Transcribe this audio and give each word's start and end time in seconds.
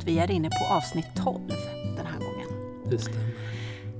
att 0.00 0.06
vi 0.06 0.18
är 0.18 0.30
inne 0.30 0.50
på 0.50 0.74
avsnitt 0.74 1.06
12 1.14 1.40
den 1.96 2.06
här 2.06 2.18
gången. 2.18 2.48
Det 2.90 2.98
stämmer. 2.98 3.34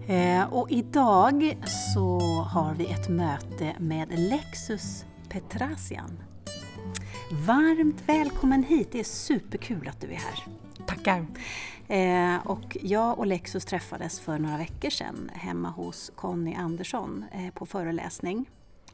Eh, 0.08 0.52
och 0.52 0.70
idag 0.70 1.58
så 1.94 2.20
har 2.42 2.74
vi 2.74 2.86
ett 2.86 3.08
möte 3.08 3.74
med 3.78 4.08
Lexus 4.18 5.04
Petrasian. 5.28 6.22
Varmt 7.46 8.02
välkommen 8.06 8.62
hit, 8.62 8.88
det 8.92 9.00
är 9.00 9.04
superkul 9.04 9.88
att 9.88 10.00
du 10.00 10.06
är 10.06 10.16
här. 10.16 10.44
Tackar. 10.86 11.26
Eh, 11.88 12.46
och 12.46 12.76
jag 12.82 13.18
och 13.18 13.26
Lexus 13.26 13.64
träffades 13.64 14.20
för 14.20 14.38
några 14.38 14.56
veckor 14.56 14.90
sedan 14.90 15.30
hemma 15.34 15.68
hos 15.70 16.12
Conny 16.14 16.54
Andersson 16.54 17.24
eh, 17.32 17.50
på 17.54 17.66
föreläsning. 17.66 18.50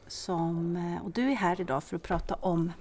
Som, 0.07 0.77
och 1.03 1.11
du 1.11 1.31
är 1.31 1.35
här 1.35 1.61
idag 1.61 1.83
för 1.83 1.95
att 1.95 2.03
prata 2.03 2.35
om, 2.35 2.71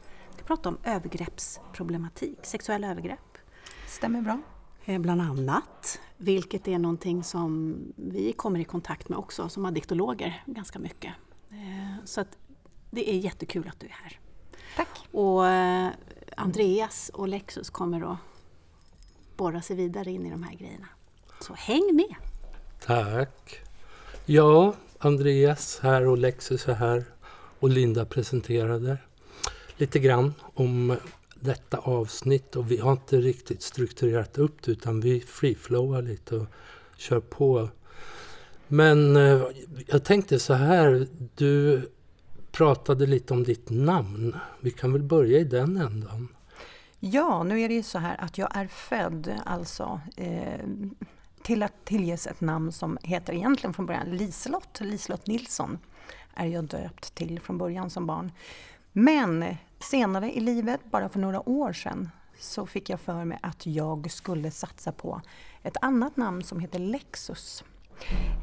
prata 0.46 0.68
om 0.68 0.78
övergreppsproblematik, 0.84 2.38
sexuella 2.42 2.90
övergrepp. 2.90 3.35
Stämmer 3.96 4.20
bra. 4.20 4.40
Eh, 4.84 4.98
bland 5.00 5.20
annat, 5.22 6.00
vilket 6.16 6.68
är 6.68 6.78
någonting 6.78 7.24
som 7.24 7.76
vi 7.96 8.32
kommer 8.32 8.60
i 8.60 8.64
kontakt 8.64 9.08
med 9.08 9.18
också 9.18 9.48
som 9.48 9.64
addiktologer 9.64 10.42
ganska 10.46 10.78
mycket. 10.78 11.12
Eh, 11.50 12.04
Så 12.04 12.20
att 12.20 12.38
det 12.90 13.10
är 13.10 13.18
jättekul 13.18 13.68
att 13.68 13.80
du 13.80 13.86
är 13.86 13.90
här. 14.02 14.20
Tack. 14.76 14.88
Och 15.12 15.46
eh, 15.46 15.88
Andreas 16.36 17.08
och 17.14 17.28
Lexus 17.28 17.70
kommer 17.70 18.12
att 18.12 18.18
borra 19.36 19.62
sig 19.62 19.76
vidare 19.76 20.10
in 20.10 20.26
i 20.26 20.30
de 20.30 20.42
här 20.42 20.54
grejerna. 20.54 20.88
Så 21.40 21.54
häng 21.54 21.96
med! 21.96 22.14
Tack. 22.80 23.60
Ja, 24.26 24.74
Andreas 24.98 25.80
här 25.82 26.06
och 26.06 26.18
Lexus 26.18 26.68
är 26.68 26.74
här 26.74 27.04
och 27.60 27.68
Linda 27.70 28.04
presenterade 28.04 28.98
lite 29.76 29.98
grann 29.98 30.34
om 30.54 30.96
detta 31.46 31.78
avsnitt 31.78 32.56
och 32.56 32.70
vi 32.70 32.76
har 32.76 32.92
inte 32.92 33.16
riktigt 33.16 33.62
strukturerat 33.62 34.38
upp 34.38 34.62
det 34.62 34.72
utan 34.72 35.00
vi 35.00 35.20
freeflowar 35.20 36.02
lite 36.02 36.36
och 36.36 36.46
kör 36.96 37.20
på. 37.20 37.68
Men 38.68 39.16
eh, 39.16 39.42
jag 39.86 40.04
tänkte 40.04 40.38
så 40.38 40.54
här, 40.54 41.06
du 41.34 41.82
pratade 42.52 43.06
lite 43.06 43.34
om 43.34 43.44
ditt 43.44 43.70
namn. 43.70 44.36
Vi 44.60 44.70
kan 44.70 44.92
väl 44.92 45.02
börja 45.02 45.38
i 45.38 45.44
den 45.44 45.76
ändan. 45.76 46.28
Ja, 47.00 47.42
nu 47.42 47.60
är 47.60 47.68
det 47.68 47.74
ju 47.74 47.82
så 47.82 47.98
här 47.98 48.16
att 48.20 48.38
jag 48.38 48.56
är 48.56 48.66
född 48.66 49.34
alltså 49.44 50.00
eh, 50.16 50.66
till 51.42 51.62
att 51.62 51.84
tillges 51.84 52.26
ett 52.26 52.40
namn 52.40 52.72
som 52.72 52.98
heter 53.02 53.32
egentligen 53.32 53.74
från 53.74 53.86
början 53.86 54.16
Liselott. 54.16 54.80
Liselott 54.80 55.26
Nilsson 55.26 55.78
är 56.34 56.46
jag 56.46 56.64
döpt 56.64 57.14
till 57.14 57.40
från 57.40 57.58
början 57.58 57.90
som 57.90 58.06
barn. 58.06 58.32
Men 58.92 59.56
senare 59.78 60.32
i 60.32 60.40
livet, 60.40 60.80
bara 60.90 61.08
för 61.08 61.18
några 61.18 61.48
år 61.48 61.72
sedan, 61.72 62.10
så 62.38 62.66
fick 62.66 62.90
jag 62.90 63.00
för 63.00 63.24
mig 63.24 63.38
att 63.42 63.66
jag 63.66 64.10
skulle 64.10 64.50
satsa 64.50 64.92
på 64.92 65.20
ett 65.62 65.76
annat 65.80 66.16
namn 66.16 66.42
som 66.42 66.60
heter 66.60 66.78
Lexus. 66.78 67.64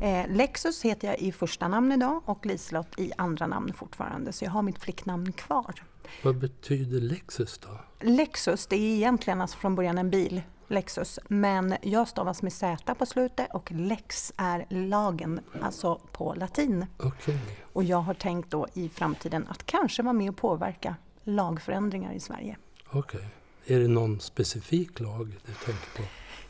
Eh, 0.01 0.27
Lexus 0.27 0.85
heter 0.85 1.07
jag 1.07 1.19
i 1.19 1.31
första 1.31 1.67
namn 1.67 1.91
idag 1.91 2.21
och 2.25 2.45
Liselott 2.45 2.99
i 2.99 3.11
andra 3.17 3.47
namn 3.47 3.73
fortfarande, 3.73 4.33
så 4.33 4.45
jag 4.45 4.51
har 4.51 4.61
mitt 4.61 4.79
flicknamn 4.79 5.31
kvar. 5.31 5.83
Vad 6.23 6.37
betyder 6.37 7.01
Lexus 7.01 7.57
då? 7.57 7.79
Lexus, 7.99 8.67
det 8.67 8.75
är 8.75 8.95
egentligen 8.95 9.41
alltså 9.41 9.57
från 9.57 9.75
början 9.75 9.97
en 9.97 10.09
bil, 10.09 10.41
Lexus, 10.67 11.19
men 11.27 11.75
jag 11.81 12.07
stavas 12.07 12.41
med 12.41 12.53
Z 12.53 12.95
på 12.95 13.05
slutet 13.05 13.47
och 13.53 13.71
lex 13.71 14.33
är 14.37 14.65
lagen, 14.69 15.39
alltså 15.61 16.01
på 16.11 16.33
latin. 16.33 16.85
Okej. 16.97 17.39
Och 17.73 17.83
jag 17.83 17.97
har 17.97 18.13
tänkt 18.13 18.49
då 18.49 18.67
i 18.73 18.89
framtiden 18.89 19.47
att 19.49 19.65
kanske 19.65 20.03
vara 20.03 20.13
med 20.13 20.29
och 20.29 20.37
påverka 20.37 20.95
lagförändringar 21.23 22.13
i 22.13 22.19
Sverige. 22.19 22.57
Okej. 22.91 23.27
Är 23.65 23.79
det 23.79 23.87
någon 23.87 24.19
specifik 24.19 24.99
lag 24.99 25.27
du 25.45 25.53
tänker 25.53 25.97
på? 25.97 26.03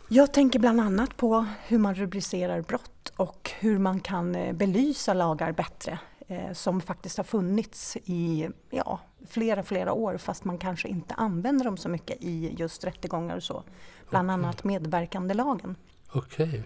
Jag 0.09 0.33
tänker 0.33 0.59
bland 0.59 0.81
annat 0.81 1.17
på 1.17 1.45
hur 1.67 1.77
man 1.77 1.95
rubricerar 1.95 2.61
brott 2.61 3.13
och 3.15 3.51
hur 3.59 3.79
man 3.79 3.99
kan 3.99 4.35
eh, 4.35 4.53
belysa 4.53 5.13
lagar 5.13 5.51
bättre 5.51 5.99
eh, 6.27 6.53
som 6.53 6.81
faktiskt 6.81 7.17
har 7.17 7.23
funnits 7.23 7.97
i 8.05 8.49
ja, 8.69 8.99
flera, 9.27 9.63
flera 9.63 9.93
år 9.93 10.17
fast 10.17 10.43
man 10.43 10.57
kanske 10.57 10.87
inte 10.87 11.13
använder 11.13 11.65
dem 11.65 11.77
så 11.77 11.89
mycket 11.89 12.17
i 12.21 12.55
just 12.57 12.83
rättegångar 12.83 13.35
och 13.35 13.43
så. 13.43 13.63
Bland 14.09 14.31
Okej. 14.31 14.33
annat 14.33 14.63
medverkandelagen. 14.63 15.75
Okej. 16.11 16.63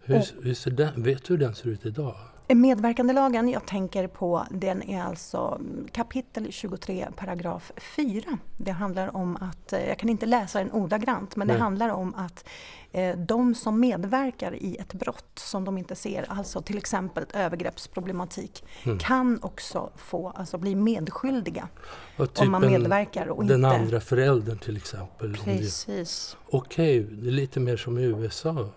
Hur, 0.00 0.16
Och- 0.18 0.44
hur 0.44 0.54
ser 0.54 0.70
den, 0.70 1.02
vet 1.02 1.24
du 1.24 1.34
hur 1.34 1.38
den 1.38 1.54
ser 1.54 1.68
ut 1.68 1.86
idag? 1.86 2.16
Medverkandelagen 2.54 3.48
jag 3.48 3.66
tänker 3.66 4.06
på 4.06 4.46
den 4.50 4.82
är 4.82 5.02
alltså 5.02 5.60
kapitel 5.92 6.46
23 6.52 7.06
paragraf 7.16 7.72
4. 7.96 8.38
Det 8.56 8.70
handlar 8.70 9.16
om 9.16 9.36
att, 9.40 9.72
eh, 9.72 9.88
jag 9.88 9.98
kan 9.98 10.08
inte 10.08 10.26
läsa 10.26 10.58
den 10.58 10.72
ordagrant, 10.72 11.36
men 11.36 11.46
Nej. 11.46 11.56
det 11.56 11.62
handlar 11.62 11.88
om 11.88 12.14
att 12.14 12.44
eh, 12.92 13.16
de 13.16 13.54
som 13.54 13.80
medverkar 13.80 14.54
i 14.54 14.76
ett 14.76 14.94
brott 14.94 15.38
som 15.38 15.64
de 15.64 15.78
inte 15.78 15.94
ser, 15.94 16.24
alltså 16.28 16.62
till 16.62 16.78
exempel 16.78 17.24
övergreppsproblematik, 17.34 18.64
Mm. 18.84 18.98
kan 18.98 19.38
också 19.42 19.90
få, 19.96 20.28
alltså 20.30 20.58
bli 20.58 20.74
medskyldiga 20.74 21.68
Och 22.16 22.40
om 22.40 22.50
man 22.50 22.62
typ 22.62 22.70
en- 22.72 22.82
medverkar 22.82 23.26
och 23.26 23.44
Den 23.46 23.56
inte... 23.64 23.76
andra 23.76 24.00
föräldern 24.00 24.58
till 24.58 24.76
exempel. 24.76 25.36
Precis. 25.44 26.36
Okej, 26.50 27.00
det 27.00 27.28
är 27.28 27.32
lite 27.32 27.60
mer 27.60 27.76
som 27.76 27.98
i 27.98 28.02
USA. 28.02 28.68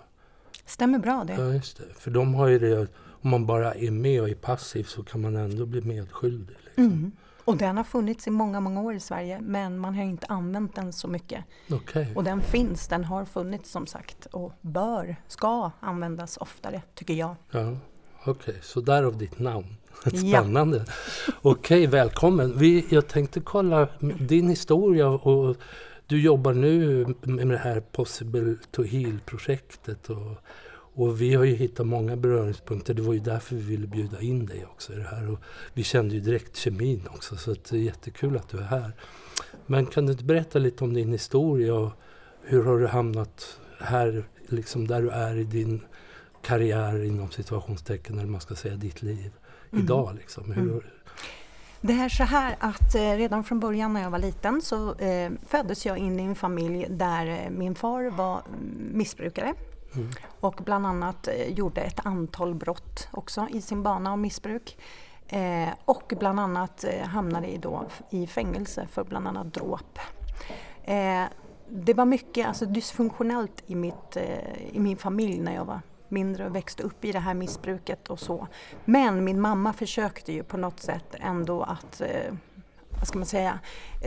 Stämmer 0.66 1.00
bra 1.00 1.24
det. 1.28 1.34
Ja, 1.34 1.54
just 1.54 1.78
det. 1.78 1.84
För 1.98 2.12
de 2.12 2.34
har 2.36 2.48
ju 2.48 2.60
det, 2.60 2.88
om 3.22 3.30
man 3.30 3.46
bara 3.46 3.74
är 3.74 3.92
med 3.92 4.22
och 4.22 4.30
är 4.30 4.36
passiv 4.36 4.84
så 4.84 5.04
kan 5.04 5.22
man 5.22 5.36
ändå 5.36 5.66
bli 5.66 5.82
medskyldig. 5.82 6.56
Liksom. 6.66 6.84
Mm. 6.84 7.12
Och 7.46 7.58
den 7.58 7.78
har 7.78 7.84
funnits 7.84 8.28
i 8.28 8.32
många, 8.32 8.60
många 8.60 8.82
år 8.82 8.94
i 8.94 9.00
Sverige, 9.00 9.40
men 9.42 9.78
man 9.78 9.96
har 9.96 10.04
inte 10.04 10.28
använt 10.30 10.76
den 10.76 10.94
så 10.94 11.08
mycket. 11.08 11.44
Okej. 11.72 12.12
Och 12.16 12.24
den 12.24 12.42
finns, 12.42 12.88
den 12.88 13.04
har 13.04 13.26
funnits 13.26 13.72
som 13.72 13.88
sagt 13.88 14.26
och 14.26 14.54
bör, 14.62 15.16
ska 15.28 15.72
användas 15.80 16.38
oftare 16.38 16.82
tycker 16.96 17.14
jag. 17.14 17.36
Ja, 17.52 17.78
okej. 18.26 18.56
Så 18.62 18.82
därav 18.82 19.18
ditt 19.18 19.40
namn. 19.40 19.66
Ja. 20.04 20.12
Spännande. 20.12 20.86
Okej, 21.42 21.88
välkommen. 21.88 22.58
Vi, 22.58 22.86
jag 22.90 23.08
tänkte 23.08 23.40
kolla 23.40 23.88
din 24.20 24.50
historia 24.50 25.08
och 25.08 25.58
du 26.08 26.22
jobbar 26.22 26.54
nu 26.54 27.06
med 27.22 27.48
det 27.48 27.58
här 27.58 27.80
Possible 27.80 28.56
to 28.72 28.84
Heal-projektet. 28.84 30.10
Och, 30.10 30.38
och 31.00 31.22
vi 31.22 31.34
har 31.34 31.44
ju 31.44 31.56
hittat 31.56 31.88
många 31.88 32.16
beröringspunkter. 32.16 32.94
Det 32.94 33.02
var 33.02 33.14
ju 33.14 33.20
därför 33.20 33.56
vi 33.56 33.62
ville 33.62 33.88
bjuda 33.88 34.22
in 34.22 34.46
dig 34.46 34.66
också 34.66 34.94
i 34.94 34.96
det 34.96 35.04
här. 35.04 35.32
Och 35.32 35.40
vi 35.74 35.84
kände 35.84 36.16
ju 36.16 36.22
direkt 36.22 36.56
kemin 36.56 37.08
också, 37.12 37.36
så 37.38 37.52
det 37.52 37.72
är 37.72 37.78
jättekul 37.78 38.38
att 38.38 38.50
du 38.50 38.58
är 38.58 38.64
här. 38.64 38.92
Men 39.66 39.86
kan 39.86 40.06
du 40.06 40.12
inte 40.12 40.24
berätta 40.24 40.60
lite 40.60 40.84
om 40.84 40.94
din 40.94 41.12
historia 41.12 41.74
och 41.74 41.92
hur 42.42 42.64
har 42.64 42.80
du 42.80 42.88
hamnat 42.88 43.60
här, 43.80 44.24
liksom 44.48 44.88
där 44.88 45.02
du 45.02 45.10
är 45.10 45.36
i 45.36 45.44
din 45.44 45.82
karriär 46.42 47.04
inom 47.04 47.32
situationstecken, 47.32 48.20
eller 48.20 48.28
man 48.30 48.42
ska 48.42 48.56
säga 48.56 48.76
ditt 48.76 49.02
liv 49.02 49.32
Mm. 49.72 49.84
idag 49.84 50.16
liksom. 50.16 50.52
Hur, 50.52 50.72
Mm. 50.72 50.82
Det 51.82 51.94
är 51.94 52.10
så 52.10 52.24
här 52.24 52.56
att 52.60 52.96
eh, 52.96 53.02
redan 53.02 53.44
från 53.44 53.60
början 53.60 53.94
när 53.94 54.02
jag 54.02 54.10
var 54.10 54.20
liten 54.20 54.62
så 54.62 54.96
eh, 54.96 55.32
föddes 55.48 55.86
jag 55.86 55.98
in 55.98 56.20
i 56.20 56.24
en 56.24 56.36
familj 56.36 56.86
där 56.90 57.28
eh, 57.28 57.50
min 57.50 57.76
far 57.76 58.10
var 58.10 58.42
mm, 58.48 58.98
missbrukare 58.98 59.54
Mm. 59.96 60.10
och 60.40 60.62
bland 60.66 60.88
annat 60.88 61.28
eh, 61.28 61.54
gjorde 61.54 61.82
ett 61.82 62.06
antal 62.06 62.56
brott 62.56 63.08
också 63.12 63.48
i 63.52 63.62
sin 63.62 63.84
bana 63.84 64.12
av 64.12 64.18
missbruk. 64.18 64.78
Eh, 65.28 65.70
och 65.86 66.14
bland 66.20 66.40
annat 66.40 66.84
eh, 66.84 67.08
hamnade 67.08 67.48
i, 67.48 67.58
då, 67.58 67.86
i 68.10 68.28
fängelse 68.28 68.88
för 68.92 69.04
bland 69.04 69.28
annat 69.28 69.54
dråp. 69.54 70.00
Eh, 70.84 71.24
det 71.70 71.94
var 71.94 72.06
mycket 72.06 72.48
alltså, 72.48 72.66
dysfunktionellt 72.66 73.64
i, 73.68 73.76
mitt, 73.76 74.16
eh, 74.16 74.74
i 74.74 74.80
min 74.80 74.98
familj 74.98 75.40
när 75.40 75.56
jag 75.56 75.66
var 75.66 75.82
mindre 76.08 76.46
och 76.46 76.56
växte 76.56 76.84
upp 76.84 77.06
i 77.06 77.12
det 77.12 77.20
här 77.20 77.34
missbruket 77.34 78.10
och 78.10 78.20
så. 78.20 78.48
Men 78.86 79.24
min 79.24 79.42
mamma 79.42 79.74
försökte 79.74 80.34
ju 80.34 80.44
på 80.44 80.58
något 80.58 80.80
sätt 80.80 81.16
ändå 81.20 81.64
att 81.64 82.02
eh, 82.02 82.34
vad 82.90 83.08
ska 83.08 83.18
man 83.18 83.26
säga, 83.26 83.60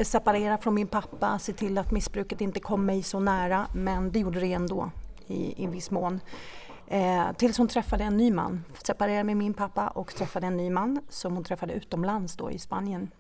separera 0.02 0.58
från 0.58 0.75
min 0.75 0.87
pappa, 0.87 1.38
se 1.38 1.52
till 1.52 1.79
att 1.79 1.90
missbruket 1.90 2.40
inte 2.40 2.61
kom 2.61 2.87
mig 2.87 3.02
så 3.02 3.20
nära. 3.20 3.67
Men 3.75 4.12
det 4.12 4.19
gjorde 4.19 4.40
det 4.40 4.52
ändå 4.52 4.90
i, 5.26 5.64
i 5.64 5.66
viss 5.66 5.90
mån. 5.90 6.20
Eh, 6.86 7.32
tills 7.32 7.58
hon 7.58 7.69
träffade 7.69 8.04
en 8.04 8.16
ny 8.16 8.30
man. 8.30 8.64
Separerade 8.82 9.24
med 9.24 9.36
min 9.36 9.54
pappa 9.54 9.88
och 9.88 10.14
träffade 10.14 10.46
en 10.46 10.56
ny 10.56 10.70
man 10.70 11.00
som 11.08 11.34
hon 11.34 11.44
träffade 11.44 11.72
utomlands 11.72 12.36
då 12.36 12.50
i 12.50 12.58
Spanien. 12.58 13.10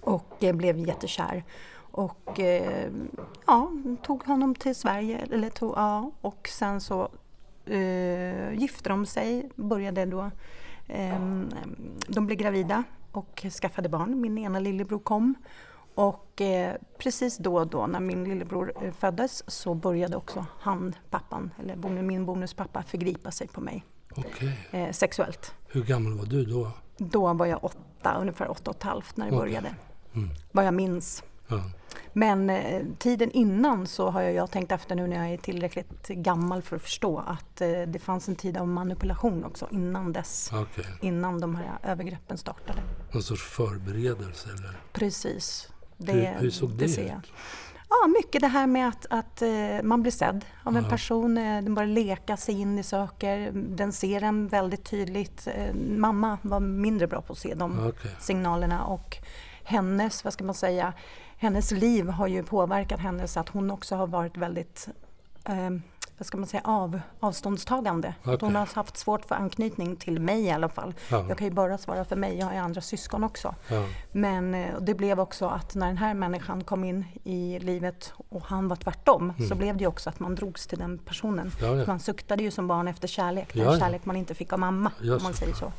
Och 0.00 0.44
eh, 0.44 0.54
blev 0.54 0.78
jättekär. 0.78 1.44
Och 1.76 2.40
eh, 2.40 2.90
ja, 3.46 3.70
tog 4.02 4.24
honom 4.24 4.54
till 4.54 4.74
Sverige. 4.74 5.18
Eller 5.30 5.50
tog, 5.50 5.72
ja, 5.76 6.10
och 6.20 6.48
sen 6.48 6.80
så 6.80 7.08
eh, 7.66 8.52
gifte 8.52 8.88
de 8.88 9.06
sig, 9.06 9.50
började 9.54 10.06
då. 10.06 10.30
Eh, 10.86 11.20
de 12.06 12.26
blev 12.26 12.38
gravida 12.38 12.84
och 13.12 13.46
skaffade 13.60 13.88
barn. 13.88 14.20
Min 14.20 14.38
ena 14.38 14.58
lillebror 14.58 14.98
kom. 14.98 15.34
Och 15.94 16.40
eh, 16.40 16.74
precis 16.98 17.36
då 17.38 17.56
och 17.56 17.66
då 17.66 17.86
när 17.86 18.00
min 18.00 18.24
lillebror 18.24 18.72
eh, 18.82 18.92
föddes 18.92 19.50
så 19.50 19.74
började 19.74 20.16
också 20.16 20.46
han, 20.60 20.94
pappan, 21.10 21.50
eller 21.58 21.76
bonus, 21.76 22.02
min 22.04 22.26
bonuspappa, 22.26 22.82
förgripa 22.82 23.30
sig 23.30 23.48
på 23.48 23.60
mig 23.60 23.84
Okej. 24.16 24.68
eh, 24.70 24.90
sexuellt. 24.90 25.54
Hur 25.68 25.82
gammal 25.82 26.18
var 26.18 26.26
du 26.26 26.44
då? 26.44 26.70
Då 26.96 27.32
var 27.32 27.46
jag 27.46 27.64
åt, 27.64 27.76
åtta, 28.00 28.14
ungefär 28.20 28.50
åtta 28.50 28.70
och 28.70 28.76
ett 28.76 28.82
halvt 28.82 29.16
när 29.16 29.26
det 29.26 29.32
Okej. 29.36 29.40
började. 29.40 29.74
Mm. 30.14 30.30
Vad 30.52 30.66
jag 30.66 30.74
minns. 30.74 31.22
Ja. 31.48 31.62
Men 32.12 32.50
eh, 32.50 32.82
tiden 32.98 33.30
innan 33.30 33.86
så 33.86 34.10
har 34.10 34.22
jag, 34.22 34.34
jag 34.34 34.50
tänkt 34.50 34.72
efter 34.72 34.94
nu 34.94 35.06
när 35.06 35.16
jag 35.16 35.32
är 35.34 35.36
tillräckligt 35.36 36.08
gammal 36.08 36.62
för 36.62 36.76
att 36.76 36.82
förstå 36.82 37.18
att 37.18 37.60
eh, 37.60 37.68
det 37.86 37.98
fanns 37.98 38.28
en 38.28 38.36
tid 38.36 38.56
av 38.56 38.68
manipulation 38.68 39.44
också 39.44 39.68
innan 39.70 40.12
dess. 40.12 40.50
Okej. 40.52 40.84
Innan 41.00 41.40
de 41.40 41.54
här 41.54 41.78
övergreppen 41.82 42.38
startade. 42.38 42.80
Någon 43.12 43.22
sorts 43.22 43.42
förberedelse 43.42 44.48
eller? 44.48 44.80
Precis. 44.92 45.68
Det, 46.06 46.12
hur, 46.12 46.40
hur 46.40 46.50
såg 46.50 46.70
det, 46.70 46.88
ser 46.88 47.02
ut? 47.04 47.32
Ja, 47.88 48.06
mycket 48.06 48.40
det 48.40 48.46
här 48.48 48.66
med 48.66 48.88
att, 48.88 49.06
att 49.10 49.42
eh, 49.42 49.82
man 49.82 50.02
blir 50.02 50.12
sedd 50.12 50.44
av 50.62 50.76
en 50.76 50.82
Ja. 50.84 50.90
person. 50.90 51.38
eh, 51.38 51.62
Den 51.62 51.74
börjar 51.74 51.88
leka 51.88 52.36
sig 52.36 52.60
in 52.60 52.78
i 52.78 52.82
saker. 52.82 53.50
Den 53.54 53.92
ser 53.92 54.22
en 54.22 54.48
väldigt 54.48 54.84
tydligt. 54.84 55.46
Eh, 55.54 55.74
Mamma 55.74 56.38
var 56.42 56.60
mindre 56.60 57.06
bra 57.06 57.22
på 57.22 57.32
att 57.32 57.38
se 57.38 57.54
de 57.54 57.86
Okej. 57.88 58.10
signalerna 58.20 58.84
och 58.84 59.16
hennes, 59.64 60.24
vad 60.24 60.32
ska 60.32 60.44
man 60.44 60.54
säga, 60.54 60.92
hennes 61.36 61.70
liv 61.70 62.08
har 62.08 62.26
ju 62.26 62.42
påverkat 62.42 63.00
henne 63.00 63.28
så 63.28 63.40
att 63.40 63.48
hon 63.48 63.70
också 63.70 63.96
har 63.96 64.06
varit 64.06 64.36
väldigt 64.36 64.88
eh, 65.44 65.70
vad 66.20 66.26
ska 66.26 66.38
man 66.38 66.46
säga, 66.46 66.62
av, 66.64 67.00
avståndstagande. 67.20 68.14
Att 68.22 68.40
Hon 68.40 68.56
har 68.56 68.74
haft 68.74 68.96
svårt 68.96 69.24
för 69.24 69.34
anknytning 69.34 69.96
till 69.96 70.20
mig 70.20 70.44
i 70.44 70.50
alla 70.50 70.68
fall. 70.68 70.94
Ja. 71.10 71.24
Jag 71.28 71.38
kan 71.38 71.46
ju 71.46 71.52
bara 71.52 71.78
svara 71.78 72.04
för 72.04 72.16
mig, 72.16 72.38
jag 72.38 72.46
har 72.46 72.52
ju 72.52 72.58
andra 72.58 72.80
syskon 72.80 73.24
också. 73.24 73.54
Ja. 73.68 73.86
Men 74.12 74.54
eh, 74.54 74.80
det 74.80 74.94
blev 74.94 75.20
också 75.20 75.46
att 75.46 75.74
när 75.74 75.86
den 75.86 75.96
här 75.96 76.14
människan 76.14 76.64
kom 76.64 76.84
in 76.84 77.04
i 77.24 77.58
livet 77.58 78.12
och 78.28 78.42
han 78.44 78.68
var 78.68 78.76
tvärtom 78.76 79.32
så 79.48 79.54
blev 79.54 79.76
det 79.76 79.80
ju 79.80 79.86
också 79.88 80.10
att 80.10 80.20
man 80.20 80.34
drogs 80.34 80.66
till 80.66 80.78
den 80.78 80.98
personen. 80.98 81.52
Mm. 81.60 81.78
Ja. 81.78 81.86
Man 81.86 82.00
suktade 82.00 82.42
ju 82.42 82.50
som 82.50 82.66
barn 82.68 82.88
efter 82.88 83.08
kärlek, 83.08 83.54
den 83.54 83.78
kärlek 83.80 84.04
man 84.04 84.16
inte 84.16 84.34
fick 84.34 84.52
av 84.52 84.58
mamma 84.58 84.92
om 85.00 85.18
man 85.22 85.34
säger 85.34 85.54
så. 85.54 85.72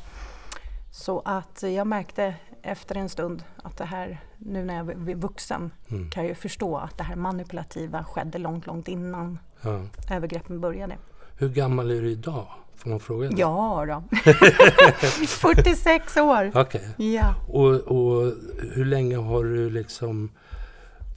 Så 0.92 1.22
att 1.26 1.64
jag 1.64 1.88
märkte 1.88 2.36
efter 2.62 2.96
en 2.96 3.10
stund 3.10 3.44
att 3.64 3.78
det 3.78 3.86
här, 3.86 4.22
nu 4.38 4.66
när 4.66 4.76
jag 4.78 4.90
är 5.10 5.16
vuxen, 5.16 5.72
Mm. 5.90 6.10
kan 6.10 6.24
jag 6.24 6.30
ju 6.30 6.36
förstå 6.36 6.78
att 6.78 6.98
det 6.98 7.04
här 7.04 7.16
manipulativa 7.16 8.04
skedde 8.04 8.38
långt, 8.38 8.66
långt 8.66 8.88
innan 8.88 9.40
Ja. 9.62 9.82
övergreppen 10.16 10.62
började. 10.62 10.98
Hur 11.38 11.50
gammal 11.50 11.92
är 11.92 12.02
du 12.02 12.12
idag? 12.12 12.48
Får 12.76 12.90
man 12.90 13.00
fråga 13.00 13.30
det? 13.30 13.40
Ja 13.40 13.86
då. 13.88 14.18
46 15.28 16.18
år! 16.18 16.52
Okej. 16.56 16.90
Ja. 16.98 17.36
Och, 17.48 17.74
och 17.74 18.34
hur 18.74 18.86
länge 18.86 19.18
har 19.18 19.44
du 19.44 19.70
liksom 19.70 20.32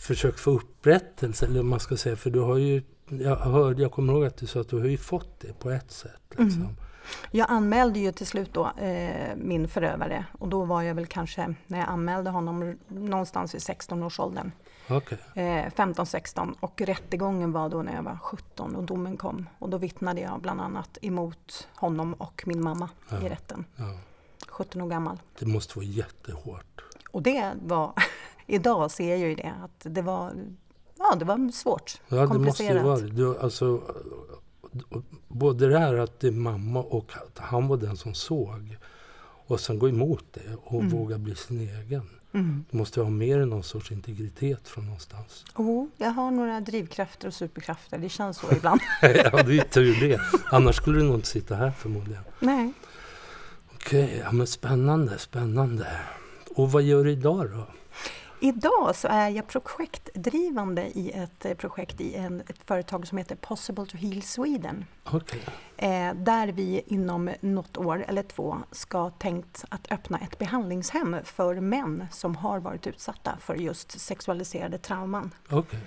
försökt 0.06 0.40
få 0.40 0.50
upprättelse? 0.50 1.46
Eller 1.46 1.62
man 1.62 1.80
ska 1.80 1.96
säga, 1.96 2.16
för 2.16 2.30
du 2.30 2.40
har 2.40 2.56
ju... 2.56 2.82
Jag, 3.08 3.36
hörde, 3.36 3.82
jag 3.82 3.92
kommer 3.92 4.12
ihåg 4.12 4.24
att 4.24 4.36
du 4.36 4.46
sa 4.46 4.60
att 4.60 4.68
du 4.68 4.78
har 4.78 4.86
ju 4.86 4.96
fått 4.96 5.40
det 5.40 5.58
på 5.58 5.70
ett 5.70 5.92
sätt. 5.92 6.20
Liksom. 6.30 6.62
Mm. 6.62 6.76
Jag 7.30 7.46
anmälde 7.50 7.98
ju 7.98 8.12
till 8.12 8.26
slut 8.26 8.52
då 8.52 8.70
eh, 8.78 9.36
min 9.36 9.68
förövare 9.68 10.24
och 10.38 10.48
då 10.48 10.64
var 10.64 10.82
jag 10.82 10.94
väl 10.94 11.06
kanske, 11.06 11.54
när 11.66 11.78
jag 11.78 11.88
anmälde 11.88 12.30
honom, 12.30 12.78
någonstans 12.88 13.54
i 13.54 13.58
16-årsåldern. 13.58 14.52
Okej. 14.88 15.18
Eh, 15.34 15.70
15-16 15.72 16.54
och 16.60 16.80
rättegången 16.80 17.52
var 17.52 17.68
då 17.68 17.82
när 17.82 17.94
jag 17.94 18.02
var 18.02 18.18
17 18.22 18.76
och 18.76 18.84
domen 18.84 19.16
kom. 19.16 19.48
Och 19.58 19.70
då 19.70 19.78
vittnade 19.78 20.20
jag 20.20 20.40
bland 20.40 20.60
annat 20.60 20.98
emot 21.02 21.68
honom 21.74 22.14
och 22.14 22.42
min 22.46 22.62
mamma 22.64 22.88
i 23.10 23.14
Ja. 23.22 23.30
rätten. 23.30 23.64
Ja. 23.76 23.98
17 24.48 24.80
år 24.80 24.88
gammal. 24.88 25.18
Det 25.38 25.46
måste 25.46 25.78
vara 25.78 25.86
jättehårt. 25.86 26.80
Och 27.10 27.22
det 27.22 27.52
var, 27.62 27.92
idag 28.46 28.90
ser 28.90 29.10
jag 29.10 29.18
ju 29.18 29.34
det, 29.34 29.54
att 29.64 29.80
det 29.94 30.02
var, 30.02 30.32
ja, 30.98 31.14
det 31.18 31.24
var 31.24 31.52
svårt. 31.52 32.00
Ja, 32.08 32.26
det 32.26 32.38
måste 32.38 32.64
ju 32.64 32.78
vara 32.82 33.00
det. 33.00 33.42
Alltså, 33.42 33.82
både 35.28 35.68
det 35.68 35.78
här 35.78 35.94
att 35.94 36.20
det 36.20 36.26
är 36.28 36.32
mamma 36.32 36.80
och 36.82 37.10
att 37.16 37.38
han 37.38 37.68
var 37.68 37.76
den 37.76 37.96
som 37.96 38.14
såg. 38.14 38.76
Och 39.46 39.60
sen 39.60 39.78
gå 39.78 39.88
emot 39.88 40.24
det 40.32 40.56
och 40.64 40.80
Mm. 40.80 40.88
våga 40.88 41.18
bli 41.18 41.34
sin 41.34 41.60
egen. 41.60 42.10
Mm. 42.34 42.64
Du 42.70 42.78
måste 42.78 43.00
ha 43.00 43.10
mer 43.10 43.38
än 43.38 43.48
någon 43.48 43.62
sorts 43.62 43.92
integritet 43.92 44.68
från 44.68 44.84
någonstans. 44.84 45.44
Oh, 45.54 45.86
jag 45.96 46.10
har 46.10 46.30
några 46.30 46.60
drivkrafter 46.60 47.28
och 47.28 47.34
superkrafter, 47.34 47.98
det 47.98 48.08
känns 48.08 48.38
så 48.38 48.52
ibland. 48.52 48.80
ja, 49.02 49.42
det 49.42 49.58
är 49.58 49.64
tur 49.64 50.08
det. 50.08 50.20
Annars 50.50 50.76
skulle 50.76 50.98
du 50.98 51.04
nog 51.04 51.14
inte 51.14 51.28
sitta 51.28 51.54
här 51.54 51.70
förmodligen. 51.70 52.22
Nej. 52.40 52.72
Okej, 53.74 54.22
ja, 54.24 54.32
men 54.32 54.46
spännande, 54.46 55.18
spännande. 55.18 55.86
Och 56.54 56.72
vad 56.72 56.82
gör 56.82 57.04
du 57.04 57.10
idag 57.10 57.50
då? 57.50 57.66
Idag 58.44 58.96
så 58.96 59.08
är 59.08 59.28
jag 59.28 59.46
projektdrivande 59.46 60.82
i 60.98 61.10
ett 61.10 61.44
eh, 61.44 61.54
projekt 61.54 62.00
i 62.00 62.14
en, 62.14 62.40
ett 62.40 62.58
företag 62.64 63.06
som 63.06 63.18
heter 63.18 63.36
Possible 63.36 63.86
to 63.86 63.96
Heal 63.96 64.22
Sweden. 64.22 64.84
Okej, 65.04 65.40
Eh, 65.76 66.14
där 66.14 66.48
vi 66.48 66.82
inom 66.86 67.30
något 67.40 67.76
år 67.76 68.04
eller 68.08 68.22
två 68.22 68.56
ska 68.70 69.10
tänkt 69.10 69.64
att 69.68 69.92
öppna 69.92 70.18
ett 70.18 70.38
behandlingshem 70.38 71.16
för 71.24 71.60
män 71.60 72.06
som 72.10 72.36
har 72.36 72.58
varit 72.58 72.86
utsatta 72.86 73.36
för 73.40 73.54
just 73.54 74.00
sexualiserade 74.00 74.78
trauman. 74.78 75.30
okej. 75.50 75.80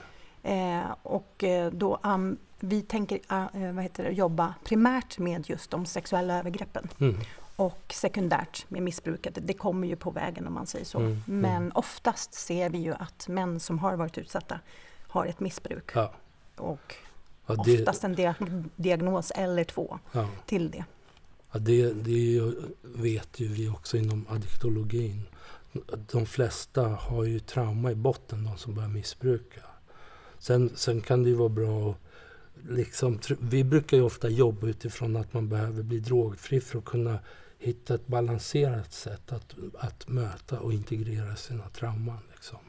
Eh, 0.44 0.96
och 1.04 1.44
eh, 1.44 1.72
då, 1.72 2.00
um, 2.04 2.38
vi 2.60 2.82
tänker 2.82 3.16
uh, 3.32 3.74
vad 3.74 3.84
heter 3.84 4.04
det, 4.04 4.12
jobba 4.12 4.54
primärt 4.64 5.18
med 5.18 5.50
just 5.50 5.72
de 5.72 5.86
sexuella 5.86 6.40
övergreppen 6.40 6.90
Mm. 7.00 7.16
Och 7.58 7.94
sekundärt 7.94 8.66
med 8.70 8.84
missbruket. 8.84 9.38
Det 9.42 9.54
kommer 9.54 9.88
ju 9.88 9.96
på 9.96 10.12
vägen 10.12 10.48
om 10.48 10.54
man 10.54 10.68
säger 10.68 10.86
så. 10.86 11.00
Mm, 11.00 11.12
mm. 11.12 11.22
Men 11.42 11.72
oftast 11.72 12.34
ser 12.34 12.70
vi 12.70 12.78
ju 12.78 12.94
att 12.94 13.28
män 13.28 13.60
som 13.60 13.80
har 13.80 13.96
varit 13.96 14.18
utsatta 14.18 14.60
har 15.08 15.26
ett 15.26 15.40
missbruk 15.40 15.92
Ja, 15.94 16.14
och 16.56 16.96
ja, 17.48 17.56
det, 17.66 17.80
oftast 17.80 18.04
en 18.04 18.16
dia- 18.16 18.64
diagnos 18.76 19.32
eller 19.36 19.64
två 19.64 20.00
ja, 20.12 20.30
till 20.46 20.72
det. 20.72 20.86
ja, 21.52 21.60
det, 21.60 21.94
det 21.94 22.54
vet 22.82 23.40
ju 23.40 23.48
vi 23.48 23.70
också 23.70 23.98
inom 23.98 24.26
addiktologin. 24.30 25.22
De 26.12 26.26
flesta 26.26 26.88
har 26.88 27.24
ju 27.24 27.40
trauma 27.40 27.92
i 27.92 27.96
botten, 27.96 28.44
de 28.44 28.58
som 28.58 28.74
börjar 28.76 28.90
missbruka. 28.90 29.62
Sen, 30.40 30.72
sen 30.76 31.02
kan 31.02 31.24
det 31.24 31.30
ju 31.30 31.36
vara 31.36 31.50
bra 31.50 31.90
att 31.92 31.98
liksom, 32.70 33.20
vi 33.40 33.64
brukar 33.64 33.98
ju 33.98 34.04
ofta 34.04 34.30
jobba 34.30 34.68
utifrån 34.68 35.16
att 35.16 35.34
man 35.34 35.50
behöver 35.50 35.84
bli 35.84 36.00
drogfri 36.00 36.62
för 36.62 36.78
att 36.80 36.86
kunna 36.86 37.20
hitta 37.60 37.96
ett 37.96 38.08
balanserat 38.08 38.94
sätt 38.94 39.32
att, 39.32 39.56
att 39.80 40.08
möta 40.08 40.60
och 40.60 40.74
integrera 40.74 41.36
sina 41.36 41.64
trauman. 41.70 42.20
Liksom. 42.32 42.60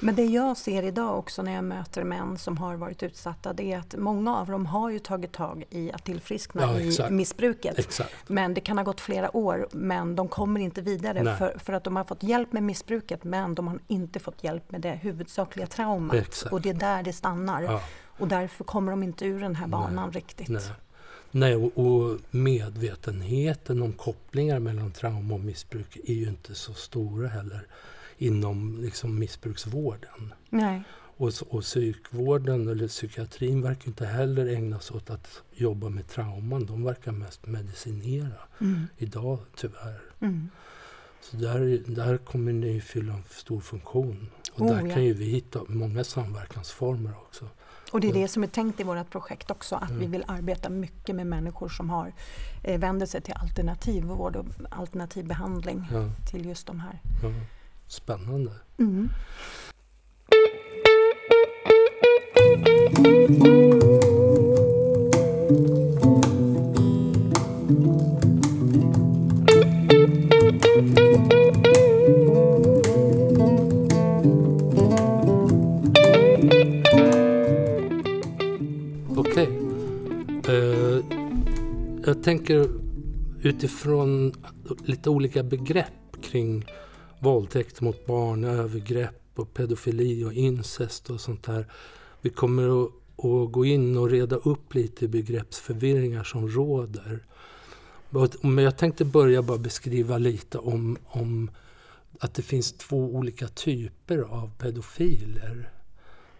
Men 0.00 0.14
det 0.14 0.24
jag 0.24 0.56
ser 0.56 0.82
idag 0.82 1.18
också 1.18 1.42
när 1.42 1.52
jag 1.54 1.64
möter 1.64 2.04
män 2.04 2.38
som 2.38 2.58
har 2.58 2.76
varit 2.76 3.02
utsatta 3.02 3.52
det 3.52 3.72
är 3.72 3.78
att 3.78 3.94
många 3.98 4.36
av 4.36 4.46
dem 4.46 4.66
har 4.66 4.90
ju 4.90 4.98
tagit 4.98 5.32
tag 5.32 5.64
i 5.70 5.92
att 5.92 6.04
tillfriskna 6.04 6.62
Ja, 6.62 6.80
i 6.80 6.88
exakt. 6.88 7.10
missbruket. 7.10 7.78
Exakt. 7.78 8.28
Men 8.28 8.54
det 8.54 8.60
kan 8.60 8.78
ha 8.78 8.84
gått 8.84 9.00
flera 9.00 9.36
år 9.36 9.68
men 9.72 10.16
de 10.16 10.28
kommer 10.28 10.60
inte 10.60 10.82
vidare 10.82 11.22
Nej. 11.22 11.36
för, 11.36 11.58
för 11.58 11.72
att 11.72 11.84
de 11.84 11.96
har 11.96 12.04
fått 12.04 12.22
hjälp 12.22 12.52
med 12.52 12.62
missbruket 12.62 13.24
men 13.24 13.54
de 13.54 13.68
har 13.68 13.78
inte 13.88 14.20
fått 14.20 14.44
hjälp 14.44 14.70
med 14.70 14.80
det 14.80 14.92
huvudsakliga 14.92 15.66
traumat. 15.66 16.16
Exakt. 16.16 16.52
Och 16.52 16.60
det 16.60 16.70
är 16.70 16.74
där 16.74 17.02
det 17.02 17.12
stannar. 17.12 17.62
Ja. 17.62 17.80
Och 18.18 18.28
därför 18.28 18.64
kommer 18.64 18.92
de 18.92 19.02
inte 19.02 19.24
ur 19.24 19.40
den 19.40 19.54
här 19.54 19.66
banan 19.66 20.12
riktigt. 20.12 20.48
Nej, 20.48 20.62
Nej 21.32 21.56
och, 21.56 21.78
och 21.78 22.18
medvetenheten 22.30 23.82
om 23.82 23.92
kopplingar 23.92 24.58
mellan 24.58 24.92
trauma 24.92 25.34
och 25.34 25.40
missbruk 25.40 25.96
är 26.04 26.14
ju 26.14 26.28
inte 26.28 26.54
så 26.54 26.72
stora 26.72 27.28
heller 27.28 27.66
inom 28.18 28.78
liksom, 28.82 29.18
missbruksvården. 29.18 30.34
Nej. 30.50 30.82
Och, 31.16 31.32
och 31.48 31.62
psykvården 31.62 32.68
eller 32.68 32.88
psykiatrin 32.88 33.62
verkar 33.62 33.88
inte 33.88 34.06
heller 34.06 34.46
ägna 34.46 34.80
sig 34.80 34.96
åt 34.96 35.10
att 35.10 35.42
jobba 35.52 35.88
med 35.88 36.08
trauman. 36.08 36.66
De 36.66 36.84
verkar 36.84 37.12
mest 37.12 37.46
medicinera 37.46 38.34
Mm. 38.60 38.86
idag 38.98 39.38
tyvärr. 39.56 40.00
Mm. 40.20 40.48
Så 41.20 41.36
där, 41.36 41.82
där 41.86 42.18
kommer 42.18 42.52
ni 42.52 42.80
fylla 42.80 43.12
en 43.12 43.22
stor 43.30 43.60
funktion. 43.60 44.28
Och 44.52 44.60
Oh, 44.60 44.68
där 44.76 44.86
ja. 44.88 44.94
kan 44.94 45.04
ju 45.04 45.12
vi 45.12 45.24
hitta 45.24 45.60
många 45.68 46.04
samverkansformer 46.04 47.12
också. 47.16 47.48
Och 47.92 48.00
det 48.00 48.06
är 48.06 48.14
Ja. 48.14 48.20
det 48.22 48.28
som 48.28 48.42
är 48.42 48.46
tänkt 48.46 48.80
i 48.80 48.82
vårt 48.82 49.10
projekt 49.10 49.50
också, 49.50 49.76
att 49.76 49.90
vi 49.90 49.94
Mm. 49.96 50.10
vill 50.10 50.24
arbeta 50.28 50.68
mycket 50.70 51.16
med 51.16 51.26
människor 51.26 51.68
som 51.68 51.90
har, 51.90 52.12
eh, 52.64 52.80
vänder 52.80 53.06
sig 53.06 53.20
till 53.20 53.34
alternativ 53.36 54.04
vård 54.04 54.36
och 54.36 54.46
alternativ 54.70 55.26
behandling 55.26 55.86
Ja, 55.92 56.10
till 56.30 56.46
just 56.46 56.66
de 56.66 56.80
här. 56.80 57.00
ja. 57.22 57.28
Spännande. 57.88 58.52
Mm. 58.78 59.08
Okej. 65.50 65.81
Utifrån 83.62 84.32
lite 84.84 85.10
olika 85.10 85.42
begrepp 85.42 86.22
kring 86.22 86.64
våldtäkt 87.18 87.80
mot 87.80 88.06
barn, 88.06 88.44
övergrepp 88.44 89.20
och 89.34 89.54
pedofili 89.54 90.24
och 90.24 90.32
incest 90.32 91.10
och 91.10 91.20
sånt 91.20 91.42
där. 91.42 91.66
Vi 92.20 92.30
kommer 92.30 92.84
att, 92.84 92.90
att 93.24 93.52
gå 93.52 93.64
in 93.64 93.96
och 93.96 94.10
reda 94.10 94.36
upp 94.36 94.74
lite 94.74 95.08
begreppsförvirringar 95.08 96.24
som 96.24 96.48
råder. 96.48 97.24
Men 98.40 98.64
jag 98.64 98.78
tänkte 98.78 99.04
börja 99.04 99.42
bara 99.42 99.58
beskriva 99.58 100.18
lite 100.18 100.58
om, 100.58 100.96
om 101.04 101.50
att 102.20 102.34
det 102.34 102.42
finns 102.42 102.72
två 102.72 103.14
olika 103.14 103.48
typer 103.48 104.18
av 104.18 104.50
pedofiler. 104.58 105.70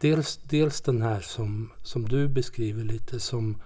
Dels, 0.00 0.41
dels 0.49 0.81
den 0.81 1.02
här 1.02 1.21
som, 1.21 1.71
som 1.83 2.09
du 2.09 2.29
beskriver 2.29 2.85
lite 2.85 3.21
som, 3.21 3.57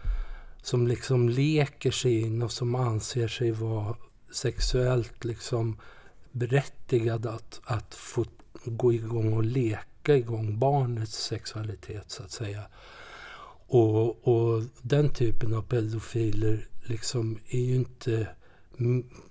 som 0.67 0.87
liksom 0.87 1.29
leker 1.29 1.91
sig 1.91 2.21
in 2.21 2.43
och 2.43 2.53
som 2.53 2.75
anser 2.75 3.29
sig 3.29 3.51
vara 3.51 3.97
sexuellt 4.33 5.25
liksom 5.25 5.77
berättigad 6.33 7.27
att, 7.27 7.61
att 7.65 7.95
få 7.95 8.25
gå 8.65 8.93
igång 8.93 9.33
och 9.33 9.45
leka 9.45 10.17
igång 10.17 10.59
barnets 10.59 11.25
sexualitet 11.25 12.11
så 12.11 12.23
att 12.23 12.31
säga. 12.31 12.63
Och, 13.67 14.29
och 14.29 14.63
den 14.83 15.09
typen 15.09 15.55
av 15.55 15.63
pedofiler 15.63 16.69
liksom 16.83 17.39
är 17.49 17.61
ju 17.61 17.75
inte 17.75 18.29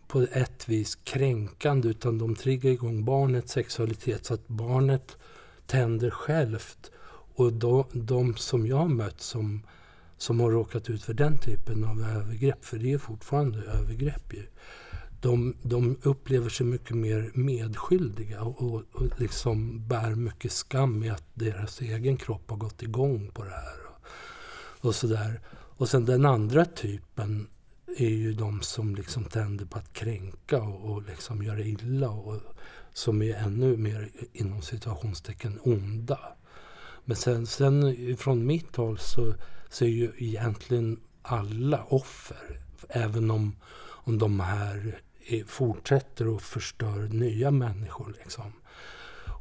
på 0.07 0.21
ett 0.21 0.69
vis 0.69 0.95
kränkande 0.95 1.89
utan 1.89 2.17
de 2.17 2.35
triggar 2.35 2.71
igång 2.71 3.05
barnets 3.05 3.53
sexualitet 3.53 4.25
så 4.25 4.33
att 4.33 4.47
barnet 4.47 5.17
tänder 5.65 6.09
självt. 6.09 6.91
Och 7.35 7.53
de, 7.53 7.83
de 7.93 8.35
som 8.35 8.67
jag 8.67 8.77
har 8.77 8.87
mött 8.87 9.21
som, 9.21 9.61
som 10.17 10.39
har 10.39 10.51
råkat 10.51 10.89
ut 10.89 11.03
för 11.03 11.13
den 11.13 11.37
typen 11.37 11.83
av 11.83 12.01
övergrepp, 12.01 12.65
för 12.65 12.77
det 12.77 12.93
är 12.93 12.97
fortfarande 12.97 13.59
övergrepp 13.59 14.33
ju. 14.33 14.43
De, 15.21 15.55
de 15.61 15.97
upplever 16.03 16.49
sig 16.49 16.65
mycket 16.65 16.97
mer 16.97 17.31
medskyldiga 17.33 18.41
och, 18.41 18.61
och, 18.61 18.83
och 18.91 19.19
liksom 19.19 19.87
bär 19.87 20.15
mycket 20.15 20.51
skam 20.51 21.03
i 21.03 21.09
att 21.09 21.23
deras 21.33 21.81
egen 21.81 22.17
kropp 22.17 22.49
har 22.49 22.57
gått 22.57 22.83
igång 22.83 23.31
på 23.33 23.43
det 23.43 23.49
här. 23.49 23.77
Och, 23.87 24.85
och 24.85 24.95
sådär. 24.95 25.39
Och 25.77 25.89
sen 25.89 26.05
den 26.05 26.25
andra 26.25 26.65
typen 26.65 27.47
är 27.97 28.09
ju 28.09 28.33
de 28.33 28.61
som 28.61 28.95
liksom 28.95 29.23
tänder 29.23 29.65
på 29.65 29.77
att 29.77 29.93
kränka 29.93 30.61
och, 30.61 30.91
och 30.91 31.03
liksom 31.03 31.43
göra 31.43 31.59
illa 31.59 32.09
och 32.09 32.41
som 32.93 33.21
är 33.21 33.35
ännu 33.35 33.77
mer 33.77 34.09
inom 34.33 34.61
situationstecken 34.61 35.59
onda. 35.63 36.19
Men 37.05 37.17
sen, 37.17 37.47
sen 37.47 37.95
från 38.17 38.45
mitt 38.45 38.75
håll 38.75 38.97
så, 38.97 39.33
så 39.69 39.85
är 39.85 39.89
ju 39.89 40.11
egentligen 40.17 40.99
alla 41.21 41.83
offer. 41.83 42.59
Även 42.89 43.31
om, 43.31 43.55
om 43.87 44.17
de 44.17 44.39
här 44.39 44.99
fortsätter 45.47 46.27
och 46.27 46.41
förstör 46.41 47.07
nya 47.07 47.51
människor. 47.51 48.15
Liksom. 48.23 48.53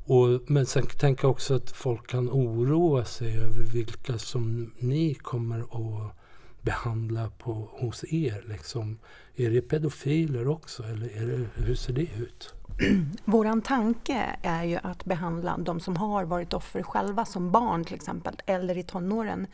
Och, 0.06 0.50
men 0.50 0.66
sen 0.66 0.86
tänker 0.86 1.24
jag 1.24 1.30
också 1.30 1.54
att 1.54 1.70
folk 1.70 2.06
kan 2.06 2.30
oroa 2.30 3.04
sig 3.04 3.38
över 3.38 3.62
vilka 3.72 4.18
som 4.18 4.72
ni 4.78 5.14
kommer 5.14 5.60
att 5.60 6.16
behandla 6.62 7.30
på, 7.30 7.68
hos 7.72 8.04
er? 8.04 8.44
Liksom? 8.48 8.98
Är 9.36 9.50
det 9.50 9.62
pedofiler 9.62 10.48
också 10.48 10.82
eller 10.82 11.06
är 11.16 11.26
det, 11.26 11.46
hur 11.54 11.74
ser 11.74 11.92
det 11.92 12.02
ut? 12.02 12.54
Våran 13.24 13.62
tanke 13.62 14.36
är 14.42 14.64
ju 14.64 14.78
att 14.82 15.04
behandla 15.04 15.56
de 15.58 15.80
som 15.80 15.96
har 15.96 16.24
varit 16.24 16.54
offer 16.54 16.82
själva 16.82 17.24
som 17.24 17.50
barn 17.50 17.84
till 17.84 17.94
exempel 17.94 18.36
eller 18.46 18.78
i 18.78 18.82
tonåren. 18.82 19.46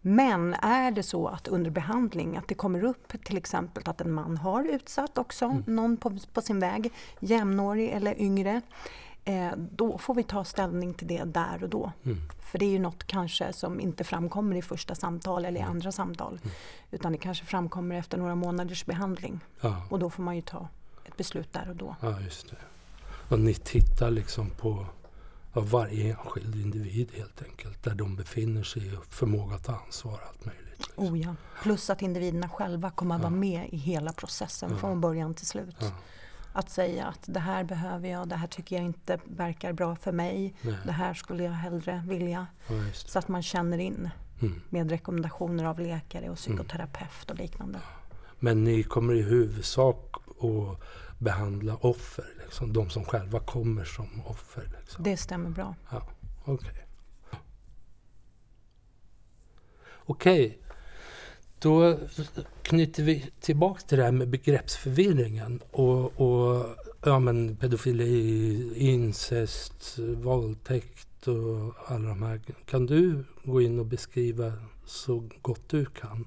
Men 0.00 0.54
är 0.54 0.90
det 0.90 1.02
så 1.02 1.28
att 1.28 1.48
under 1.48 1.70
behandling 1.70 2.36
att 2.36 2.48
det 2.48 2.54
kommer 2.54 2.84
upp 2.84 3.24
till 3.24 3.36
exempel 3.36 3.82
att 3.86 4.00
en 4.00 4.12
man 4.12 4.36
har 4.36 4.64
utsatt 4.64 5.18
också 5.18 5.44
mm. 5.44 5.62
någon 5.66 5.96
på, 5.96 6.18
på 6.32 6.40
sin 6.40 6.60
väg, 6.60 6.92
jämnårig 7.20 7.88
eller 7.88 8.20
yngre, 8.20 8.62
eh, 9.24 9.50
då 9.56 9.98
får 9.98 10.14
vi 10.14 10.22
ta 10.22 10.44
ställning 10.44 10.94
till 10.94 11.06
det 11.06 11.24
där 11.24 11.62
och 11.62 11.68
då. 11.68 11.92
Mm. 12.04 12.18
För 12.42 12.58
det 12.58 12.64
är 12.64 12.70
ju 12.70 12.78
något 12.78 13.04
kanske 13.04 13.52
som 13.52 13.80
inte 13.80 14.04
framkommer 14.04 14.56
i 14.56 14.62
första 14.62 14.94
samtal 14.94 15.44
eller 15.44 15.60
i 15.60 15.62
mm. 15.62 15.70
andra 15.70 15.92
samtal. 15.92 16.40
Mm. 16.42 16.54
Utan 16.90 17.12
det 17.12 17.18
kanske 17.18 17.44
framkommer 17.44 17.96
efter 17.96 18.18
några 18.18 18.34
månaders 18.34 18.86
behandling. 18.86 19.40
Ja. 19.60 19.82
Och 19.90 19.98
då 19.98 20.10
får 20.10 20.22
man 20.22 20.36
ju 20.36 20.42
ta 20.42 20.68
beslut 21.18 21.52
där 21.52 21.68
och 21.68 21.76
då. 21.76 21.96
Ja, 22.00 22.20
just 22.20 22.50
det. 22.50 22.56
Och 23.28 23.40
ni 23.40 23.54
tittar 23.54 24.10
liksom 24.10 24.50
på 24.50 24.86
varje 25.52 26.10
enskild 26.10 26.54
individ 26.54 27.08
helt 27.14 27.42
enkelt. 27.42 27.82
Där 27.82 27.94
de 27.94 28.16
befinner 28.16 28.62
sig 28.62 28.96
och 28.96 29.06
förmåga 29.06 29.54
att 29.54 29.64
ta 29.64 29.76
ansvar 29.86 30.20
allt 30.28 30.44
möjligt. 30.44 30.78
Liksom. 30.78 31.04
Oh 31.04 31.20
ja. 31.20 31.34
Plus 31.62 31.90
att 31.90 32.02
individerna 32.02 32.48
själva 32.48 32.90
kommer 32.90 33.14
att 33.14 33.20
vara 33.20 33.30
med 33.30 33.68
i 33.72 33.76
hela 33.76 34.12
processen 34.12 34.70
ja. 34.70 34.76
från 34.76 35.00
början 35.00 35.34
till 35.34 35.46
slut. 35.46 35.76
Ja 35.80 35.90
att 36.58 36.70
säga 36.70 37.06
att 37.06 37.24
det 37.26 37.40
här 37.40 37.64
behöver 37.64 38.08
jag, 38.08 38.28
det 38.28 38.36
här 38.36 38.46
tycker 38.46 38.76
jag 38.76 38.84
inte 38.84 39.18
verkar 39.24 39.72
bra 39.72 39.96
för 39.96 40.12
mig. 40.12 40.54
Nej. 40.62 40.74
Det 40.84 40.92
här 40.92 41.14
skulle 41.14 41.44
jag 41.44 41.52
hellre 41.52 42.02
vilja. 42.08 42.46
Ja, 42.66 42.74
så 42.92 43.18
att 43.18 43.28
man 43.28 43.42
känner 43.42 43.78
in 43.78 44.10
mm. 44.40 44.60
med 44.68 44.90
rekommendationer 44.90 45.64
av 45.64 45.80
läkare 45.80 46.20
och 46.20 46.24
mm. 46.24 46.36
psykoterapeut 46.36 47.30
och 47.30 47.36
liknande. 47.36 47.78
Men 48.38 48.64
ni 48.64 48.82
kommer 48.82 49.14
i 49.14 49.22
huvudsak 49.22 50.16
att 50.40 50.80
behandla 51.18 51.76
offer, 51.76 52.24
liksom, 52.44 52.72
de 52.72 52.90
som 52.90 53.04
själva 53.04 53.40
kommer 53.40 53.84
som 53.84 54.22
offer? 54.26 54.70
Liksom. 54.80 55.04
Det 55.04 55.16
stämmer 55.16 55.50
bra. 55.50 55.74
Ja, 55.90 56.08
Okej. 56.44 56.54
Okay. 56.54 56.82
Okej. 60.06 60.46
Okay. 60.46 60.58
Då 61.60 61.98
knyter 62.62 63.02
vi 63.02 63.30
tillbaka 63.40 63.80
till 63.80 63.98
det 63.98 64.04
här 64.04 64.12
med 64.12 64.28
begreppsförvirringen 64.28 65.60
och, 65.70 66.20
och 66.20 66.66
ja, 67.04 67.18
men 67.18 67.56
pedofili, 67.56 68.72
incest, 68.76 69.98
våldtäkt 69.98 71.28
och 71.28 71.74
alla 71.86 72.08
de 72.08 72.22
här. 72.22 72.40
Kan 72.66 72.86
du 72.86 73.24
gå 73.44 73.62
in 73.62 73.78
och 73.78 73.86
beskriva 73.86 74.52
så 74.86 75.28
gott 75.42 75.68
du 75.68 75.84
kan? 75.84 76.26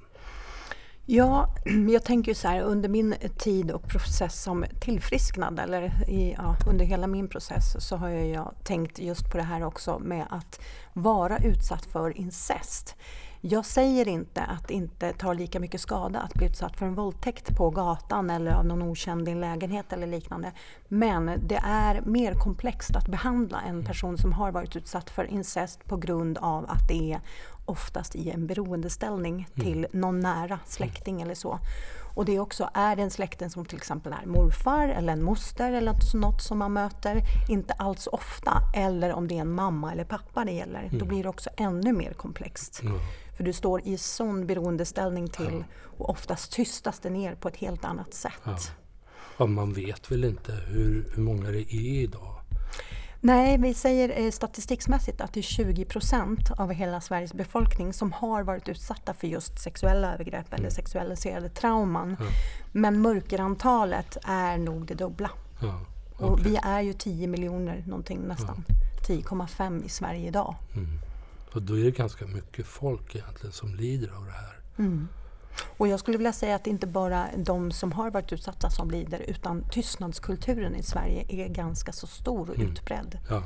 Ja, 1.06 1.56
jag 1.90 2.04
tänker 2.04 2.34
så 2.34 2.48
här 2.48 2.62
under 2.62 2.90
min 2.90 3.16
tid 3.38 3.72
och 3.72 3.88
process 3.88 4.42
som 4.42 4.66
tillfrisknad 4.82 5.60
eller 5.60 6.10
i, 6.10 6.36
ja, 6.38 6.56
under 6.68 6.86
hela 6.86 7.08
min 7.08 7.28
process 7.28 7.88
så 7.88 7.96
har 7.96 8.10
jag 8.10 8.54
tänkt 8.64 9.00
just 9.00 9.32
på 9.32 9.38
det 9.38 9.44
här 9.44 9.64
också 9.64 10.00
med 10.00 10.26
att 10.30 10.60
vara 10.94 11.38
utsatt 11.38 11.86
för 11.86 12.18
incest. 12.18 12.96
Jag 13.44 13.66
säger 13.66 14.08
inte 14.08 14.42
att 14.42 14.68
det 14.68 14.74
inte 14.74 15.14
tar 15.14 15.34
lika 15.34 15.60
mycket 15.60 15.82
skada 15.82 16.20
att 16.20 16.34
bli 16.34 16.46
utsatt 16.46 16.78
för 16.78 16.86
en 16.86 16.96
våldtäkt 16.96 17.58
på 17.58 17.70
gatan 17.70 18.30
eller 18.30 18.52
av 18.52 18.66
någon 18.66 18.82
okänd 18.82 19.28
i 19.28 19.32
en 19.32 19.42
lägenhet 19.42 19.94
eller 19.94 20.08
liknande. 20.08 20.52
Men 20.88 21.32
det 21.48 21.60
är 21.64 22.02
mer 22.02 22.34
komplext 22.34 22.96
att 22.96 23.08
behandla 23.08 23.62
en 23.62 23.86
person 23.86 24.18
som 24.18 24.34
har 24.34 24.52
varit 24.52 24.76
utsatt 24.76 25.10
för 25.10 25.26
incest 25.26 25.86
på 25.86 25.98
grund 25.98 26.38
av 26.38 26.66
att 26.70 26.88
det 26.88 27.14
är 27.14 27.22
oftast 27.66 28.16
i 28.16 28.30
en 28.30 28.48
beroendeställning 28.48 29.34
mm. 29.34 29.66
till 29.66 29.88
någon 29.92 30.20
nära 30.20 30.60
släkting 30.66 31.22
eller 31.22 31.36
så. 31.36 31.60
Och 32.14 32.26
det 32.26 32.36
är 32.36 32.40
också, 32.40 32.70
är 32.74 32.96
det 32.96 33.02
en 33.02 33.12
släkting 33.12 33.50
som 33.50 33.66
till 33.66 33.78
exempel 33.78 34.16
är 34.24 34.28
morfar 34.28 34.88
eller 34.88 35.14
en 35.14 35.24
moster 35.24 35.74
eller 35.74 36.18
något 36.18 36.42
som 36.42 36.58
man 36.58 36.74
möter, 36.74 37.22
inte 37.50 37.74
alls 37.74 38.08
ofta, 38.08 38.62
eller 38.76 39.14
om 39.14 39.28
det 39.28 39.38
är 39.38 39.42
en 39.42 39.52
mamma 39.52 39.92
eller 39.92 40.04
pappa 40.04 40.46
det 40.46 40.52
gäller, 40.52 40.84
mm. 40.84 41.00
då 41.00 41.06
blir 41.06 41.24
det 41.24 41.30
också 41.30 41.50
ännu 41.58 41.94
mer 41.94 42.14
komplext. 42.14 42.82
Mm. 42.82 42.98
För 43.38 43.44
du 43.44 43.54
står 43.54 43.82
i 43.88 43.98
sån 43.98 44.48
beroendeställning 44.48 45.28
till 45.28 45.64
och 45.98 46.10
oftast 46.10 46.52
tystas 46.52 47.00
det 47.00 47.10
ner 47.10 47.36
på 47.36 47.48
ett 47.48 47.58
helt 47.58 47.86
annat 47.86 48.14
sätt. 48.14 48.72
Ja 49.38 49.46
man 49.46 49.74
vet 49.74 50.12
väl 50.12 50.24
inte 50.24 50.52
hur, 50.52 51.12
hur 51.16 51.24
många 51.24 51.50
det 51.50 51.74
är 51.74 52.04
idag? 52.04 52.41
Nej, 53.24 53.58
vi 53.58 53.74
säger 53.74 54.26
eh, 54.26 54.32
statistiksmässigt 54.32 55.22
att 55.22 55.34
det 55.34 55.40
är 55.40 55.42
20 55.42 55.86
procent 55.86 56.52
av 56.58 56.72
hela 56.72 57.02
Sveriges 57.02 57.34
befolkning 57.34 57.94
som 57.94 58.12
har 58.12 58.44
varit 58.44 58.70
utsatta 58.70 59.14
för 59.14 59.28
just 59.28 59.60
sexuella 59.60 60.14
övergrepp 60.14 60.48
mm. 60.48 60.60
eller 60.60 60.70
sexualiserade 60.70 61.50
trauman. 61.50 62.18
Ja. 62.20 62.26
Men 62.72 63.02
mörkerantalet 63.02 64.18
är 64.24 64.58
nog 64.58 64.86
det 64.86 64.94
dubbla. 64.94 65.32
Ja, 65.62 65.82
okay. 66.14 66.28
Och 66.28 66.46
vi 66.46 66.60
är 66.64 66.82
ju 66.82 66.94
10 66.94 67.28
miljoner 67.28 67.84
någonting 67.88 68.20
nästan. 68.28 68.64
Ja. 68.68 68.76
10,5 69.08 69.86
i 69.86 69.90
Sverige 69.90 70.28
idag. 70.28 70.56
Mm. 70.74 71.00
Och 71.54 71.62
då 71.62 71.80
är 71.80 71.84
det 71.84 71.92
ganska 71.92 72.28
mycket 72.28 72.66
folk 72.68 73.16
egentligen 73.16 73.54
som 73.54 73.76
lider 73.76 74.10
av 74.18 74.26
det 74.26 74.32
här. 74.32 74.60
Mm. 74.78 75.08
Och 75.78 75.88
jag 75.88 76.00
skulle 76.00 76.18
vilja 76.18 76.34
säga 76.34 76.56
att 76.56 76.64
det 76.64 76.70
inte 76.70 76.88
bara 76.88 77.28
de 77.38 77.72
som 77.72 77.92
har 77.92 78.12
varit 78.12 78.34
utsatta 78.34 78.70
som 78.70 78.92
lider 78.92 79.20
utan 79.20 79.64
tystnadskulturen 79.70 80.76
i 80.76 80.84
Sverige 80.84 81.26
är 81.28 81.48
ganska 81.48 81.92
så 81.92 82.08
stor 82.08 82.50
och 82.50 82.56
mm. 82.56 82.72
utbredd. 82.72 83.18
Ja. 83.30 83.44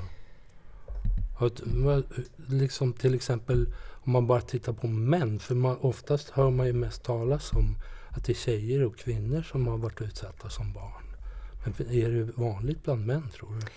Liksom 2.48 2.94
till 2.94 3.14
exempel 3.14 3.74
om 4.06 4.12
man 4.12 4.28
bara 4.28 4.42
tittar 4.42 4.74
på 4.74 4.88
män, 4.88 5.40
för 5.40 5.56
man, 5.56 5.78
oftast 5.78 6.30
hör 6.30 6.50
man 6.50 6.68
ju 6.68 6.74
mest 6.74 7.04
talas 7.04 7.54
om 7.54 7.76
att 8.10 8.26
det 8.26 8.32
är 8.32 8.36
tjejer 8.36 8.84
och 8.84 8.98
kvinnor 8.98 9.42
som 9.42 9.68
har 9.68 9.78
varit 9.78 10.02
utsatta 10.02 10.50
som 10.50 10.74
barn. 10.74 11.16
Men 11.64 11.92
är 11.92 12.10
det 12.10 12.32
vanligt 12.36 12.84
bland 12.84 13.06
män 13.06 13.30
tror 13.30 13.50
du? 13.50 13.68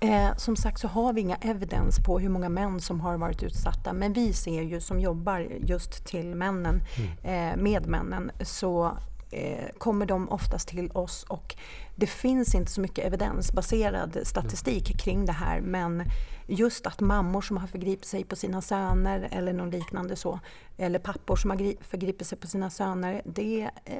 Eh, 0.00 0.36
som 0.36 0.56
sagt 0.56 0.80
så 0.80 0.88
har 0.88 1.12
vi 1.12 1.20
inga 1.20 1.36
evidens 1.36 1.98
på 1.98 2.18
hur 2.18 2.28
många 2.28 2.48
män 2.48 2.80
som 2.80 3.00
har 3.00 3.18
varit 3.18 3.42
utsatta 3.42 3.92
men 3.92 4.12
vi 4.12 4.32
ser 4.32 4.62
ju 4.62 4.80
som 4.80 5.00
jobbar 5.00 5.48
just 5.60 6.04
till 6.04 6.34
männen, 6.34 6.82
mm. 6.96 7.52
eh, 7.52 7.62
med 7.62 7.86
männen, 7.86 8.30
så 8.40 8.98
eh, 9.30 9.68
kommer 9.78 10.06
de 10.06 10.28
oftast 10.28 10.68
till 10.68 10.90
oss 10.90 11.24
och 11.28 11.56
det 11.96 12.06
finns 12.06 12.54
inte 12.54 12.70
så 12.70 12.80
mycket 12.80 13.04
evidensbaserad 13.04 14.18
statistik 14.22 14.98
kring 14.98 15.26
det 15.26 15.32
här 15.32 15.60
men 15.60 16.02
just 16.48 16.86
att 16.86 17.00
mammor 17.00 17.40
som 17.40 17.56
har 17.56 17.66
förgripit 17.66 18.04
sig 18.04 18.24
på 18.24 18.36
sina 18.36 18.62
söner 18.62 19.28
eller 19.32 19.52
något 19.52 19.72
liknande 19.74 20.16
så, 20.16 20.40
eller 20.76 20.98
pappor 20.98 21.36
som 21.36 21.50
har 21.50 21.84
förgripit 21.84 22.26
sig 22.26 22.38
på 22.38 22.46
sina 22.46 22.70
söner, 22.70 23.22
det 23.24 23.70
eh, 23.84 23.94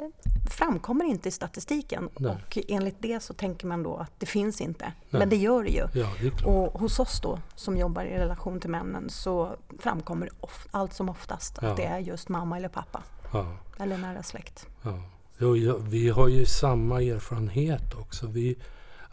framkommer 0.50 1.04
inte 1.04 1.28
i 1.28 1.32
statistiken. 1.32 2.08
Nej. 2.16 2.32
Och 2.32 2.58
enligt 2.68 2.96
det 2.98 3.22
så 3.22 3.34
tänker 3.34 3.66
man 3.66 3.82
då 3.82 3.96
att 3.96 4.12
det 4.18 4.26
finns 4.26 4.60
inte. 4.60 4.84
Nej. 4.84 5.18
Men 5.20 5.28
det 5.28 5.36
gör 5.36 5.62
det 5.62 5.70
ju. 5.70 5.86
Ja, 5.94 6.12
det 6.20 6.44
och 6.44 6.80
hos 6.80 6.98
oss 6.98 7.20
då, 7.20 7.38
som 7.54 7.76
jobbar 7.76 8.02
i 8.02 8.18
relation 8.18 8.60
till 8.60 8.70
männen, 8.70 9.10
så 9.10 9.50
framkommer 9.78 10.30
allt 10.70 10.92
som 10.92 11.08
oftast 11.08 11.58
ja. 11.62 11.68
att 11.68 11.76
det 11.76 11.84
är 11.84 11.98
just 11.98 12.28
mamma 12.28 12.56
eller 12.56 12.68
pappa. 12.68 13.02
Ja. 13.32 13.56
Eller 13.78 13.98
nära 13.98 14.22
släkt. 14.22 14.66
Ja. 14.82 15.02
Jo, 15.38 15.78
vi 15.78 16.08
har 16.08 16.28
ju 16.28 16.46
samma 16.46 17.02
erfarenhet 17.02 17.94
också. 17.94 18.26
Vi, 18.26 18.56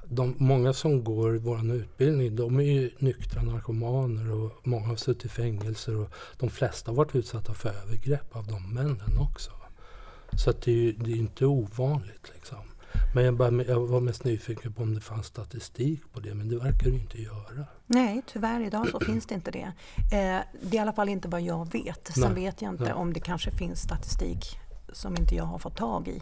de, 0.09 0.35
många 0.37 0.73
som 0.73 1.03
går 1.03 1.33
vår 1.33 1.71
utbildning 1.75 2.35
de 2.35 2.59
är 2.59 2.63
ju 2.63 2.91
nyktra 2.99 3.41
narkomaner 3.41 4.31
och 4.31 4.67
många 4.67 4.87
har 4.87 4.95
suttit 4.95 5.25
i 5.25 5.29
fängelser 5.29 5.95
och 5.95 6.09
de 6.37 6.49
flesta 6.49 6.91
har 6.91 6.95
varit 6.95 7.15
utsatta 7.15 7.53
för 7.53 7.69
övergrepp 7.69 8.35
av 8.35 8.47
de 8.47 8.73
männen 8.73 9.17
också. 9.19 9.51
Så 10.37 10.49
att 10.49 10.61
det 10.61 10.71
är 10.71 10.75
ju 10.75 10.91
det 10.91 11.11
är 11.11 11.15
inte 11.15 11.45
ovanligt. 11.45 12.31
Liksom. 12.33 12.57
Men 13.15 13.25
jag, 13.25 13.35
bara, 13.35 13.63
jag, 13.63 13.87
var 13.87 13.99
mest 13.99 14.23
nyfiken 14.23 14.73
på 14.73 14.83
om 14.83 14.93
det 14.93 15.01
fanns 15.01 15.25
statistik 15.25 16.01
på 16.13 16.19
det, 16.19 16.33
men 16.33 16.49
det 16.49 16.57
verkar 16.57 16.89
det 16.89 16.95
inte 16.95 17.21
göra. 17.21 17.65
Nej, 17.85 18.21
tyvärr 18.27 18.61
idag 18.61 18.89
så 18.89 18.99
finns 18.99 19.25
det 19.25 19.35
inte 19.35 19.51
det. 19.51 19.71
Eh, 19.97 20.41
det 20.61 20.69
är 20.69 20.75
i 20.75 20.77
alla 20.77 20.93
fall 20.93 21.09
inte 21.09 21.27
vad 21.27 21.41
jag 21.41 21.71
vet. 21.71 22.07
Sen 22.13 22.33
nej, 22.33 22.43
vet 22.43 22.61
jag 22.61 22.73
inte 22.73 22.83
nej. 22.83 22.93
om 22.93 23.13
det 23.13 23.19
kanske 23.19 23.51
finns 23.51 23.79
statistik 23.79 24.59
som 24.93 25.17
inte 25.17 25.35
jag 25.35 25.43
har 25.43 25.59
fått 25.59 25.77
tag 25.77 26.07
i. 26.07 26.21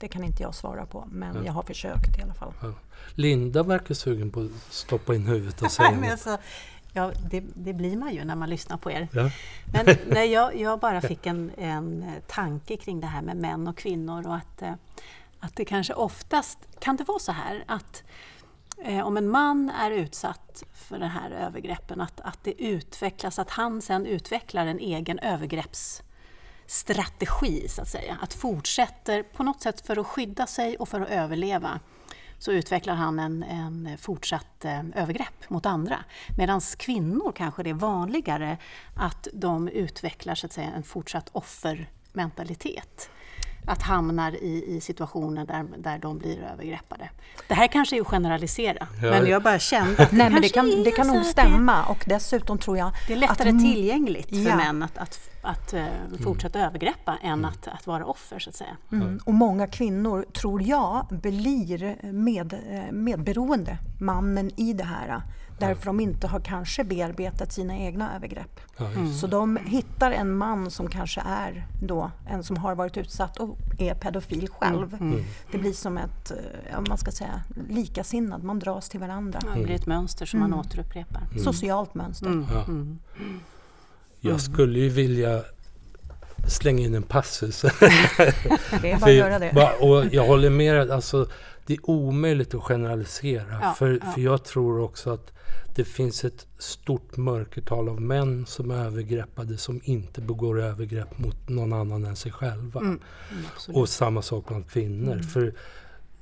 Det 0.00 0.08
kan 0.08 0.24
inte 0.24 0.42
jag 0.42 0.54
svara 0.54 0.86
på, 0.86 1.08
men 1.10 1.36
ja. 1.36 1.42
jag 1.44 1.52
har 1.52 1.62
försökt 1.62 2.18
i 2.18 2.22
alla 2.22 2.34
fall. 2.34 2.52
Ja. 2.62 2.72
Linda 3.14 3.62
verkar 3.62 3.94
sugen 3.94 4.30
på 4.30 4.40
att 4.40 4.72
stoppa 4.72 5.14
in 5.14 5.26
huvudet 5.26 5.62
och 5.62 5.70
säga 5.70 5.90
något. 6.00 6.10
Alltså, 6.10 6.38
ja, 6.92 7.12
det, 7.30 7.44
det, 7.54 7.72
blir 7.72 7.96
man 7.96 8.14
ju 8.14 8.24
när 8.24 8.36
man 8.36 8.50
lyssnar 8.50 8.76
på 8.76 8.90
er. 8.90 9.08
Ja. 9.12 9.30
Men 9.72 9.96
nej, 10.06 10.32
jag, 10.32 10.56
jag 10.60 10.80
bara 10.80 11.00
fick 11.10 11.26
en, 11.26 11.50
en 11.58 12.04
tanke 12.26 12.76
kring 12.76 13.00
det 13.00 13.06
här 13.06 13.22
med 13.22 13.36
män 13.36 13.68
och 13.68 13.76
kvinnor 13.76 14.26
och 14.26 14.36
att, 14.36 14.62
eh, 14.62 14.72
att 15.40 15.56
det 15.56 15.64
kanske 15.64 15.94
oftast 15.94 16.58
kan 16.78 16.96
det 16.96 17.04
vara 17.04 17.18
så 17.18 17.32
här 17.32 17.64
att 17.66 18.02
eh, 18.84 19.06
om 19.06 19.16
en 19.16 19.28
man 19.28 19.70
är 19.70 19.90
utsatt 19.90 20.62
för 20.74 20.98
den 20.98 21.10
här 21.10 21.30
övergreppen, 21.30 22.00
att, 22.00 22.20
att 22.20 22.38
det 22.44 22.62
utvecklas, 22.62 23.38
att 23.38 23.50
han 23.50 23.82
sen 23.82 24.06
utvecklar 24.06 24.66
en 24.66 24.78
egen 24.78 25.18
övergrepps 25.18 26.02
strategi, 26.70 27.68
så 27.68 27.82
att 27.82 27.88
säga. 27.88 28.18
Att 28.22 28.34
fortsätter 28.34 29.22
på 29.22 29.42
något 29.42 29.62
sätt 29.62 29.86
för 29.86 29.96
att 29.98 30.06
skydda 30.06 30.46
sig 30.46 30.76
och 30.76 30.88
för 30.88 31.00
att 31.00 31.08
överleva 31.10 31.80
så 32.38 32.52
utvecklar 32.52 32.94
han 32.94 33.18
en, 33.18 33.42
en 33.42 33.98
fortsatt 33.98 34.64
eh, 34.64 34.80
övergrepp 34.94 35.50
mot 35.50 35.66
andra. 35.66 36.04
Medan 36.38 36.60
kvinnor 36.60 37.32
kanske 37.36 37.62
det 37.62 37.70
är 37.70 37.74
vanligare 37.74 38.58
att 38.96 39.28
de 39.32 39.68
utvecklar 39.68 40.34
så 40.34 40.46
att 40.46 40.52
säga, 40.52 40.70
en 40.76 40.82
fortsatt 40.82 41.28
offermentalitet 41.32 43.10
att 43.70 43.82
hamna 43.82 44.32
i, 44.32 44.76
i 44.76 44.80
situationer 44.80 45.46
där, 45.46 45.66
där 45.76 45.98
de 45.98 46.18
blir 46.18 46.42
övergreppade. 46.52 47.10
Det 47.48 47.54
här 47.54 47.66
kanske 47.66 47.96
är 47.96 48.00
att 48.00 48.06
generalisera, 48.06 48.88
ja. 49.02 49.10
men 49.10 49.26
jag 49.26 49.42
bara 49.42 49.58
kände 49.58 50.02
att 50.02 50.10
det 50.10 50.16
Nej, 50.16 50.30
men 50.30 50.42
det 50.42 50.48
kan, 50.48 50.82
det 50.84 50.90
kan 50.90 51.06
nog 51.06 51.24
stämma 51.24 51.84
och 51.84 52.04
dessutom 52.06 52.58
tror 52.58 52.78
jag 52.78 52.92
Det 53.06 53.12
är 53.12 53.16
lättare 53.16 53.50
att, 53.50 53.60
tillgängligt 53.60 54.28
för 54.28 54.48
ja. 54.48 54.56
män 54.56 54.82
att, 54.82 54.98
att, 54.98 55.30
att 55.42 55.74
uh, 55.74 55.84
fortsätta 56.24 56.58
mm. 56.58 56.68
övergreppa 56.68 57.18
än 57.22 57.32
mm. 57.32 57.44
att, 57.44 57.68
att 57.68 57.86
vara 57.86 58.04
offer, 58.04 58.38
så 58.38 58.50
att 58.50 58.56
säga. 58.56 58.76
Mm. 58.92 59.20
Och 59.24 59.34
många 59.34 59.66
kvinnor, 59.66 60.26
tror 60.32 60.62
jag, 60.62 61.06
blir 61.10 62.12
med, 62.12 62.52
eh, 62.52 62.92
medberoende 62.92 63.78
mannen 64.00 64.50
i 64.56 64.72
det 64.72 64.84
här 64.84 65.22
därför 65.60 65.86
de 65.86 66.00
inte 66.00 66.26
har 66.26 66.40
kanske 66.40 66.84
bearbetat 66.84 67.52
sina 67.52 67.78
egna 67.78 68.16
övergrepp. 68.16 68.60
Mm. 68.78 69.14
Så 69.14 69.26
de 69.26 69.56
hittar 69.56 70.10
en 70.10 70.36
man 70.36 70.70
som 70.70 70.88
kanske 70.88 71.20
är 71.20 71.66
då 71.82 72.10
en 72.26 72.42
som 72.42 72.56
har 72.56 72.74
varit 72.74 72.96
utsatt 72.96 73.36
och 73.36 73.58
är 73.78 73.94
pedofil 73.94 74.48
själv. 74.48 74.94
Mm. 74.94 75.12
mm. 75.12 75.24
Det 75.52 75.58
blir 75.58 75.72
som 75.72 75.98
ett, 75.98 76.32
ja, 76.72 76.84
man 76.88 76.98
ska 76.98 77.10
säga, 77.10 77.42
likasinnad, 77.68 78.44
man 78.44 78.58
dras 78.58 78.88
till 78.88 79.00
varandra. 79.00 79.40
Ja, 79.46 79.54
det 79.54 79.64
blir 79.64 79.74
ett 79.74 79.86
mönster 79.86 80.26
som 80.26 80.40
man 80.40 80.52
mm. 80.52 80.60
återupprepar. 80.60 81.22
Mm. 81.30 81.44
Socialt 81.44 81.94
mönster. 81.94 82.46
Ja. 82.52 82.64
Jag 84.20 84.40
skulle 84.40 84.78
ju 84.78 84.88
vilja 84.88 85.42
slänga 86.48 86.84
in 86.84 86.94
en 86.94 87.02
passus. 87.02 87.60
det 88.82 88.90
är 88.90 88.98
bara 89.00 89.10
att 89.10 89.16
göra 89.16 89.38
det. 89.38 89.76
Och 89.80 90.04
jag 90.14 90.26
håller 90.26 90.50
med, 90.50 90.90
alltså, 90.90 91.26
det 91.66 91.74
är 91.74 91.90
omöjligt 91.90 92.54
att 92.54 92.62
generalisera. 92.62 93.58
Ja, 93.62 93.74
för, 93.78 94.00
ja. 94.02 94.12
för 94.12 94.20
jag 94.20 94.44
tror 94.44 94.80
också 94.80 95.10
att 95.10 95.32
det 95.74 95.84
finns 95.84 96.24
ett 96.24 96.46
stort 96.58 97.16
mörkertal 97.16 97.88
av 97.88 98.00
män 98.00 98.46
som 98.46 98.70
är 98.70 98.84
övergreppade 98.84 99.58
som 99.58 99.80
inte 99.84 100.20
begår 100.20 100.60
övergrepp 100.60 101.18
mot 101.18 101.48
någon 101.48 101.72
annan 101.72 102.04
än 102.04 102.16
sig 102.16 102.32
själva. 102.32 102.80
Mm, 102.80 103.00
mm, 103.30 103.76
och 103.76 103.88
samma 103.88 104.22
sak 104.22 104.48
bland 104.48 104.70
kvinnor. 104.70 105.12
Mm. 105.12 105.24
För 105.24 105.54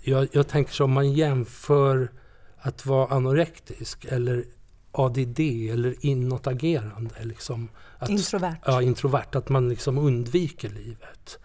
jag, 0.02 0.28
jag 0.32 0.48
tänker 0.48 0.72
så 0.72 0.84
om 0.84 0.92
man 0.92 1.12
jämför 1.12 2.10
att 2.58 2.86
vara 2.86 3.14
anorektisk 3.14 4.04
eller 4.04 4.44
ADD 4.92 5.40
eller 5.40 6.06
inåtagerande. 6.06 7.24
Liksom, 7.24 7.68
att, 7.98 8.10
introvert. 8.10 8.56
Ja, 8.64 8.82
introvert. 8.82 9.34
Att 9.34 9.48
man 9.48 9.68
liksom 9.68 9.98
undviker 9.98 10.68
livet 10.68 11.38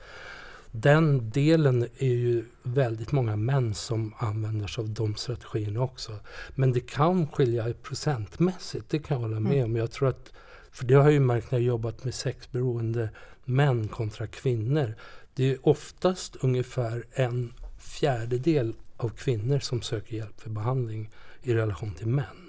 den 0.76 1.30
delen 1.30 1.88
är 1.98 2.08
ju 2.08 2.46
väldigt 2.64 3.12
många 3.12 3.36
män 3.36 3.74
som 3.74 4.14
använder 4.18 4.68
sig 4.68 4.82
av 4.82 4.90
de 4.90 5.16
strategierna 5.16 5.82
också. 5.82 6.20
Men 6.56 6.72
det 6.72 6.80
kan 6.80 7.28
skilja 7.28 7.74
procentmässigt, 7.74 8.90
det 8.90 9.00
kan 9.00 9.16
jag 9.16 9.22
hålla 9.22 9.40
med 9.40 9.54
mm. 9.54 9.66
om. 9.66 9.76
Jag 9.76 9.92
tror 9.92 10.10
att, 10.10 10.32
för 10.72 10.86
det 10.86 10.94
har 10.94 11.04
jag 11.04 11.14
ju 11.14 11.20
märkt 11.20 11.52
när 11.52 11.60
jag 11.60 11.66
jobbat 11.66 12.04
med 12.04 12.14
sexberoende 12.14 13.10
män 13.46 13.88
kontra 13.88 14.28
kvinnor. 14.28 14.96
Det 15.34 15.52
är 15.52 15.68
oftast 15.68 16.36
ungefär 16.36 17.04
en 17.12 17.54
fjärdedel 17.80 18.74
av 18.98 19.10
kvinnor 19.10 19.60
som 19.60 19.82
söker 19.82 20.16
hjälp 20.16 20.42
för 20.42 20.50
behandling 20.50 21.10
i 21.42 21.54
relation 21.54 21.94
till 21.94 22.08
män. 22.08 22.43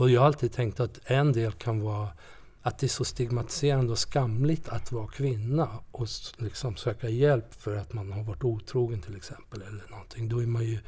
Och 0.00 0.10
jag 0.10 0.20
har 0.20 0.26
alltid 0.26 0.52
tänkt 0.52 0.80
att 0.80 1.00
en 1.04 1.32
del 1.32 1.52
kan 1.52 1.80
vara 1.80 2.08
att 2.62 2.78
det 2.78 2.86
är 2.86 2.88
så 2.88 3.04
stigmatiserande 3.04 3.92
och 3.92 3.98
skamligt 3.98 4.68
att 4.68 4.92
vara 4.92 5.06
kvinna 5.06 5.68
och 5.90 6.08
liksom 6.36 6.76
söka 6.76 7.08
hjälp 7.08 7.54
för 7.54 7.76
att 7.76 7.92
man 7.92 8.12
har 8.12 8.22
varit 8.22 8.44
otrogen 8.44 9.00
till 9.00 9.16
exempel. 9.16 9.62
eller 9.62 9.90
någonting. 9.90 10.28
Då 10.28 10.42
är 10.42 10.46
man 10.46 10.64
ju 10.64 10.78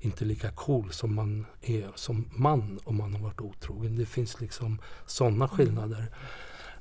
inte 0.00 0.24
lika 0.24 0.50
cool 0.50 0.92
som 0.92 1.14
man 1.14 1.46
är 1.62 1.90
som 1.94 2.30
man 2.36 2.78
om 2.84 2.96
man 2.96 3.14
har 3.14 3.20
varit 3.20 3.40
otrogen. 3.40 3.96
Det 3.96 4.06
finns 4.06 4.40
liksom 4.40 4.78
sådana 5.06 5.44
mm. 5.44 5.48
skillnader. 5.48 6.06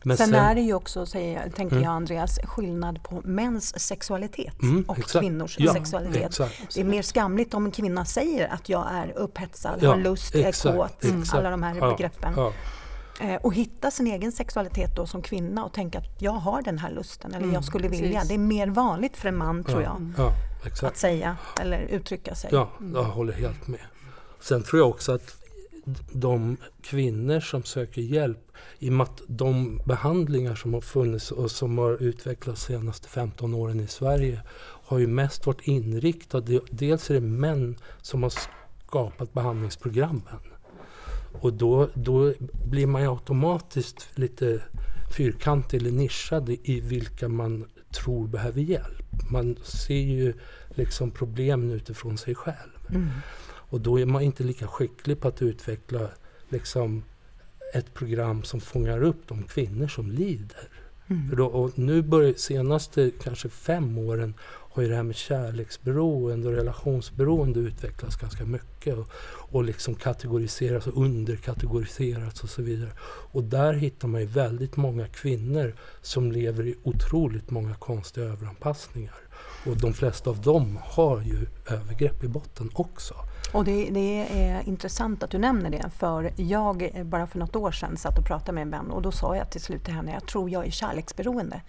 Men 0.03 0.17
sen, 0.17 0.27
sen 0.27 0.35
är 0.35 0.55
det 0.55 0.61
ju 0.61 0.73
också, 0.73 1.05
säger, 1.05 1.49
tänker 1.49 1.75
mm. 1.75 1.83
jag 1.83 1.93
Andreas, 1.93 2.39
skillnad 2.43 3.03
på 3.03 3.21
mäns 3.25 3.79
sexualitet 3.79 4.61
mm, 4.61 4.85
och 4.87 4.99
exakt. 4.99 5.23
kvinnors 5.23 5.59
ja, 5.59 5.73
sexualitet. 5.73 6.25
Exakt. 6.25 6.75
Det 6.75 6.81
är 6.81 6.85
mer 6.85 7.01
skamligt 7.01 7.53
om 7.53 7.65
en 7.65 7.71
kvinna 7.71 8.05
säger 8.05 8.47
att 8.47 8.69
jag 8.69 8.87
är 8.91 9.17
upphetsad, 9.17 9.79
ja, 9.81 9.89
har 9.89 9.97
lust, 9.97 10.35
exakt, 10.35 10.65
är 10.65 11.11
kåt, 11.11 11.33
alla 11.33 11.49
de 11.49 11.63
här 11.63 11.75
ja, 11.75 11.91
begreppen. 11.91 12.33
Eh, 13.19 13.35
och 13.35 13.53
hitta 13.53 13.91
sin 13.91 14.07
egen 14.07 14.31
sexualitet 14.31 14.95
då 14.95 15.05
som 15.05 15.21
kvinna 15.21 15.65
och 15.65 15.73
tänka 15.73 15.97
att 15.99 16.21
jag 16.21 16.31
har 16.31 16.61
den 16.61 16.77
här 16.77 16.91
lusten 16.91 17.31
eller 17.31 17.43
mm, 17.43 17.53
jag 17.53 17.63
skulle 17.63 17.87
vilja. 17.87 18.11
Precis. 18.19 18.29
Det 18.29 18.35
är 18.35 18.39
mer 18.39 18.67
vanligt 18.67 19.17
för 19.17 19.29
en 19.29 19.37
man 19.37 19.63
tror 19.63 19.83
jag. 19.83 20.13
Ja, 20.17 20.33
att 20.87 20.97
säga 20.97 21.37
eller 21.61 21.79
uttrycka 21.79 22.35
sig. 22.35 22.49
Ja, 22.53 22.69
jag 22.93 23.03
håller 23.03 23.33
helt 23.33 23.67
med. 23.67 23.79
Sen 24.39 24.63
tror 24.63 24.81
jag 24.81 24.89
också 24.89 25.11
att 25.11 25.46
de 26.11 26.57
kvinnor 26.81 27.39
som 27.39 27.63
söker 27.63 28.01
hjälp, 28.01 28.51
i 28.79 28.89
och 28.89 28.93
med 28.93 29.03
att 29.03 29.21
de 29.27 29.81
behandlingar 29.85 30.55
som 30.55 30.73
har 30.73 30.81
funnits 30.81 31.31
och 31.31 31.51
som 31.51 31.77
har 31.77 32.03
utvecklats 32.03 32.67
de 32.67 32.73
senaste 32.73 33.09
15 33.09 33.53
åren 33.53 33.79
i 33.79 33.87
Sverige 33.87 34.41
har 34.59 34.99
ju 34.99 35.07
mest 35.07 35.45
varit 35.45 35.67
inriktade, 35.67 36.59
dels 36.71 37.09
är 37.09 37.13
det 37.13 37.21
män 37.21 37.75
som 38.01 38.23
har 38.23 38.33
skapat 38.87 39.33
behandlingsprogrammen. 39.33 40.39
Och 41.41 41.53
då, 41.53 41.89
då 41.93 42.33
blir 42.69 42.87
man 42.87 43.01
ju 43.01 43.09
automatiskt 43.09 44.09
lite 44.15 44.61
fyrkantig 45.17 45.81
eller 45.81 45.91
nischad 45.91 46.49
i 46.49 46.79
vilka 46.79 47.29
man 47.29 47.65
tror 47.91 48.27
behöver 48.27 48.61
hjälp. 48.61 49.31
Man 49.31 49.55
ser 49.63 49.95
ju 49.95 50.33
liksom 50.69 51.11
problemen 51.11 51.71
utifrån 51.71 52.17
sig 52.17 52.35
själv. 52.35 52.71
Mm. 52.89 53.07
Och 53.69 53.81
då 53.81 53.99
är 53.99 54.05
man 54.05 54.21
inte 54.21 54.43
lika 54.43 54.67
skicklig 54.67 55.19
på 55.19 55.27
att 55.27 55.41
utveckla 55.41 56.09
liksom 56.49 57.03
ett 57.73 57.93
program 57.93 58.43
som 58.43 58.61
fångar 58.61 59.03
upp 59.03 59.27
de 59.27 59.43
kvinnor 59.43 59.87
som 59.87 60.11
lider. 60.11 60.69
Mm. 61.07 61.35
Då, 61.35 61.45
och 61.45 61.79
nu 61.79 62.01
börjar 62.01 62.33
senaste 62.33 63.11
kanske 63.21 63.49
fem 63.49 63.97
åren 63.97 64.33
har 64.77 64.83
ju 64.83 64.89
det 64.89 64.95
här 64.95 65.03
med 65.03 65.15
kärleksberoende 65.15 66.47
och 66.47 66.53
relationsberoende 66.53 67.59
utvecklats 67.59 68.15
ganska 68.15 68.45
mycket. 68.45 68.97
Och, 68.97 69.07
och 69.51 69.63
liksom 69.63 69.95
kategoriserats 69.95 70.87
och 70.87 71.01
underkategoriserats 71.01 72.43
och 72.43 72.49
så 72.49 72.61
vidare. 72.61 72.89
Och 73.31 73.43
där 73.43 73.73
hittar 73.73 74.07
man 74.07 74.21
ju 74.21 74.27
väldigt 74.27 74.77
många 74.77 75.07
kvinnor 75.07 75.75
som 76.01 76.31
lever 76.31 76.67
i 76.67 76.75
otroligt 76.83 77.49
många 77.49 77.75
konstiga 77.75 78.25
överanpassningar. 78.25 79.15
Och 79.65 79.77
de 79.77 79.93
flesta 79.93 80.29
av 80.29 80.41
dem 80.41 80.79
har 80.83 81.21
ju 81.21 81.47
övergrepp 81.69 82.23
i 82.23 82.27
botten 82.27 82.69
också. 82.73 83.13
Och 83.53 83.65
det, 83.65 83.89
det, 83.89 84.27
är 84.31 84.67
intressant 84.67 85.23
att 85.23 85.31
du 85.31 85.37
nämner 85.37 85.69
det, 85.69 85.89
för 85.97 86.31
jag 86.35 86.91
eh, 86.93 87.03
bara 87.03 87.27
för 87.27 87.39
något 87.39 87.55
år 87.55 87.71
sedan 87.71 87.97
satt 87.97 88.19
och 88.19 88.25
pratade 88.25 88.51
med 88.51 88.61
en 88.61 88.69
vän 88.69 88.91
och 88.91 89.01
då 89.01 89.11
sa 89.11 89.35
jag 89.35 89.51
till 89.51 89.61
slut 89.61 89.83
till 89.83 89.93
henne, 89.93 90.13
jag 90.13 90.27
tror 90.27 90.49
jag 90.49 90.65
är 90.65 90.71
kärleksberoende. 90.71 91.61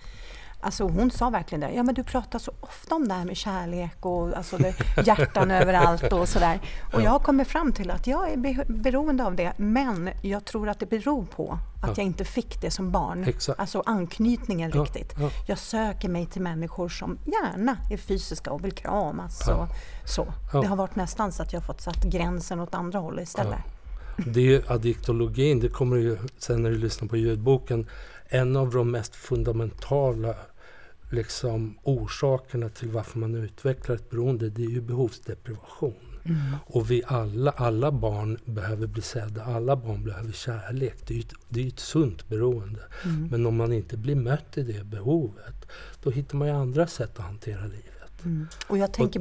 Alltså 0.60 0.84
hon 0.84 1.10
sa 1.10 1.30
verkligen 1.30 1.60
det. 1.60 1.70
Ja, 1.70 1.82
men 1.82 1.94
du 1.94 2.02
pratar 2.02 2.38
så 2.38 2.52
ofta 2.60 2.94
om 2.94 3.08
det 3.08 3.14
här 3.14 3.24
med 3.24 3.36
kärlek 3.36 3.96
och 4.00 4.36
alltså 4.36 4.56
det, 4.56 4.74
hjärtan 5.06 5.50
överallt 5.62 6.12
och 6.12 6.28
sådär. 6.28 6.60
Och 6.92 7.02
jag 7.02 7.10
har 7.10 7.18
kommit 7.18 7.48
fram 7.48 7.72
till 7.72 7.90
att 7.90 8.06
jag 8.06 8.32
är 8.32 8.64
beroende 8.72 9.24
av 9.24 9.36
det, 9.36 9.52
men 9.56 10.10
jag 10.22 10.44
tror 10.44 10.68
att 10.68 10.78
det 10.78 10.86
beror 10.86 11.24
på 11.24 11.58
att 11.82 11.88
ja. 11.88 11.94
jag 11.96 12.06
inte 12.06 12.24
fick 12.24 12.60
det 12.60 12.70
som 12.70 12.90
barn. 12.90 13.24
Exakt. 13.24 13.60
Alltså 13.60 13.82
anknytningen 13.86 14.72
ja, 14.74 14.82
riktigt. 14.82 15.14
Ja. 15.18 15.30
Jag 15.46 15.58
söker 15.58 16.08
mig 16.08 16.26
till 16.26 16.42
människor 16.42 16.88
som 16.88 17.18
gärna 17.24 17.76
är 17.90 17.96
fysiska 17.96 18.50
och 18.50 18.64
vill 18.64 18.72
kramas. 18.72 19.48
Och 19.48 19.66
så. 20.04 20.26
Det 20.52 20.66
har 20.66 20.76
varit 20.76 20.96
nästan 20.96 21.32
så 21.32 21.42
att 21.42 21.52
jag 21.52 21.66
fått 21.66 21.80
satt 21.80 22.04
gränsen 22.04 22.60
åt 22.60 22.74
andra 22.74 22.98
hållet 22.98 23.28
istället. 23.28 23.58
Det 24.26 24.40
är 24.40 24.44
ju 24.44 24.62
addiktologin, 24.66 25.60
det 25.60 25.68
kommer 25.68 25.96
ju 25.96 26.18
sen 26.38 26.62
när 26.62 26.70
du 26.70 26.78
lyssnar 26.78 27.08
på 27.08 27.16
ljudboken, 27.16 27.86
en 28.28 28.56
av 28.56 28.70
de 28.70 28.90
mest 28.90 29.16
fundamentala 29.16 30.34
liksom, 31.10 31.78
orsakerna 31.82 32.68
till 32.68 32.88
varför 32.88 33.18
man 33.18 33.34
utvecklar 33.34 33.96
ett 33.96 34.10
beroende, 34.10 34.50
det 34.50 34.64
är 34.64 34.70
ju 34.70 34.80
behovsdeprivation. 34.80 35.94
Mm. 36.24 36.40
Och 36.66 36.90
vi 36.90 37.02
alla, 37.06 37.50
alla 37.50 37.92
barn 37.92 38.38
behöver 38.44 38.86
bli 38.86 39.02
sedda, 39.02 39.44
alla 39.44 39.76
barn 39.76 40.04
behöver 40.04 40.32
kärlek. 40.32 40.96
Det 41.06 41.14
är 41.14 41.16
ju 41.16 41.20
ett, 41.20 41.34
det 41.48 41.62
är 41.62 41.68
ett 41.68 41.78
sunt 41.78 42.28
beroende. 42.28 42.80
Mm. 43.04 43.28
Men 43.30 43.46
om 43.46 43.56
man 43.56 43.72
inte 43.72 43.96
blir 43.96 44.16
mött 44.16 44.58
i 44.58 44.62
det 44.62 44.84
behovet, 44.84 45.68
då 46.02 46.10
hittar 46.10 46.36
man 46.36 46.48
ju 46.48 46.54
andra 46.54 46.86
sätt 46.86 47.18
att 47.18 47.24
hantera 47.24 47.62
livet. 47.62 47.97
Mm. 48.24 48.48
Och 48.68 48.78
jag 48.78 48.92
tänker 48.92 49.20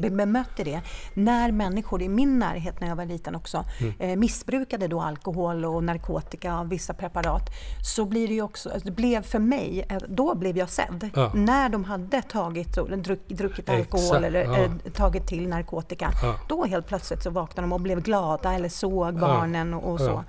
i 0.59 0.63
det. 0.63 0.81
När 1.13 1.51
människor 1.51 2.01
i 2.01 2.09
min 2.09 2.39
närhet 2.39 2.81
när 2.81 2.87
jag 2.87 2.95
var 2.95 3.05
liten 3.05 3.35
också 3.35 3.65
mm. 3.79 3.93
eh, 3.99 4.15
missbrukade 4.15 4.87
då 4.87 5.01
alkohol 5.01 5.65
och 5.65 5.83
narkotika 5.83 6.59
och 6.59 6.71
vissa 6.71 6.93
preparat 6.93 7.49
så 7.95 8.05
blir 8.05 8.27
det 8.27 8.41
också, 8.41 8.71
det 8.83 8.91
blev 8.91 9.21
för 9.21 9.39
mig, 9.39 9.85
eh, 9.89 9.97
då 10.07 10.35
blev 10.35 10.57
jag 10.57 10.69
sedd. 10.69 11.09
Ja. 11.15 11.31
När 11.35 11.69
de 11.69 11.83
hade 11.83 12.21
tagit, 12.21 12.75
druck, 12.97 13.27
druckit 13.27 13.69
alkohol 13.69 14.03
Exakt. 14.05 14.25
eller 14.25 14.43
ja. 14.43 14.57
eh, 14.57 14.71
tagit 14.93 15.27
till 15.27 15.47
narkotika. 15.47 16.11
Ja. 16.21 16.39
Då 16.49 16.65
helt 16.65 16.87
plötsligt 16.87 17.23
så 17.23 17.29
vaknade 17.29 17.67
de 17.67 17.73
och 17.73 17.81
blev 17.81 18.01
glada 18.01 18.53
eller 18.53 18.69
såg 18.69 19.19
barnen 19.19 19.73
och, 19.73 19.91
och 19.91 19.99
så. 19.99 20.23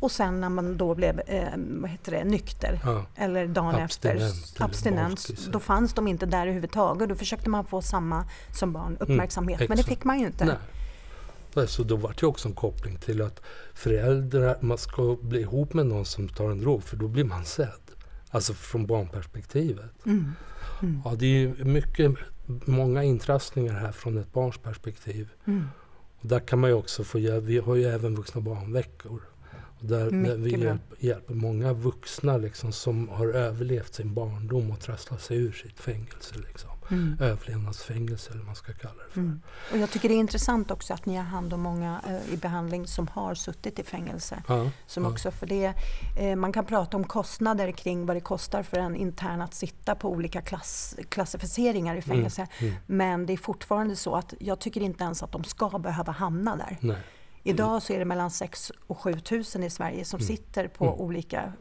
Och 0.00 0.10
sen 0.10 0.40
när 0.40 0.48
man 0.48 0.76
då 0.76 0.94
blev 0.94 1.20
eh, 1.26 1.48
vad 1.56 1.90
heter 1.90 2.12
det, 2.12 2.24
nykter, 2.24 2.80
ja. 2.84 3.06
eller 3.16 3.46
dagen 3.46 3.74
abstinent, 3.74 4.22
efter, 4.22 4.64
abstinens, 4.64 5.48
då 5.52 5.60
fanns 5.60 5.92
de 5.92 6.08
inte 6.08 6.26
där 6.26 6.42
överhuvudtaget. 6.42 7.08
Då 7.08 7.14
försökte 7.14 7.50
man 7.50 7.64
få 7.64 7.82
samma 7.82 8.24
som 8.52 8.72
barn, 8.72 8.86
mm, 8.86 8.98
uppmärksamhet. 9.00 9.60
Mm, 9.60 9.68
men 9.68 9.76
det 9.76 9.82
fick 9.82 10.04
man 10.04 10.20
ju 10.20 10.26
inte. 10.26 10.44
Nej. 10.44 10.56
Så 11.68 11.82
då 11.82 11.96
var 11.96 12.14
det 12.20 12.26
också 12.26 12.48
en 12.48 12.54
koppling 12.54 12.96
till 12.96 13.22
att 13.22 13.42
föräldrar, 13.74 14.58
man 14.60 14.78
ska 14.78 15.16
bli 15.22 15.40
ihop 15.40 15.74
med 15.74 15.86
någon 15.86 16.04
som 16.04 16.28
tar 16.28 16.50
en 16.50 16.60
drog, 16.60 16.82
för 16.82 16.96
då 16.96 17.08
blir 17.08 17.24
man 17.24 17.44
sedd. 17.44 17.80
Alltså 18.30 18.54
från 18.54 18.86
barnperspektivet. 18.86 20.06
Mm. 20.06 20.32
Mm. 20.82 21.02
Ja, 21.04 21.14
det 21.14 21.26
är 21.26 21.64
mycket, 21.64 22.12
många 22.46 23.02
intrassningar 23.02 23.74
här 23.74 23.92
från 23.92 24.18
ett 24.18 24.32
barns 24.32 24.58
perspektiv. 24.58 25.28
Mm. 25.44 25.68
Och 26.20 26.28
där 26.28 26.40
kan 26.40 26.58
man 26.58 26.70
ju 26.70 26.76
också 26.76 27.04
få, 27.04 27.18
vi 27.40 27.58
har 27.58 27.74
ju 27.74 27.84
även 27.84 28.14
vuxna 28.14 28.40
barnveckor. 28.40 29.22
Där, 29.80 30.10
där 30.10 30.36
vi 30.36 30.50
hjälper, 30.50 30.96
hjälper, 30.98 31.34
många 31.34 31.72
vuxna 31.72 32.36
liksom, 32.36 32.72
som 32.72 33.08
har 33.08 33.26
överlevt 33.26 33.94
sin 33.94 34.14
barndom 34.14 34.70
och 34.70 34.80
trasslat 34.80 35.22
sig 35.22 35.36
ur 35.36 35.52
sitt 35.52 35.80
fängelse. 35.80 36.34
Liksom. 36.48 36.70
Mm. 36.90 37.16
Överlevnadsfängelse 37.20 38.30
eller 38.30 38.38
vad 38.38 38.46
man 38.46 38.56
ska 38.56 38.72
kalla 38.72 38.94
det 38.94 39.12
för. 39.12 39.20
Mm. 39.20 39.42
Och 39.72 39.78
jag 39.78 39.90
tycker 39.90 40.08
det 40.08 40.14
är 40.14 40.16
intressant 40.16 40.70
också 40.70 40.94
att 40.94 41.06
ni 41.06 41.16
har 41.16 41.24
hand 41.24 41.52
om 41.52 41.60
många 41.60 42.00
eh, 42.06 42.34
i 42.34 42.36
behandling 42.36 42.86
som 42.86 43.08
har 43.08 43.34
suttit 43.34 43.78
i 43.78 43.82
fängelse. 43.82 44.42
Ja, 44.48 44.70
som 44.86 45.04
ja. 45.04 45.10
Också 45.10 45.30
för 45.30 45.46
det, 45.46 45.74
eh, 46.18 46.36
man 46.36 46.52
kan 46.52 46.64
prata 46.64 46.96
om 46.96 47.04
kostnader 47.04 47.72
kring 47.72 48.06
vad 48.06 48.16
det 48.16 48.20
kostar 48.20 48.62
för 48.62 48.76
en 48.76 48.96
intern 48.96 49.40
att 49.40 49.54
sitta 49.54 49.94
på 49.94 50.10
olika 50.10 50.40
klass, 50.40 50.96
klassificeringar 51.08 51.94
i 51.94 51.98
mm, 51.98 52.02
fängelse. 52.02 52.46
Mm. 52.58 52.74
Men 52.86 53.26
det 53.26 53.32
är 53.32 53.36
fortfarande 53.36 53.96
så 53.96 54.16
att 54.16 54.34
jag 54.40 54.58
tycker 54.58 54.80
inte 54.80 55.04
ens 55.04 55.22
att 55.22 55.32
de 55.32 55.44
ska 55.44 55.78
behöva 55.78 56.12
hamna 56.12 56.56
där. 56.56 56.78
Nej. 56.80 56.96
Idag 57.50 57.82
så 57.82 57.92
är 57.92 57.98
det 57.98 58.04
mellan 58.04 58.30
6 58.30 58.72
och 58.86 58.98
7 58.98 59.14
tusen 59.20 59.62
i 59.62 59.70
Sverige 59.70 60.04
som 60.04 60.20
mm. 60.20 60.26
sitter 60.26 60.68
på 60.68 60.84
mm. 60.84 61.00
olika 61.00 61.52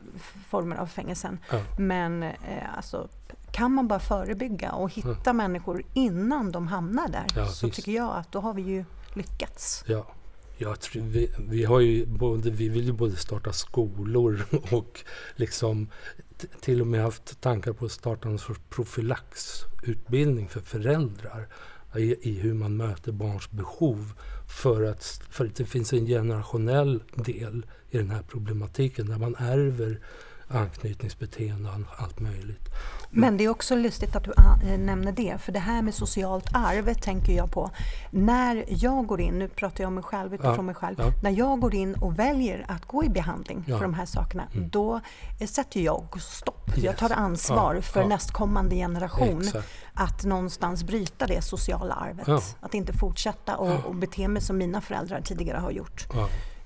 former 0.50 0.76
av 0.76 0.88
fängelsen. 0.88 1.40
Ja. 1.52 1.62
Men 1.78 2.24
eh, 2.24 2.32
alltså, 2.76 3.10
kan 3.52 3.72
man 3.72 3.88
bara 3.88 4.00
förebygga 4.00 4.72
och 4.72 4.94
hitta 4.94 5.16
ja. 5.26 5.34
människor 5.34 5.84
innan 5.94 6.52
de 6.52 6.68
hamnar 6.68 7.08
där 7.08 7.26
ja, 7.36 7.48
så 7.48 7.68
visst. 7.68 7.76
tycker 7.76 7.92
jag 7.92 8.16
att 8.16 8.32
då 8.32 8.40
har 8.40 8.54
vi 8.54 8.62
ju 8.62 8.86
lyckats. 9.14 9.84
Ja. 9.88 10.08
Jag 10.58 10.80
tror, 10.80 11.04
vi, 11.04 11.32
vi, 11.50 11.64
har 11.64 11.80
ju 11.80 12.06
både, 12.06 12.50
vi 12.50 12.70
vill 12.70 12.86
ju 12.86 12.92
både 12.92 13.16
starta 13.16 13.54
skolor 13.54 14.46
och 14.72 15.04
liksom 15.36 15.88
till 16.62 16.82
och 16.82 16.88
med 16.88 17.02
haft 17.02 17.42
tankar 17.42 17.74
på 17.74 17.86
att 17.86 17.92
starta 17.92 18.30
en 18.30 18.40
sorts 18.40 18.62
profylaxutbildning 18.70 20.48
för 20.48 20.60
föräldrar 20.60 21.48
i, 21.96 22.30
i 22.30 22.40
hur 22.40 22.54
man 22.54 22.78
möter 22.78 23.12
barns 23.12 23.52
behov 23.52 24.14
för 24.48 24.84
att, 24.84 25.22
för 25.30 25.46
att 25.46 25.56
det 25.56 25.66
finns 25.66 25.94
en 25.94 26.06
generationell 26.06 27.04
del 27.16 27.66
i 27.90 27.98
den 27.98 28.10
här 28.10 28.24
problematiken 28.28 29.08
där 29.08 29.18
man 29.18 29.36
ärver 29.36 30.00
anknytningsbeteenden 30.48 31.88
och 31.92 32.04
allt 32.04 32.20
möjligt. 32.20 32.70
Men 33.10 33.38
det 33.38 33.44
är 33.44 33.50
också 33.50 33.76
lustigt 33.76 34.16
att 34.16 34.24
du 34.24 34.32
äh, 34.32 34.80
nämner 34.80 35.12
det, 35.12 35.38
för 35.42 35.52
det 35.52 35.60
här 35.60 35.82
med 35.82 35.94
socialt 35.94 36.46
arv 36.54 36.94
tänker 36.94 37.34
jag 37.34 37.52
på. 37.52 37.72
När 38.12 38.66
jag 38.68 39.08
går 39.08 39.22
in, 39.22 39.40
nu 39.40 39.48
pratar 39.48 39.84
jag 39.84 39.88
om 39.88 39.96
mig 39.96 40.04
själv 40.04 40.34
utifrån 40.34 40.56
ja, 40.56 40.62
mig 40.62 40.76
själv, 40.76 40.96
ja. 41.00 41.12
när 41.24 41.32
jag 41.32 41.60
går 41.60 41.76
in 41.76 41.94
och 41.94 42.20
väljer 42.20 42.66
att 42.68 42.86
gå 42.86 43.04
i 43.04 43.10
behandling 43.10 43.64
ja. 43.68 43.78
för 43.78 43.84
de 43.84 43.94
här 43.94 44.06
sakerna, 44.06 44.44
mm. 44.54 44.70
då 44.70 45.02
sätter 45.48 45.80
jag 45.80 46.22
stopp. 46.22 46.70
Yes. 46.70 46.84
Jag 46.84 46.98
tar 46.98 47.10
ansvar 47.10 47.82
för 47.82 48.06
nästkommande 48.06 48.76
generation 48.76 49.42
Exakt. 49.42 49.68
att 49.94 50.24
någonstans 50.24 50.84
bryta 50.84 51.28
det 51.28 51.42
sociala 51.42 51.94
arvet. 51.94 52.56
Att 52.60 52.74
inte 52.74 52.94
fortsätta 52.94 53.58
och, 53.58 53.86
och 53.86 53.96
bete 53.96 54.28
mig 54.28 54.42
som 54.42 54.58
mina 54.58 54.82
föräldrar 54.82 55.22
tidigare 55.22 55.58
har 55.58 55.72
gjort 55.72 56.08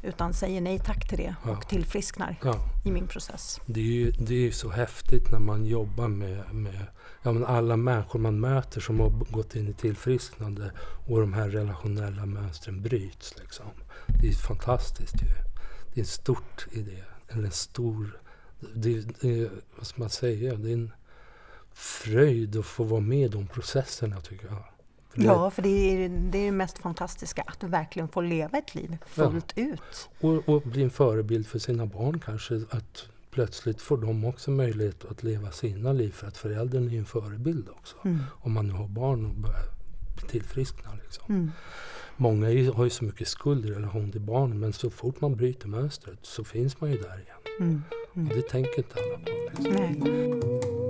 utan 0.02 0.34
säger 0.34 0.62
nej 0.62 0.80
tack 0.80 1.08
till 1.08 1.18
det 1.18 1.36
ja. 1.46 1.52
och 1.52 1.68
tillfrisknar 1.68 2.36
ja. 2.44 2.56
i 2.86 2.92
min 2.92 3.08
process. 3.08 3.60
Det 3.66 3.80
är 3.80 3.84
ju 3.84 4.12
det 4.12 4.48
är 4.48 4.52
så 4.52 4.70
häftigt 4.70 5.32
när 5.32 5.40
man 5.40 5.66
jobbar 5.66 6.08
med, 6.08 6.54
med 6.54 6.86
ja, 7.24 7.32
men 7.32 7.46
alla 7.46 7.78
människor 7.78 8.20
man 8.20 8.40
möter 8.40 8.82
som 8.82 9.00
har 9.00 9.10
gått 9.10 9.56
in 9.56 9.68
i 9.68 9.74
tillfrisknande 9.74 10.72
och 11.08 11.20
de 11.20 11.34
här 11.34 11.50
relationella 11.50 12.26
mönstren 12.26 12.82
bryts. 12.82 13.36
Liksom. 13.40 13.66
Det 14.22 14.28
är 14.28 14.34
fantastiskt 14.34 15.16
ju. 15.22 15.28
Det 15.94 16.00
är 16.00 16.04
en 16.04 16.06
stort 16.06 16.68
idé, 16.72 17.04
eller 17.30 17.44
en 17.44 17.52
stor... 17.52 18.22
Det, 18.76 19.22
det, 19.22 19.50
vad 19.78 19.88
ska 19.88 20.02
man 20.02 20.10
säga? 20.10 20.56
Det 20.56 20.70
är 20.70 20.74
en 20.74 20.92
fröjd 21.74 22.58
att 22.58 22.66
få 22.66 22.84
vara 22.84 23.02
med 23.02 23.26
i 23.26 23.28
de 23.28 23.48
processerna 23.48 24.22
tycker 24.22 24.48
jag. 24.48 24.64
För 25.10 25.22
ja, 25.22 25.52
för 25.52 25.62
det 25.62 25.70
är 25.70 26.10
det 26.10 26.48
är 26.48 26.52
mest 26.52 26.80
fantastiska, 26.80 27.44
att 27.48 27.64
verkligen 27.64 28.08
får 28.08 28.24
leva 28.24 28.58
ett 28.58 28.76
liv 28.76 28.98
fullt 29.06 29.54
ja. 29.56 29.64
ut. 29.64 30.10
Och, 30.20 30.50
och 30.50 30.62
bli 30.62 30.84
en 30.84 30.90
förebild 30.90 31.48
för 31.48 31.60
sina 31.60 31.86
barn 31.86 32.20
kanske. 32.26 32.62
Att 32.70 33.08
plötsligt 33.32 33.82
får 33.82 33.98
de 33.98 34.26
också 34.26 34.52
möjlighet 34.52 35.06
att 35.06 35.24
leva 35.24 35.52
sina 35.52 35.94
liv 35.94 36.12
för 36.12 36.28
att 36.28 36.38
föräldern 36.38 36.90
är 36.90 36.98
en 36.98 37.06
förebild 37.06 37.70
också. 37.70 37.96
Mm. 38.06 38.20
Om 38.32 38.52
man 38.52 38.68
nu 38.68 38.74
har 38.74 38.88
barn 38.88 39.26
och 39.26 39.36
börjar 39.36 39.66
tillfriskna. 40.30 40.90
Liksom. 41.04 41.36
Mm. 41.36 41.52
Många 42.18 42.74
har 42.74 42.84
ju 42.84 42.90
så 42.90 43.04
mycket 43.04 43.28
skuld 43.28 43.66
i 43.66 43.72
relation 43.72 44.12
till 44.12 44.22
barnen 44.22 44.60
men 44.60 44.74
så 44.74 44.90
fort 44.90 45.22
man 45.22 45.36
bryter 45.36 45.68
mönstret 45.68 46.20
så 46.22 46.44
finns 46.44 46.82
man 46.82 46.92
ju 46.92 46.98
där 46.98 47.22
igen. 47.22 47.60
Mm. 47.60 47.84
mm. 48.16 48.28
Och 48.28 48.36
det 48.36 48.42
tänker 48.42 48.78
inte 48.78 48.96
alla 48.96 49.18
på. 49.18 49.64
Liksom. 49.64 50.89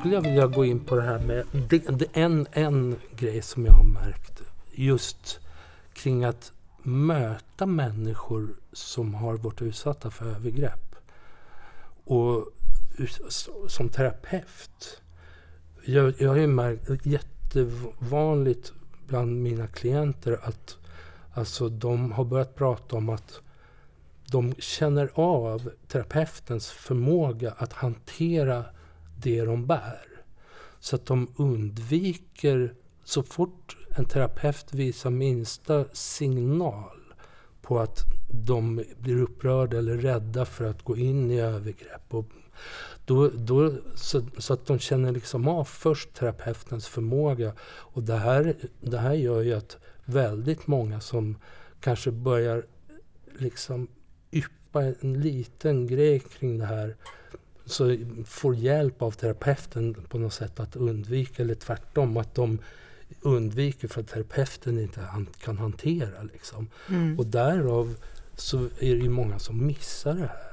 Skulle 0.00 0.14
jag 0.14 0.22
vilja 0.22 0.46
gå 0.46 0.64
in 0.64 0.80
på 0.80 0.96
det 0.96 1.02
här 1.02 1.18
med 1.18 1.44
det, 1.68 1.78
det, 1.78 2.06
en, 2.12 2.46
en 2.52 2.96
grej 3.16 3.42
som 3.42 3.64
jag 3.64 3.72
har 3.72 3.84
märkt 3.84 4.42
just 4.72 5.40
kring 5.92 6.24
att 6.24 6.52
möta 6.82 7.66
människor 7.66 8.48
som 8.72 9.14
har 9.14 9.36
varit 9.36 9.62
utsatta 9.62 10.10
för 10.10 10.26
övergrepp. 10.26 10.96
Och 12.04 12.46
som 13.68 13.88
terapeut. 13.88 15.02
Jag, 15.84 16.14
jag 16.18 16.28
har 16.28 16.36
ju 16.36 16.46
märkt 16.46 17.06
jättevanligt 17.06 18.72
bland 19.06 19.42
mina 19.42 19.66
klienter 19.66 20.40
att 20.42 20.76
alltså, 21.32 21.68
de 21.68 22.12
har 22.12 22.24
börjat 22.24 22.54
prata 22.54 22.96
om 22.96 23.08
att 23.08 23.40
de 24.30 24.54
känner 24.58 25.10
av 25.14 25.70
terapeutens 25.88 26.70
förmåga 26.70 27.54
att 27.58 27.72
hantera 27.72 28.64
det 29.22 29.44
de 29.44 29.66
bär. 29.66 30.06
Så 30.80 30.96
att 30.96 31.06
de 31.06 31.28
undviker, 31.36 32.74
så 33.04 33.22
fort 33.22 33.76
en 33.96 34.04
terapeut 34.04 34.74
visar 34.74 35.10
minsta 35.10 35.84
signal 35.92 37.00
på 37.62 37.80
att 37.80 37.98
de 38.46 38.84
blir 38.98 39.22
upprörda 39.22 39.78
eller 39.78 39.96
rädda 39.96 40.44
för 40.44 40.64
att 40.64 40.82
gå 40.82 40.96
in 40.96 41.30
i 41.30 41.40
övergrepp. 41.40 42.14
Och 42.14 42.26
då, 43.04 43.28
då, 43.28 43.72
så, 43.94 44.22
så, 44.38 44.52
att 44.52 44.66
de 44.66 44.78
känner 44.78 45.12
liksom 45.12 45.48
av 45.48 45.64
först 45.64 46.14
terapeutens 46.14 46.86
förmåga. 46.86 47.52
Och 47.62 48.02
det 48.02 48.16
här, 48.16 48.54
det 48.80 48.98
här 48.98 49.14
gör 49.14 49.40
ju 49.40 49.54
att 49.54 49.76
väldigt 50.04 50.66
många 50.66 51.00
som 51.00 51.36
kanske 51.80 52.10
börjar 52.10 52.66
liksom 53.38 53.88
yppa 54.32 54.82
en 54.82 55.20
liten 55.20 55.86
grej 55.86 56.20
kring 56.20 56.58
det 56.58 56.66
här 56.66 56.96
så 57.70 57.96
får 58.26 58.54
hjälp 58.54 59.02
av 59.02 59.10
terapeuten 59.10 59.94
på 60.08 60.18
något 60.18 60.32
sätt 60.32 60.60
att 60.60 60.76
undvika, 60.76 61.42
eller 61.42 61.54
tvärtom, 61.54 62.16
att 62.16 62.34
de 62.34 62.58
undviker 63.20 63.88
för 63.88 64.00
att 64.00 64.08
terapeuten 64.08 64.78
inte 64.78 65.00
kan 65.40 65.58
hantera. 65.58 66.22
Liksom. 66.22 66.68
Mm. 66.88 67.18
Och 67.18 67.26
därav 67.26 67.94
så 68.36 68.58
är 68.58 68.70
det 68.94 69.02
ju 69.02 69.08
många 69.08 69.38
som 69.38 69.66
missar 69.66 70.14
det 70.14 70.20
här. 70.20 70.50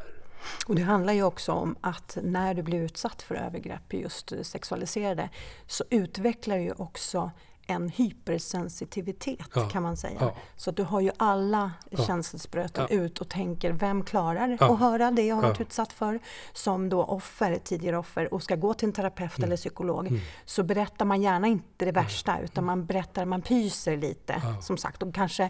Och 0.67 0.75
det 0.75 0.81
handlar 0.81 1.13
ju 1.13 1.23
också 1.23 1.51
om 1.51 1.75
att 1.81 2.17
när 2.23 2.53
du 2.53 2.63
blir 2.63 2.81
utsatt 2.81 3.21
för 3.21 3.35
övergrepp, 3.35 3.93
just 3.93 4.33
sexualiserade, 4.41 5.29
så 5.67 5.83
utvecklar 5.89 6.57
ju 6.57 6.71
också 6.71 7.31
en 7.67 7.89
hypersensitivitet 7.89 9.47
ja, 9.53 9.69
kan 9.69 9.83
man 9.83 9.97
säga. 9.97 10.17
Ja. 10.19 10.35
Så 10.55 10.71
du 10.71 10.83
har 10.83 10.99
ju 10.99 11.11
alla 11.17 11.71
ja. 11.89 12.05
känselspröten 12.05 12.87
ut 12.89 13.21
och 13.21 13.29
tänker, 13.29 13.71
vem 13.71 14.03
klarar 14.03 14.57
att 14.59 14.79
höra 14.79 15.11
det 15.11 15.21
jag 15.21 15.35
har 15.35 15.43
varit 15.43 15.61
utsatt 15.61 15.93
för? 15.93 16.19
Som 16.53 16.89
då 16.89 17.03
offer, 17.03 17.59
tidigare 17.63 17.97
offer, 17.97 18.33
och 18.33 18.43
ska 18.43 18.55
gå 18.55 18.73
till 18.73 18.87
en 18.87 18.93
terapeut 18.93 19.37
mm. 19.37 19.47
eller 19.47 19.57
psykolog, 19.57 20.07
mm. 20.07 20.21
så 20.45 20.63
berättar 20.63 21.05
man 21.05 21.21
gärna 21.21 21.47
inte 21.47 21.85
det 21.85 21.91
värsta, 21.91 22.39
utan 22.39 22.65
man 22.65 22.85
berättar, 22.85 23.25
man 23.25 23.41
pyser 23.41 23.97
lite, 23.97 24.41
som 24.61 24.77
sagt, 24.77 25.03
och 25.03 25.15
kanske 25.15 25.49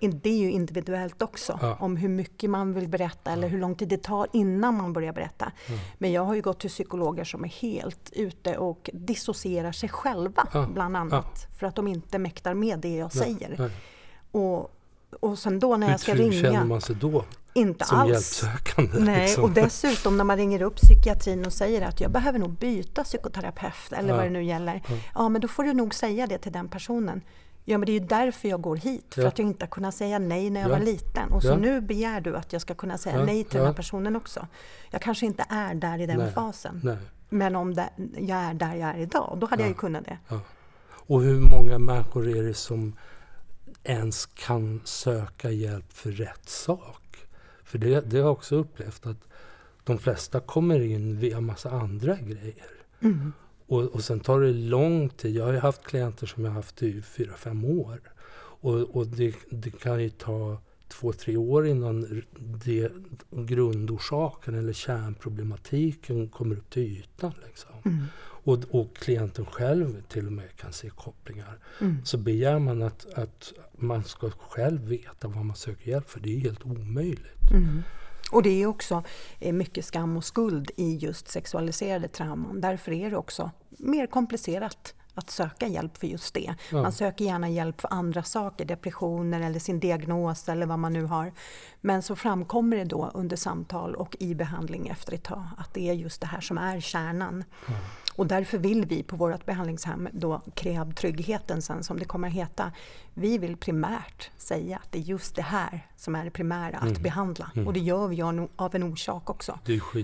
det 0.00 0.30
är 0.30 0.38
ju 0.38 0.50
individuellt 0.50 1.22
också, 1.22 1.58
ja. 1.62 1.76
om 1.80 1.96
hur 1.96 2.08
mycket 2.08 2.50
man 2.50 2.72
vill 2.72 2.88
berätta 2.88 3.30
eller 3.30 3.48
hur 3.48 3.58
lång 3.58 3.74
tid 3.74 3.88
det 3.88 4.02
tar 4.02 4.28
innan 4.32 4.76
man 4.76 4.92
börjar 4.92 5.12
berätta. 5.12 5.52
Mm. 5.66 5.80
Men 5.98 6.12
jag 6.12 6.24
har 6.24 6.34
ju 6.34 6.42
gått 6.42 6.60
till 6.60 6.70
psykologer 6.70 7.24
som 7.24 7.44
är 7.44 7.48
helt 7.48 8.10
ute 8.12 8.58
och 8.58 8.90
dissocierar 8.92 9.72
sig 9.72 9.88
själva, 9.88 10.46
ja. 10.52 10.68
bland 10.72 10.96
annat, 10.96 11.46
för 11.58 11.66
att 11.66 11.74
de 11.74 11.88
inte 11.88 12.18
mäktar 12.18 12.54
med 12.54 12.78
det 12.78 12.96
jag 12.96 13.12
säger. 13.12 13.54
Nej. 13.58 13.70
Och, 14.30 14.74
och 15.20 15.38
sen 15.38 15.58
då 15.58 15.76
när 15.76 15.90
jag 15.90 16.00
ska 16.00 16.14
ringa... 16.14 16.32
Hur 16.32 16.42
känner 16.42 16.64
man 16.64 16.80
sig 16.80 16.96
då? 16.96 17.24
Inte 17.54 17.84
som 17.84 17.98
alls. 17.98 18.10
hjälpsökande? 18.10 18.98
Nej, 18.98 19.20
liksom. 19.20 19.44
och 19.44 19.50
dessutom 19.50 20.16
när 20.16 20.24
man 20.24 20.36
ringer 20.36 20.62
upp 20.62 20.76
psykiatrin 20.76 21.46
och 21.46 21.52
säger 21.52 21.82
att 21.82 22.00
jag 22.00 22.10
behöver 22.10 22.38
nog 22.38 22.50
byta 22.50 23.04
psykoterapeut 23.04 23.92
eller 23.92 24.08
ja. 24.08 24.16
vad 24.16 24.24
det 24.24 24.30
nu 24.30 24.44
gäller. 24.44 24.82
Ja. 24.88 24.94
ja, 25.14 25.28
men 25.28 25.40
då 25.40 25.48
får 25.48 25.64
du 25.64 25.72
nog 25.72 25.94
säga 25.94 26.26
det 26.26 26.38
till 26.38 26.52
den 26.52 26.68
personen. 26.68 27.22
Ja, 27.64 27.78
men 27.78 27.86
det 27.86 27.92
är 27.92 28.00
ju 28.00 28.06
därför 28.06 28.48
jag 28.48 28.60
går 28.60 28.76
hit, 28.76 29.14
för 29.14 29.22
ja. 29.22 29.28
att 29.28 29.38
jag 29.38 29.48
inte 29.48 29.64
har 29.64 29.70
kunnat 29.70 29.94
säga 29.94 30.18
nej 30.18 30.50
när 30.50 30.60
jag 30.60 30.70
ja. 30.70 30.74
var 30.78 30.84
liten. 30.84 31.32
Och 31.32 31.42
så 31.42 31.48
ja. 31.48 31.56
nu 31.56 31.80
begär 31.80 32.20
du 32.20 32.36
att 32.36 32.52
jag 32.52 32.62
ska 32.62 32.74
kunna 32.74 32.98
säga 32.98 33.24
nej 33.24 33.44
till 33.44 33.58
den 33.58 33.66
här 33.66 33.74
personen 33.74 34.16
också. 34.16 34.46
Jag 34.90 35.02
kanske 35.02 35.26
inte 35.26 35.44
är 35.48 35.74
där 35.74 36.00
i 36.00 36.06
den 36.06 36.18
nej. 36.18 36.32
fasen. 36.32 36.80
Nej. 36.84 36.96
Men 37.28 37.56
om 37.56 37.74
det, 37.74 37.88
jag 38.16 38.38
är 38.38 38.54
där 38.54 38.74
jag 38.74 38.88
är 38.88 38.98
idag, 38.98 39.36
då 39.40 39.46
hade 39.46 39.62
jag 39.62 39.68
ju 39.68 39.74
kunnat 39.74 40.04
det. 40.04 40.18
Och 41.06 41.22
hur 41.22 41.40
många 41.40 41.78
människor 41.78 42.28
är 42.28 42.42
det 42.42 42.54
som 42.54 42.96
ens 43.84 44.26
kan 44.26 44.80
söka 44.84 45.50
hjälp 45.50 45.92
för 45.92 46.10
rätt 46.10 46.48
sak? 46.48 47.16
För 47.64 47.78
det, 47.78 48.00
det 48.00 48.16
har 48.16 48.24
jag 48.24 48.32
också 48.32 48.56
upplevt 48.56 49.06
att 49.06 49.28
de 49.84 49.98
flesta 49.98 50.40
kommer 50.40 50.80
in 50.80 51.18
via 51.18 51.40
massa 51.40 51.70
andra 51.70 52.16
grejer. 52.16 52.70
Mm. 53.00 53.32
Och, 53.74 53.82
och 53.82 54.04
sen 54.04 54.20
tar 54.20 54.40
det 54.40 54.52
lång 54.52 55.08
tid. 55.08 55.36
Jag 55.36 55.44
har 55.44 55.52
ju 55.52 55.58
haft 55.58 55.84
klienter 55.84 56.26
som 56.26 56.44
jag 56.44 56.50
har 56.50 56.56
haft 56.56 56.82
i 56.82 57.02
fyra, 57.02 57.34
fem 57.36 57.64
år. 57.64 58.00
Och, 58.36 58.96
och 58.96 59.06
det, 59.06 59.34
det, 59.50 59.70
kan 59.70 60.02
ju 60.02 60.10
ta 60.10 60.58
två, 60.88 61.12
tre 61.12 61.36
år 61.36 61.66
innan 61.66 62.22
det, 62.64 62.92
grundorsaken 63.30 64.54
eller 64.54 64.72
kärnproblematiken 64.72 66.28
kommer 66.28 66.56
upp 66.56 66.70
till 66.70 66.82
ytan. 66.82 67.32
Liksom. 67.46 67.70
Mm. 67.84 68.04
Och, 68.18 68.58
och, 68.70 68.96
klienten 68.96 69.46
själv 69.46 70.02
till 70.08 70.26
och 70.26 70.32
med 70.32 70.56
kan 70.56 70.72
se 70.72 70.88
kopplingar. 70.88 71.58
Mm. 71.80 71.96
Så 72.04 72.18
begär 72.18 72.58
man 72.58 72.82
att, 72.82 73.06
att 73.14 73.52
man 73.76 74.04
ska 74.04 74.30
själv 74.30 74.88
veta 74.88 75.28
vad 75.28 75.44
man 75.44 75.56
söker 75.56 75.90
hjälp 75.90 76.10
för. 76.10 76.20
Det 76.20 76.36
är 76.36 76.40
helt 76.40 76.66
omöjligt. 76.66 77.50
Mm. 77.50 77.82
Och 78.34 78.42
det 78.42 78.62
är 78.62 78.66
också 78.66 79.02
eh, 79.40 79.52
mycket 79.52 79.84
skam 79.84 80.16
och 80.16 80.24
skuld 80.24 80.70
i 80.76 80.96
just 80.96 81.28
sexualiserade 81.28 82.08
trauman. 82.08 82.60
Därför 82.60 82.92
är 82.92 83.10
det 83.10 83.16
också 83.16 83.50
mer 83.70 84.06
komplicerat 84.06 84.94
att 85.14 85.30
söka 85.30 85.66
hjälp 85.66 85.96
för 85.96 86.06
just 86.06 86.34
det. 86.34 86.54
Ja. 86.70 86.82
Man 86.82 86.92
söker 86.92 87.24
gärna 87.24 87.48
hjälp 87.48 87.80
för 87.80 87.92
andra 87.92 88.22
saker, 88.22 88.64
depressioner 88.64 89.40
eller 89.40 89.58
sin 89.58 89.80
diagnos 89.80 90.48
eller 90.48 90.66
vad 90.66 90.78
man 90.78 90.92
nu 90.92 91.04
har. 91.04 91.32
Men 91.80 92.02
så 92.02 92.16
framkommer 92.16 92.76
det 92.76 92.84
då 92.84 93.10
under 93.14 93.36
samtal 93.36 93.94
och 93.94 94.16
i 94.20 94.34
behandling 94.34 94.88
efter 94.88 95.14
ett 95.14 95.24
tag 95.24 95.44
att 95.58 95.74
det 95.74 95.88
är 95.88 95.92
just 95.92 96.20
det 96.20 96.26
här 96.26 96.40
som 96.40 96.58
är 96.58 96.80
kärnan. 96.80 97.44
Ja. 97.66 97.74
Och 98.16 98.26
därför 98.26 98.58
vill 98.58 98.84
vi 98.86 99.02
på 99.02 99.16
vårt 99.16 99.46
behandlingshem, 99.46 100.08
då 100.12 100.40
Kreab-tryggheten 100.54 101.60
sen 101.60 101.84
som 101.84 101.98
det 101.98 102.04
kommer 102.04 102.28
att 102.28 102.34
heta, 102.34 102.72
vi 103.14 103.38
vill 103.38 103.56
primärt 103.56 104.30
säga 104.36 104.76
att 104.76 104.92
det 104.92 104.98
är 104.98 105.02
just 105.02 105.36
det 105.36 105.42
här 105.42 105.86
som 105.96 106.14
är 106.14 106.24
det 106.24 106.30
primära 106.30 106.76
att 106.76 106.82
mm. 106.82 107.02
behandla. 107.02 107.50
Mm. 107.54 107.66
Och 107.66 107.72
det 107.72 107.80
gör 107.80 108.08
vi 108.08 108.22
av 108.56 108.74
en 108.74 108.82
orsak 108.82 109.30
också. 109.30 109.58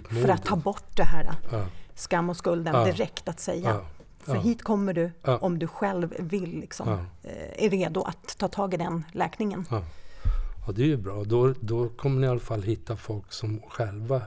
För 0.09 0.29
att 0.29 0.45
ta 0.45 0.57
bort 0.57 0.97
det 0.97 1.05
här 1.05 1.31
ja. 1.53 1.67
skam 1.95 2.31
och 2.31 2.37
skulden 2.37 2.75
ja. 2.75 2.85
direkt 2.85 3.29
att 3.29 3.41
säga. 3.41 3.71
Ja. 3.71 3.85
För 4.21 4.35
hit 4.35 4.63
kommer 4.63 4.95
du 4.95 5.13
om 5.25 5.59
du 5.59 5.67
själv 5.67 6.15
vill, 6.19 6.61
liksom, 6.61 6.89
eh, 7.23 7.65
är 7.65 7.71
redo 7.71 8.03
att 8.03 8.39
ta 8.39 8.49
tag 8.49 8.75
i 8.75 8.77
den 8.77 9.05
läkningen. 9.13 9.67
Ja, 9.71 10.73
det 10.75 10.83
är 10.83 10.87
ju 10.87 10.97
bra. 10.97 11.25
Då, 11.25 11.55
då 11.61 11.89
kommer 11.89 12.21
ni 12.21 12.27
i 12.27 12.31
alla 12.31 12.41
fall 12.41 12.63
hitta 12.63 12.97
folk 12.97 13.33
som 13.33 13.61
själva 13.69 14.23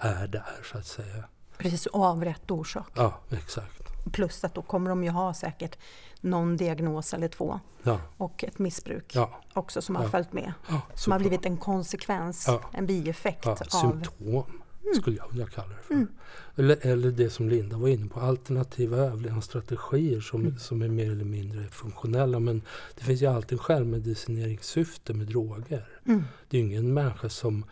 är 0.00 0.26
där, 0.26 0.62
så 0.72 0.78
att 0.78 0.86
säga. 0.86 1.24
Precis, 1.60 1.86
av 1.86 2.24
rätt 2.24 2.50
orsak. 2.50 2.92
Ja, 2.94 3.20
exakt. 3.30 3.80
Plus 4.12 4.44
att 4.44 4.54
då 4.54 4.62
kommer 4.62 4.90
de 4.90 5.04
ju 5.04 5.10
ha 5.10 5.34
säkert 5.34 5.78
någon 6.20 6.56
diagnos 6.56 7.14
eller 7.14 7.28
två. 7.28 7.60
Ja. 7.82 8.00
Och 8.16 8.44
ett 8.44 8.58
missbruk 8.58 9.12
ja. 9.14 9.40
också 9.52 9.82
som 9.82 9.96
har 9.96 10.08
följt 10.08 10.32
med. 10.32 10.52
som 10.94 11.12
har 11.12 11.18
blivit 11.18 11.46
en 11.46 11.56
konsekvens, 11.56 12.48
en 12.72 12.86
bieffekt. 12.86 13.46
av... 13.46 13.56
Symptom 13.56 14.26
mm. 14.26 15.00
skulle 15.00 15.16
jag 15.16 15.28
vilja 15.30 15.46
kalla 15.46 15.68
det 15.68 15.82
för. 15.82 15.94
Mm. 15.94 16.08
Eller, 16.56 16.86
eller 16.86 17.10
det 17.10 17.30
som 17.30 17.48
Linda 17.48 17.76
var 17.76 17.88
inne 17.88 18.08
på, 18.08 18.20
alternativa 18.20 18.96
överlevnadsstrategier 18.96 20.20
som, 20.20 20.40
mm. 20.40 20.58
som 20.58 20.82
är 20.82 20.88
mer 20.88 21.10
eller 21.12 21.24
mindre 21.24 21.64
funktionella. 21.68 22.38
Men 22.38 22.62
det 22.94 23.04
finns 23.04 23.22
ju 23.22 23.26
alltid 23.26 23.52
en 23.52 23.64
självmedicineringssyfte 23.64 25.14
med 25.14 25.26
droger. 25.26 25.88
Mm. 26.06 26.24
Det 26.48 26.56
är 26.56 26.60
ingen 26.60 26.94
människa 26.94 27.28
som 27.28 27.64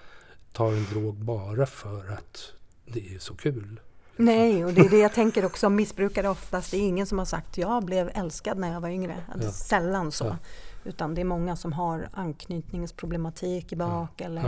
tar 0.53 0.73
en 0.73 0.85
drog 0.85 1.15
bara 1.15 1.67
för 1.67 2.13
att 2.13 2.53
det 2.93 3.15
är 3.15 3.19
så 3.19 3.35
kul. 3.35 3.81
Nej, 4.17 4.65
och 4.65 4.73
det 4.73 4.81
är 4.81 4.91
det 4.91 4.99
jag 4.99 5.13
tänker 5.13 5.45
också 5.45 5.69
missbrukare 5.69 6.29
oftast. 6.29 6.71
Det 6.71 6.77
är 6.77 6.89
ingen 6.89 7.07
som 7.07 7.19
har 7.19 7.25
sagt 7.25 7.59
jag 7.59 7.85
blev 7.85 8.11
älskad 8.15 8.59
när 8.59 8.73
jag 8.73 8.81
var 8.81 8.89
yngre. 8.89 9.17
Ja. 9.43 9.53
Sällan 9.53 10.13
så. 10.13 10.25
Ja. 10.25 10.37
Utan 10.85 11.15
det 11.15 11.21
är 11.21 11.25
många 11.25 11.57
som 11.57 11.73
har 11.73 12.09
anknytningsproblematik 12.13 13.73
i 13.73 13.77
bak. 13.77 14.11
Ja. 14.17 14.25
Eller, 14.25 14.43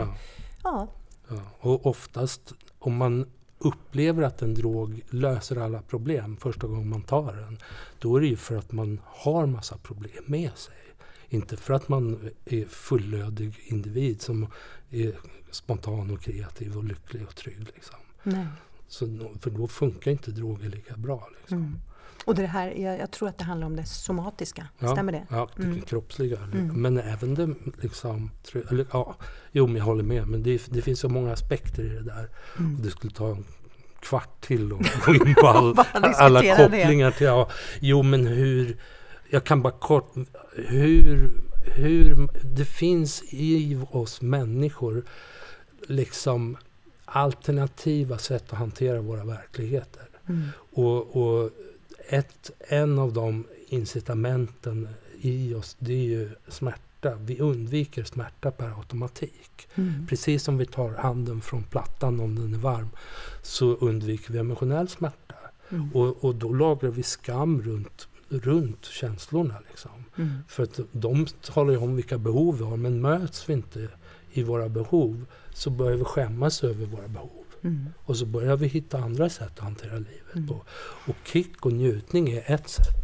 ja. 0.63 0.87
ja. 1.29 1.37
Och 1.59 1.85
oftast 1.85 2.53
om 2.79 2.95
man 2.95 3.25
upplever 3.57 4.23
att 4.23 4.41
en 4.41 4.53
drog 4.53 5.01
löser 5.09 5.55
alla 5.55 5.81
problem 5.81 6.37
första 6.37 6.67
gången 6.67 6.89
man 6.89 7.01
tar 7.01 7.33
den. 7.33 7.57
Då 7.99 8.15
är 8.15 8.21
det 8.21 8.27
ju 8.27 8.37
för 8.37 8.57
att 8.57 8.71
man 8.71 9.01
har 9.05 9.45
massa 9.45 9.77
problem 9.77 10.23
med 10.25 10.51
sig. 10.57 10.75
Inte 11.29 11.57
för 11.57 11.73
att 11.73 11.89
man 11.89 12.29
är 12.45 12.65
fullödig 12.65 13.59
individ 13.65 14.21
som 14.21 14.47
är 14.89 15.19
spontan 15.51 16.11
och 16.11 16.21
kreativ 16.21 16.77
och 16.77 16.83
lycklig 16.83 17.27
och 17.27 17.35
trygg. 17.35 17.67
Liksom. 17.75 17.95
Nej. 18.23 18.45
Så, 18.87 19.07
för 19.41 19.49
då 19.49 19.67
funkar 19.67 20.11
inte 20.11 20.31
droger 20.31 20.69
lika 20.69 20.97
bra. 20.97 21.27
Liksom. 21.39 21.57
Mm. 21.57 21.79
Och 22.25 22.35
det 22.35 22.45
här, 22.45 22.71
jag, 22.71 22.99
jag, 22.99 23.11
tror 23.11 23.29
att 23.29 23.37
det 23.37 23.43
handlar 23.43 23.67
om 23.67 23.75
det 23.75 23.85
somatiska, 23.85 24.67
ja, 24.79 24.87
stämmer 24.87 25.11
det? 25.11 25.25
Ja, 25.29 25.49
det 25.55 25.63
mm. 25.63 25.81
kroppsliga. 25.81 26.37
Mm. 26.37 26.81
Men 26.81 26.97
även 26.97 27.35
det 27.35 27.53
liksom... 27.81 28.31
Eller, 28.69 28.85
ja, 28.91 29.15
jo, 29.51 29.67
men 29.67 29.75
jag 29.75 29.83
håller 29.83 30.03
med. 30.03 30.27
Men 30.27 30.43
det, 30.43 30.65
det 30.69 30.81
finns 30.81 30.99
så 30.99 31.09
många 31.09 31.33
aspekter 31.33 31.83
i 31.83 31.89
det 31.89 32.03
där. 32.03 32.29
Mm. 32.59 32.75
Och 32.75 32.81
det 32.81 32.91
skulle 32.91 33.13
ta 33.13 33.29
en 33.29 33.45
kvart 33.99 34.41
till 34.41 34.73
och 34.73 34.81
gå 35.05 35.15
in 35.15 35.35
på 35.35 35.47
all, 35.47 35.75
alla 35.93 36.55
kopplingar 36.55 37.11
till... 37.11 37.27
Ja, 37.27 37.49
jo, 37.79 38.03
men 38.03 38.27
hur... 38.27 38.77
Jag 39.29 39.43
kan 39.43 39.61
bara 39.61 39.73
kort... 39.73 40.13
Hur, 40.55 41.31
hur... 41.75 42.29
Det 42.55 42.65
finns 42.65 43.23
i 43.29 43.79
oss 43.91 44.21
människor 44.21 45.03
liksom 45.87 46.57
alternativa 47.11 48.17
sätt 48.17 48.53
att 48.53 48.59
hantera 48.59 49.01
våra 49.01 49.23
verkligheter. 49.23 50.09
Mm. 50.29 50.47
Och, 50.55 51.15
och 51.15 51.49
ett, 52.09 52.51
en 52.59 52.99
av 52.99 53.13
de 53.13 53.43
incitamenten 53.67 54.89
i 55.21 55.53
oss, 55.53 55.75
det 55.79 55.93
är 55.93 56.03
ju 56.03 56.29
smärta. 56.47 57.15
Vi 57.15 57.39
undviker 57.39 58.03
smärta 58.03 58.51
per 58.51 58.77
automatik. 58.77 59.67
Mm. 59.75 60.07
Precis 60.07 60.43
som 60.43 60.57
vi 60.57 60.65
tar 60.65 60.89
handen 60.89 61.41
från 61.41 61.63
plattan 61.63 62.19
om 62.19 62.35
den 62.35 62.53
är 62.53 62.57
varm, 62.57 62.89
så 63.41 63.65
undviker 63.65 64.33
vi 64.33 64.39
emotionell 64.39 64.87
smärta. 64.87 65.35
Mm. 65.69 65.91
Och, 65.93 66.23
och 66.25 66.35
då 66.35 66.53
lagrar 66.53 66.89
vi 66.89 67.03
skam 67.03 67.61
runt, 67.61 68.07
runt 68.29 68.85
känslorna. 68.85 69.55
Liksom. 69.69 69.91
Mm. 70.17 70.31
För 70.47 70.63
att 70.63 70.79
de 70.91 71.25
talar 71.25 71.71
ju 71.71 71.77
om 71.77 71.95
vilka 71.95 72.17
behov 72.17 72.57
vi 72.57 72.63
har, 72.63 72.77
men 72.77 73.01
möts 73.01 73.49
vi 73.49 73.53
inte 73.53 73.89
i 74.33 74.43
våra 74.43 74.69
behov 74.69 75.25
så 75.53 75.69
börjar 75.69 75.97
vi 75.97 76.03
skämmas 76.03 76.63
över 76.63 76.85
våra 76.85 77.07
behov. 77.07 77.29
Mm. 77.63 77.89
Och 78.05 78.17
så 78.17 78.25
börjar 78.25 78.57
vi 78.57 78.67
hitta 78.67 78.97
andra 78.97 79.29
sätt 79.29 79.51
att 79.53 79.59
hantera 79.59 79.93
livet 79.95 80.35
mm. 80.35 80.47
på. 80.47 80.61
Och 81.07 81.15
kick 81.23 81.65
och 81.65 81.73
njutning 81.73 82.29
är 82.29 82.51
ett 82.51 82.69
sätt. 82.69 82.95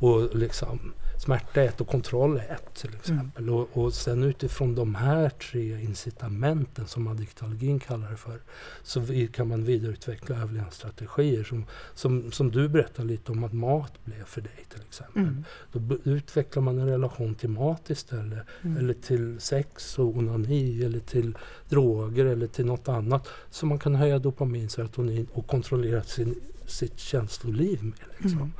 Och 0.00 0.36
liksom, 0.36 0.92
smärta 1.26 1.62
är 1.62 1.68
ett 1.68 1.80
och 1.80 1.88
kontroll 1.88 2.36
är 2.36 2.52
ett 2.54 2.74
till 2.74 2.94
exempel. 2.94 3.42
Mm. 3.42 3.54
Och, 3.54 3.68
och 3.72 3.94
sen 3.94 4.22
utifrån 4.22 4.74
de 4.74 4.94
här 4.94 5.30
tre 5.30 5.80
incitamenten 5.80 6.86
som 6.86 7.06
addiktologin 7.06 7.80
kallar 7.80 8.10
det 8.10 8.16
för 8.16 8.40
så 8.82 9.06
kan 9.32 9.48
man 9.48 9.64
vidareutveckla 9.64 10.36
överlevnadsstrategier 10.36 11.44
som, 11.44 11.64
som, 11.94 12.32
som 12.32 12.50
du 12.50 12.68
berättar 12.68 13.04
lite 13.04 13.32
om 13.32 13.44
att 13.44 13.52
mat 13.52 14.04
blev 14.04 14.24
för 14.24 14.40
dig 14.40 14.66
till 14.68 14.82
exempel. 14.88 15.22
Mm. 15.22 15.44
Då 15.72 15.96
utvecklar 16.04 16.62
man 16.62 16.78
en 16.78 16.88
relation 16.88 17.34
till 17.34 17.50
mat 17.50 17.90
istället 17.90 18.46
mm. 18.62 18.76
eller 18.76 18.94
till 18.94 19.40
sex 19.40 19.98
och 19.98 20.16
onani 20.16 20.84
eller 20.84 21.00
till 21.00 21.36
droger 21.68 22.24
eller 22.24 22.46
till 22.46 22.66
något 22.66 22.88
annat 22.88 23.28
så 23.50 23.66
man 23.66 23.78
kan 23.78 23.94
höja 23.94 24.18
dopamin, 24.18 24.68
serotonin 24.68 25.26
och 25.32 25.46
kontrollera 25.46 26.02
sin, 26.02 26.34
sitt 26.66 26.98
känsloliv 26.98 27.84
med. 27.84 28.08
Liksom. 28.18 28.52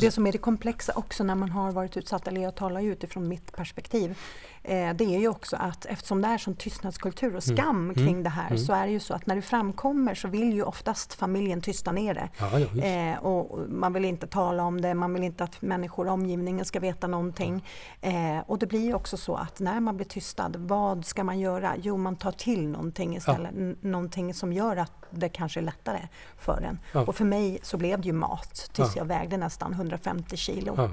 Det 0.00 0.10
som 0.10 0.26
är 0.26 0.32
det 0.32 0.38
komplexa 0.38 0.92
också 0.96 1.24
när 1.24 1.34
man 1.34 1.50
har 1.50 1.72
varit 1.72 1.96
utsatt, 1.96 2.28
eller 2.28 2.40
jag 2.40 2.54
talar 2.54 2.80
ju 2.80 2.92
utifrån 2.92 3.28
mitt 3.28 3.52
perspektiv, 3.56 4.18
eh, 4.68 4.94
det 4.94 5.04
är 5.04 5.18
ju 5.18 5.28
också 5.28 5.56
att 5.56 5.86
eftersom 5.86 6.22
det 6.22 6.28
är 6.28 6.38
sån 6.38 6.56
tystnadskultur 6.56 7.36
och 7.36 7.48
mm. 7.48 7.56
skam 7.56 7.90
mm. 7.90 7.94
kring 7.94 8.22
det 8.22 8.30
här 8.30 8.46
mm. 8.46 8.58
så 8.58 8.72
är 8.72 8.86
det 8.86 8.92
ju 8.92 9.00
så 9.00 9.14
att 9.14 9.26
när 9.26 9.36
det 9.36 9.42
framkommer 9.42 10.14
så 10.14 10.28
vill 10.28 10.52
ju 10.52 10.62
oftast 10.62 11.14
familjen 11.14 11.60
tysta 11.60 11.92
ner 11.92 12.14
det. 12.14 12.28
Ja, 12.38 12.58
ja, 12.58 12.82
eh, 12.82 13.18
och 13.18 13.58
man 13.68 13.92
vill 13.92 14.04
inte 14.04 14.26
tala 14.26 14.62
om 14.62 14.80
det, 14.80 14.94
man 14.94 15.14
vill 15.14 15.24
inte 15.24 15.44
att 15.44 15.62
människor 15.62 16.06
i 16.06 16.10
omgivningen 16.10 16.64
ska 16.64 16.80
veta 16.80 17.06
någonting. 17.06 17.64
Eh, 18.00 18.38
och 18.46 18.58
det 18.58 18.66
blir 18.66 18.84
ju 18.84 18.94
också 18.94 19.16
så 19.16 19.34
att 19.34 19.60
när 19.60 19.80
man 19.80 19.96
blir 19.96 20.06
tystad, 20.06 20.56
vad 20.56 21.04
ska 21.04 21.24
man 21.24 21.38
göra? 21.38 21.74
Jo, 21.82 21.96
man 21.96 22.16
tar 22.16 22.32
till 22.32 22.68
någonting 22.68 23.16
istället, 23.16 23.52
ja. 23.56 23.74
någonting 23.80 24.34
som 24.34 24.52
gör 24.52 24.76
att 24.76 24.92
det 25.10 25.28
kanske 25.28 25.60
är 25.60 25.64
lättare 25.64 26.08
för 26.36 26.62
en. 26.62 26.78
Ja. 26.92 27.00
Och 27.00 27.14
för 27.14 27.24
mig 27.24 27.58
så 27.62 27.76
blev 27.76 28.00
det 28.00 28.06
ju 28.06 28.12
mat 28.12 28.70
tills 28.72 28.96
jag 28.96 29.04
vägde 29.04 29.36
nästan 29.36 29.72
150 29.72 30.36
kilo. 30.36 30.90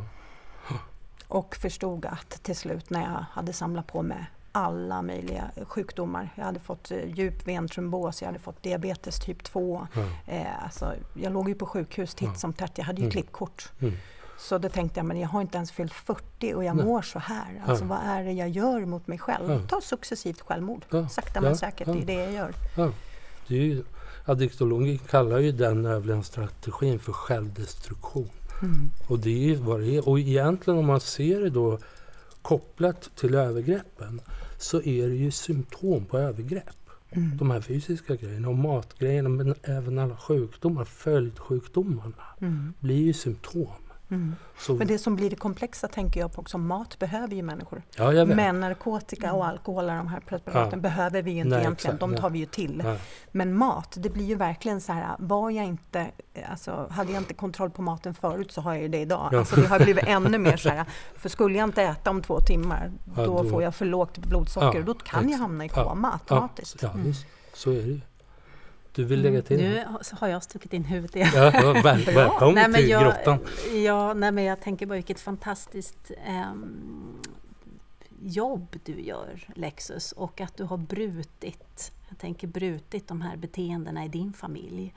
Och 1.28 1.56
förstod 1.56 2.06
att 2.06 2.44
till 2.44 2.56
slut 2.56 2.90
när 2.90 3.02
jag 3.02 3.26
hade 3.32 3.54
samlat 3.54 3.88
på 3.88 4.02
mig 4.02 4.26
alla 4.56 5.02
möjliga 5.02 5.52
sjukdomar. 5.64 6.30
Jag 6.36 6.46
hade 6.46 6.60
fått 6.60 6.92
eh, 6.92 7.18
djup 7.18 7.48
ventrombos, 7.48 8.22
jag 8.22 8.28
hade 8.28 8.40
fått 8.40 8.64
diabetes 8.64 9.20
typ 9.20 9.44
2. 9.44 9.88
Mm. 9.96 10.10
Eh, 10.28 10.64
alltså, 10.64 10.94
jag 11.14 11.34
låg 11.34 11.50
ju 11.50 11.56
på 11.56 11.66
sjukhus 11.66 12.16
titt 12.16 12.40
som 12.40 12.54
tätt, 12.54 12.72
jag 12.76 12.86
hade 12.86 12.98
ju 12.98 13.06
mm. 13.06 13.12
klippkort. 13.12 13.72
Mm. 13.80 13.94
Så 14.38 14.58
då 14.58 14.70
tänkte 14.70 15.00
jag, 15.00 15.06
men 15.06 15.20
jag 15.20 15.30
har 15.30 15.42
inte 15.42 15.58
ens 15.58 15.72
fyllt 15.72 15.94
40 15.94 16.54
och 16.54 16.64
jag 16.64 16.76
Nej. 16.76 16.86
mår 16.86 17.02
så 17.02 17.20
här. 17.20 17.64
Alltså 17.66 17.84
ja. 17.84 17.88
vad 17.88 18.00
är 18.04 18.24
det 18.24 18.32
jag 18.32 18.50
gör 18.50 18.86
mot 18.86 19.08
mig 19.08 19.18
själv? 19.18 19.52
Ja. 19.52 19.60
Ta 19.68 19.82
successivt 19.82 20.42
självmord. 20.42 20.86
Ja. 20.90 21.10
Sakta 21.10 21.42
men 21.42 21.58
säkert, 21.58 21.88
det 21.88 22.02
är 22.02 22.06
det 22.06 22.14
jag 22.14 22.34
gör. 22.34 22.54
Det 23.48 23.56
är 23.56 23.62
ju, 23.62 24.98
kallar 24.98 25.40
ju 25.40 25.52
den 25.52 25.86
överlevnadsstrategin 25.86 27.00
för 27.00 27.14
självdestruktion. 27.14 28.30
Mm. 28.62 28.90
Och 29.08 29.20
det 29.20 29.52
är 29.52 29.56
vad 29.56 29.80
det 29.80 29.96
är. 29.96 30.10
Och 30.10 30.20
egentligen 30.20 30.80
om 30.80 30.86
man 30.86 31.00
ser 31.00 31.40
det 31.40 31.50
då 31.50 31.80
kopplat 32.42 33.16
till 33.16 33.36
övergreppen 33.36 34.22
så 34.58 34.82
är 34.82 35.08
det 35.08 35.16
ju 35.16 35.32
symptom 35.32 36.06
på 36.06 36.18
övergrepp. 36.18 36.90
Mm. 37.10 37.38
De 37.38 37.52
här 37.52 37.62
fysiska 37.62 38.16
grejerna 38.16 38.50
och 38.50 38.58
matgrejerna 38.58 39.30
men 39.30 39.56
även 39.64 40.00
alla 40.00 40.18
sjukdomar, 40.18 40.86
följdsjukdomarna, 40.86 42.24
mm. 42.42 42.74
blir 42.80 43.02
ju 43.02 43.14
symptom. 43.14 43.68
Mm. 44.10 44.36
Men 44.68 44.88
det 44.88 45.00
som 45.00 45.16
blir 45.16 45.30
det 45.30 45.36
komplexa 45.36 45.88
tänker 45.88 46.20
jag 46.20 46.34
på 46.34 46.42
också, 46.42 46.58
mat 46.58 47.00
behöver 47.00 47.36
ju 47.36 47.44
människor. 47.44 47.82
Ja, 47.96 48.26
Men 48.26 48.60
narkotika 48.60 49.34
och 49.34 49.46
alkohol, 49.46 49.88
de 49.88 50.08
här 50.08 50.20
preparaten, 50.20 50.70
ja. 50.72 50.78
behöver 50.78 51.22
vi 51.22 51.32
ju 51.32 51.38
inte 51.38 51.50
Nej, 51.50 51.60
egentligen, 51.60 51.96
exakt, 51.96 52.12
de 52.12 52.22
tar 52.22 52.30
vi 52.30 52.40
ju 52.40 52.46
till. 52.46 52.82
Nej. 52.86 53.00
Men 53.32 53.58
mat, 53.58 53.96
det 54.00 54.10
blir 54.10 54.26
ju 54.26 54.36
verkligen 54.36 54.82
så 54.82 54.94
här, 54.94 55.16
var 55.20 55.52
jag 55.52 55.66
inte, 55.66 56.08
alltså, 56.50 56.88
hade 56.92 57.12
jag 57.12 57.22
inte 57.22 57.34
kontroll 57.34 57.70
på 57.70 57.82
maten 57.82 58.14
förut 58.14 58.52
så 58.52 58.62
har 58.62 58.74
jag 58.74 58.82
ju 58.82 58.88
det 58.88 59.00
idag. 59.00 59.30
Ja. 59.32 59.40
Alltså, 59.40 59.56
det 59.56 59.68
har 59.68 59.80
blivit 59.80 60.04
ännu 60.08 60.38
mer 60.38 60.58
så 60.58 60.70
här, 60.70 60.86
för 61.16 61.30
skulle 61.30 61.58
jag 61.58 61.68
inte 61.68 61.84
äta 61.84 62.10
om 62.10 62.22
två 62.22 62.40
timmar, 62.40 62.92
då, 63.16 63.26
då 63.26 63.50
får 63.50 63.64
jag 63.64 63.76
för 63.76 63.86
lågt 63.86 64.18
blodsocker 64.18 64.80
och 64.80 64.86
då 64.86 64.94
kan 64.94 65.20
exakt. 65.20 65.32
jag 65.32 65.38
hamna 65.38 65.66
i 65.66 65.70
koma 65.70 66.12
automatiskt. 66.12 66.82
Ja, 66.82 66.92
mm. 66.92 67.14
så 67.54 67.72
är 67.72 67.76
det 67.76 67.82
ju. 67.82 68.02
Du 68.96 69.04
vill 69.04 69.22
lägga 69.22 69.42
till? 69.42 69.60
Mm, 69.60 69.74
nu 69.74 70.18
har 70.20 70.28
jag 70.28 70.44
stuckit 70.44 70.74
in 70.74 70.84
huvudet 70.84 71.16
igen. 71.16 71.30
Ja, 71.36 71.82
väl, 71.84 72.06
välkommen 72.06 72.72
nej, 72.72 72.82
till 72.82 72.90
jag, 72.90 73.04
grottan. 73.04 73.40
Ja, 73.86 74.14
nej, 74.14 74.32
men 74.32 74.44
jag 74.44 74.62
tänker 74.62 74.86
bara 74.86 74.96
vilket 74.96 75.20
fantastiskt 75.20 76.12
um, 76.52 77.22
jobb 78.22 78.80
du 78.84 79.02
gör, 79.02 79.48
Lexus, 79.56 80.12
och 80.12 80.42
att 80.42 80.58
du 80.58 80.64
har 80.64 80.78
brutit, 80.78 81.92
jag 82.10 82.18
tänker 82.18 82.48
brutit 82.48 83.08
de 83.08 83.22
här 83.22 83.38
beteendena 83.38 84.06
i 84.06 84.08
din 84.08 84.34
familj. 84.34 84.94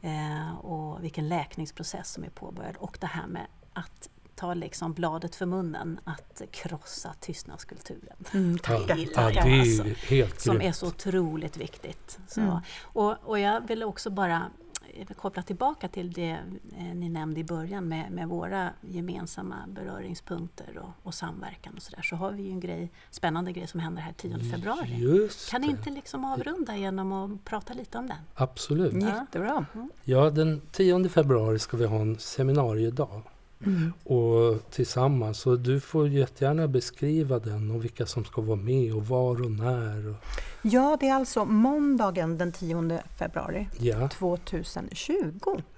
Eh, 0.00 0.58
och 0.58 1.04
vilken 1.04 1.28
läkningsprocess 1.28 2.12
som 2.12 2.24
är 2.24 2.30
påbörjad. 2.30 2.76
Och 2.76 2.98
det 3.00 3.06
här 3.06 3.26
med 3.26 3.46
att 3.72 4.08
ta 4.38 4.54
liksom 4.54 4.92
bladet 4.92 5.34
för 5.34 5.46
munnen 5.46 6.00
att 6.04 6.42
krossa 6.50 7.14
tystnadskulturen. 7.20 8.16
Mm, 8.32 8.58
ja, 8.68 8.80
det 8.86 8.92
är 8.92 9.58
alltså, 9.58 9.84
helt 10.14 10.40
Som 10.40 10.60
är 10.60 10.72
så 10.72 10.86
otroligt 10.86 11.56
viktigt. 11.56 12.18
Så, 12.28 12.40
mm. 12.40 12.56
och, 12.82 13.16
och 13.22 13.38
jag 13.38 13.68
vill 13.68 13.82
också 13.82 14.10
bara 14.10 14.50
eh, 14.94 15.06
koppla 15.06 15.42
tillbaka 15.42 15.88
till 15.88 16.12
det 16.12 16.38
eh, 16.78 16.94
ni 16.94 17.08
nämnde 17.08 17.40
i 17.40 17.44
början 17.44 17.88
med, 17.88 18.12
med 18.12 18.28
våra 18.28 18.70
gemensamma 18.80 19.56
beröringspunkter 19.68 20.78
och, 20.78 21.06
och 21.06 21.14
samverkan 21.14 21.74
och 21.76 21.82
sådär. 21.82 22.02
Så 22.02 22.16
har 22.16 22.32
vi 22.32 22.42
ju 22.42 22.50
en 22.50 22.60
grej, 22.60 22.90
spännande 23.10 23.52
grej 23.52 23.66
som 23.66 23.80
händer 23.80 24.02
här 24.02 24.12
10 24.12 24.38
februari. 24.38 24.96
Just 24.98 25.50
kan 25.50 25.60
ni 25.60 25.68
inte 25.68 25.90
liksom 25.90 26.24
avrunda 26.24 26.76
genom 26.76 27.12
att 27.12 27.44
prata 27.44 27.74
lite 27.74 27.98
om 27.98 28.06
den? 28.06 28.18
Absolut. 28.34 29.02
Jättebra. 29.02 29.66
Mm. 29.74 29.90
Ja, 30.04 30.30
den 30.30 30.60
10 30.72 31.08
februari 31.08 31.58
ska 31.58 31.76
vi 31.76 31.86
ha 31.86 32.00
en 32.00 32.18
seminariedag 32.18 33.22
Mm. 33.66 33.92
Och 34.04 34.70
tillsammans. 34.70 35.38
Så 35.38 35.56
du 35.56 35.80
får 35.80 36.08
jättegärna 36.08 36.68
beskriva 36.68 37.38
den 37.38 37.70
och 37.70 37.84
vilka 37.84 38.06
som 38.06 38.24
ska 38.24 38.42
vara 38.42 38.56
med 38.56 38.94
och 38.94 39.06
var 39.06 39.42
och 39.42 39.50
när. 39.50 40.14
Ja, 40.62 40.96
det 41.00 41.08
är 41.08 41.14
alltså 41.14 41.44
måndagen 41.44 42.38
den 42.38 42.52
10 42.52 43.02
februari 43.18 43.68
ja. 43.78 44.08
2020. 44.08 45.12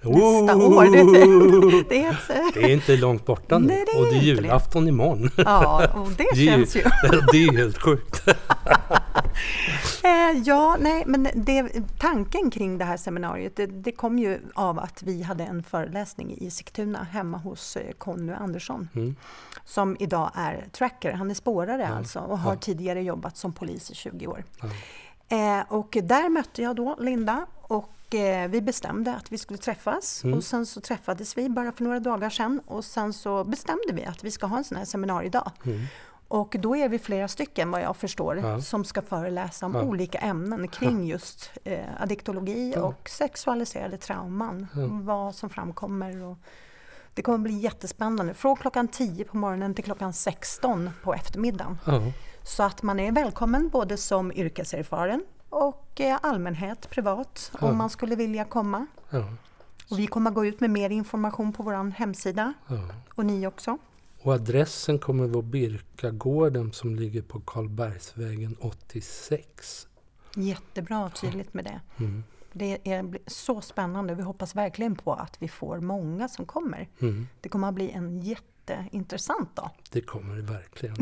Oh! 0.03 0.45
Nästa 0.45 0.57
år. 0.57 0.83
Det, 0.83 1.89
det, 1.89 2.03
är, 2.05 2.53
det 2.53 2.63
är 2.63 2.73
inte 2.73 2.97
långt 2.97 3.25
borta 3.25 3.59
nu. 3.59 3.67
Nej, 3.67 3.85
det 3.93 3.99
och 3.99 4.05
det 4.05 4.17
är 4.17 4.21
julafton 4.21 4.83
det. 4.83 4.89
imorgon. 4.89 5.29
Ja, 5.37 5.87
och 5.93 6.09
det, 6.17 6.27
det 6.33 6.45
känns 6.45 6.75
ju... 6.75 6.81
det 7.31 7.43
är 7.43 7.57
helt 7.57 7.77
sjukt. 7.77 8.23
Eh, 10.03 10.41
ja, 10.45 10.77
nej, 10.79 11.03
men 11.05 11.27
det, 11.35 11.71
tanken 11.99 12.51
kring 12.51 12.77
det 12.77 12.85
här 12.85 12.97
seminariet 12.97 13.55
det, 13.55 13.65
det, 13.65 13.91
kom 13.91 14.19
ju 14.19 14.39
av 14.55 14.79
att 14.79 15.03
vi 15.03 15.21
hade 15.21 15.43
en 15.43 15.63
föreläsning 15.63 16.37
i 16.37 16.51
Sigtuna 16.51 17.03
hemma 17.03 17.37
hos 17.37 17.77
eh, 17.77 17.91
Conny 17.91 18.33
Andersson. 18.33 18.89
Mm. 18.95 19.15
Som 19.65 19.97
idag 19.99 20.31
är 20.35 20.67
tracker, 20.71 21.11
han 21.11 21.31
är 21.31 21.35
spårare 21.35 21.81
ja. 21.81 21.87
alltså 21.87 22.19
och 22.19 22.39
har 22.39 22.53
ja. 22.53 22.59
tidigare 22.59 23.03
jobbat 23.03 23.37
som 23.37 23.53
polis 23.53 23.91
i 23.91 23.95
20 23.95 24.27
år. 24.27 24.43
Ja. 24.61 24.67
Eh, 25.37 25.65
och 25.67 25.97
där 26.03 26.29
mötte 26.29 26.61
jag 26.61 26.75
då 26.75 26.95
Linda 26.99 27.45
och 27.61 28.15
eh, 28.15 28.49
vi 28.49 28.61
bestämde 28.61 29.15
att 29.15 29.31
vi 29.31 29.37
skulle 29.37 29.57
träffas 29.57 30.23
mm. 30.23 30.37
och 30.37 30.43
sen 30.43 30.65
så 30.65 30.81
träffades 30.81 31.37
vi 31.37 31.49
bara 31.49 31.71
för 31.71 31.83
några 31.83 31.99
dagar 31.99 32.29
sedan 32.29 32.61
och 32.65 32.85
sen 32.85 33.13
så 33.13 33.43
bestämde 33.43 33.93
vi 33.93 34.05
att 34.05 34.23
vi 34.23 34.31
ska 34.31 34.45
ha 34.45 34.57
en 34.57 34.63
sån 34.63 34.77
här 34.77 34.85
seminariedag. 34.85 35.51
Och 36.31 36.55
då 36.59 36.75
är 36.75 36.89
vi 36.89 36.99
flera 36.99 37.27
stycken 37.27 37.71
vad 37.71 37.81
jag 37.81 37.95
förstår 37.95 38.37
ja. 38.37 38.61
som 38.61 38.85
ska 38.85 39.01
föreläsa 39.01 39.65
om 39.65 39.75
ja. 39.75 39.81
olika 39.81 40.17
ämnen 40.17 40.67
kring 40.67 41.05
just 41.07 41.51
eh, 41.63 41.79
addiktologi 41.99 42.73
ja. 42.75 42.81
och 42.81 43.09
sexualiserade 43.09 43.97
trauman. 43.97 44.67
Vad 45.03 45.35
som 45.35 45.49
framkommer. 45.49 46.23
Och 46.23 46.37
det 47.13 47.21
kommer 47.21 47.37
bli 47.37 47.53
jättespännande. 47.53 48.33
Från 48.33 48.55
klockan 48.55 48.87
10 48.87 49.25
på 49.25 49.37
morgonen 49.37 49.75
till 49.75 49.83
klockan 49.83 50.13
16 50.13 50.89
på 51.03 51.13
eftermiddagen. 51.13 51.77
Så 52.43 52.63
att 52.63 52.83
man 52.83 52.99
är 52.99 53.11
välkommen 53.11 53.69
både 53.69 53.97
som 53.97 54.31
yrkeserfaren 54.31 55.25
och 55.49 56.01
eh, 56.01 56.19
allmänhet, 56.21 56.89
privat, 56.89 57.51
om 57.59 57.77
man 57.77 57.89
skulle 57.89 58.15
vilja 58.15 58.45
komma. 58.45 58.85
Och 59.89 59.99
vi 59.99 60.07
kommer 60.07 60.31
gå 60.31 60.45
ut 60.45 60.59
med 60.59 60.69
mer 60.69 60.89
information 60.89 61.53
på 61.53 61.63
vår 61.63 61.91
hemsida 61.91 62.53
och 63.15 63.25
ni 63.25 63.47
också. 63.47 63.77
Och 64.23 64.33
adressen 64.33 64.99
kommer 64.99 65.27
vara 65.27 65.41
Birkagården 65.41 66.73
som 66.73 66.95
ligger 66.95 67.21
på 67.21 67.39
Karlbergsvägen 67.39 68.55
86. 68.59 69.87
Jättebra 70.35 71.05
och 71.05 71.15
tydligt 71.15 71.53
med 71.53 71.65
det. 71.65 71.81
Mm. 71.99 72.23
Det 72.53 72.77
är 72.83 73.19
så 73.27 73.61
spännande. 73.61 74.15
Vi 74.15 74.23
hoppas 74.23 74.55
verkligen 74.55 74.95
på 74.95 75.13
att 75.13 75.37
vi 75.39 75.47
får 75.47 75.79
många 75.79 76.27
som 76.27 76.45
kommer. 76.45 76.89
Mm. 76.99 77.27
Det 77.41 77.49
kommer 77.49 77.67
att 77.67 77.75
bli 77.75 77.91
en 77.91 78.21
jätteintressant 78.21 79.55
dag. 79.55 79.69
Det 79.91 80.01
kommer 80.01 80.35
det 80.35 80.41
verkligen. 80.41 80.95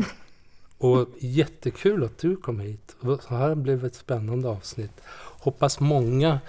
Och 0.78 1.08
jättekul 1.18 2.04
att 2.04 2.18
du 2.18 2.36
kom 2.36 2.60
hit. 2.60 2.96
Så 3.00 3.34
här 3.34 3.54
blev 3.54 3.84
ett 3.84 3.94
spännande 3.94 4.48
avsnitt. 4.48 5.00
Hoppas 5.40 5.80
många 5.80 6.40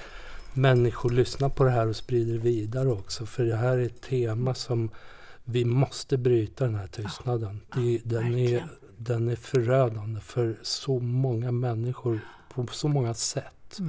människor 0.54 1.10
lyssnar 1.10 1.50
på 1.50 1.64
det 1.64 1.72
här 1.72 1.88
och 1.88 1.96
sprider 1.96 2.38
vidare 2.38 2.90
också. 2.90 3.26
För 3.26 3.44
det 3.44 3.56
här 3.56 3.78
är 3.78 3.86
ett 3.86 4.02
tema 4.02 4.54
som 4.54 4.90
vi 5.52 5.66
måste 5.66 6.18
bryta 6.18 6.66
den 6.66 6.76
här 6.76 6.88
tystnaden. 6.88 7.62
Det, 7.76 8.02
den, 8.06 8.36
är, 8.38 8.66
den 8.98 9.30
är 9.30 9.36
förödande 9.36 10.22
för 10.22 10.58
så 10.62 11.00
många 11.00 11.52
människor 11.52 12.20
på 12.54 12.68
så 12.68 12.88
många 12.88 13.14
sätt. 13.14 13.80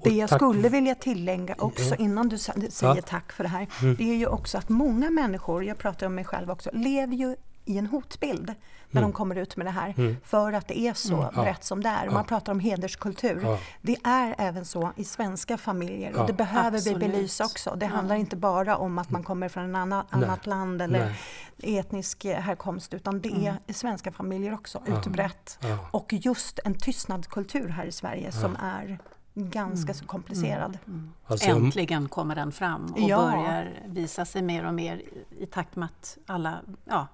Och 0.00 0.08
Det 0.10 0.16
jag 0.16 0.28
tack- 0.28 0.38
skulle 0.38 0.68
vilja 0.68 0.94
tillägga 0.94 1.54
också 1.58 1.84
Ja. 1.84 1.96
innan 1.96 2.28
du 2.28 2.38
säger 2.38 2.70
Ja. 2.82 2.96
tack 3.06 3.32
för 3.32 3.44
det 3.44 3.48
här. 3.50 3.66
Mm. 3.82 3.94
Det 3.96 4.04
är 4.10 4.16
ju 4.16 4.26
också 4.26 4.58
att 4.58 4.68
många 4.68 5.10
människor, 5.10 5.64
jag 5.64 5.78
pratar 5.78 6.06
om 6.06 6.14
mig 6.14 6.24
själv 6.24 6.50
också, 6.50 6.70
lever 6.72 7.14
ju 7.14 7.36
i 7.66 7.78
en 7.78 7.86
hotbild 7.86 8.54
när 8.90 9.00
Mm. 9.00 9.10
de 9.10 9.16
kommer 9.16 9.34
ut 9.36 9.56
med 9.56 9.66
det 9.66 9.70
här. 9.70 9.94
Mm. 9.98 10.16
För 10.24 10.52
att 10.52 10.68
det 10.68 10.78
är 10.78 10.94
så 10.94 11.22
Mm. 11.22 11.34
Brett 11.44 11.64
som 11.64 11.82
det 11.82 11.88
är. 11.88 12.04
Ja. 12.04 12.10
Man 12.12 12.24
pratar 12.24 12.52
om 12.52 12.60
hederskultur. 12.60 13.40
Ja, 13.42 13.58
Det 13.82 13.96
är 14.04 14.34
även 14.38 14.64
så 14.64 14.92
i 14.96 15.04
svenska 15.04 15.58
familjer 15.58 16.20
och 16.20 16.26
det 16.26 16.32
behöver 16.32 16.76
Absolut. 16.78 17.02
vi 17.02 17.08
belysa 17.08 17.44
också. 17.44 17.74
Det 17.76 17.86
Ja. 17.86 17.92
handlar 17.92 18.16
inte 18.16 18.36
bara 18.36 18.76
om 18.76 18.98
att 18.98 19.10
man 19.10 19.22
kommer 19.22 19.48
från 19.48 19.70
ett 19.70 19.76
annat, 19.76 20.06
Nej. 20.12 20.24
annat 20.24 20.46
land 20.46 20.82
eller 20.82 21.14
nej, 21.56 21.78
etnisk 21.78 22.24
eh, 22.24 22.40
härkomst 22.40 22.94
utan 22.94 23.20
det 23.20 23.46
är 23.46 23.58
i 23.66 23.72
svenska 23.72 24.12
familjer 24.12 24.54
också 24.54 24.82
Ja. 24.86 24.98
utbrett. 24.98 25.58
ja, 25.62 25.78
Och 25.90 26.12
just 26.12 26.58
en 26.64 26.74
tystnadskultur 26.74 27.68
här 27.68 27.84
i 27.84 27.92
Sverige 27.92 28.32
som 28.32 28.56
är 28.56 28.98
ganska 29.34 29.94
så 29.94 30.04
komplicerad. 30.06 30.78
Alltså, 31.26 31.48
jag- 31.48 31.56
Äntligen 31.58 32.08
kommer 32.08 32.34
den 32.34 32.52
fram 32.52 32.92
och 32.92 33.00
Ja. 33.00 33.16
börjar 33.16 33.68
visa 33.86 34.24
sig 34.24 34.42
mer 34.42 34.66
och 34.66 34.74
mer 34.74 35.02
i 35.38 35.46
takt 35.46 35.76
med 35.76 35.86
att 35.86 36.18
alla 36.26 36.54
ja, 36.84 37.06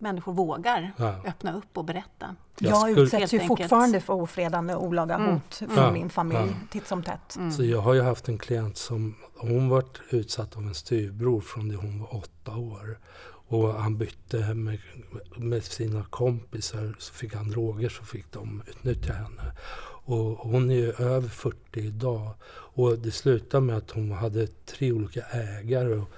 människor 0.00 0.32
vågar 0.32 0.92
Ja. 0.96 1.14
öppna 1.26 1.56
upp 1.56 1.78
och 1.78 1.84
berätta. 1.84 2.36
Jag 2.58 2.70
Jag, 2.70 2.80
skulle- 2.80 3.00
utsätts 3.00 3.34
ju 3.34 3.38
enkelt. 3.40 3.60
fortfarande 3.60 4.00
för 4.00 4.12
ofredande 4.14 4.74
och 4.74 4.84
olaga 4.84 5.14
Mm. 5.14 5.32
hot 5.34 5.54
från 5.54 5.68
Ja. 5.76 5.92
min 5.92 6.10
familj 6.10 6.38
Ja. 6.40 6.54
titt 6.70 6.86
som 6.86 7.02
tätt. 7.02 7.38
Så 7.56 7.64
jag 7.64 7.80
har 7.80 7.94
ju 7.94 8.02
haft 8.02 8.28
en 8.28 8.38
klient 8.38 8.76
som, 8.76 9.14
hon 9.36 9.68
varit 9.68 10.00
utsatt 10.10 10.56
av 10.56 10.62
en 10.62 10.74
styvbror 10.74 11.40
från 11.40 11.68
det 11.68 11.76
hon 11.76 12.00
var 12.00 12.14
åtta 12.16 12.56
år. 12.56 12.98
Och 13.52 13.74
han 13.74 13.98
bytte 13.98 14.54
med, 14.54 14.78
med 15.36 15.64
sina 15.64 16.04
kompisar, 16.10 16.94
så 16.98 17.14
fick 17.14 17.34
han 17.34 17.50
droger 17.50 17.88
så 17.88 18.04
fick 18.04 18.32
de 18.32 18.62
utnyttja 18.66 19.12
henne. 19.12 19.52
Och 20.04 20.20
hon 20.38 20.70
är 20.70 20.74
ju 20.74 20.92
över 20.92 21.28
40 21.28 21.80
idag. 21.80 22.30
Och 22.74 22.98
det 22.98 23.10
slutade 23.10 23.60
med 23.66 23.76
att 23.76 23.90
hon 23.90 24.12
hade 24.12 24.46
tre 24.46 24.92
olika 24.92 25.20
ägare. 25.20 25.94
Och 25.94 26.10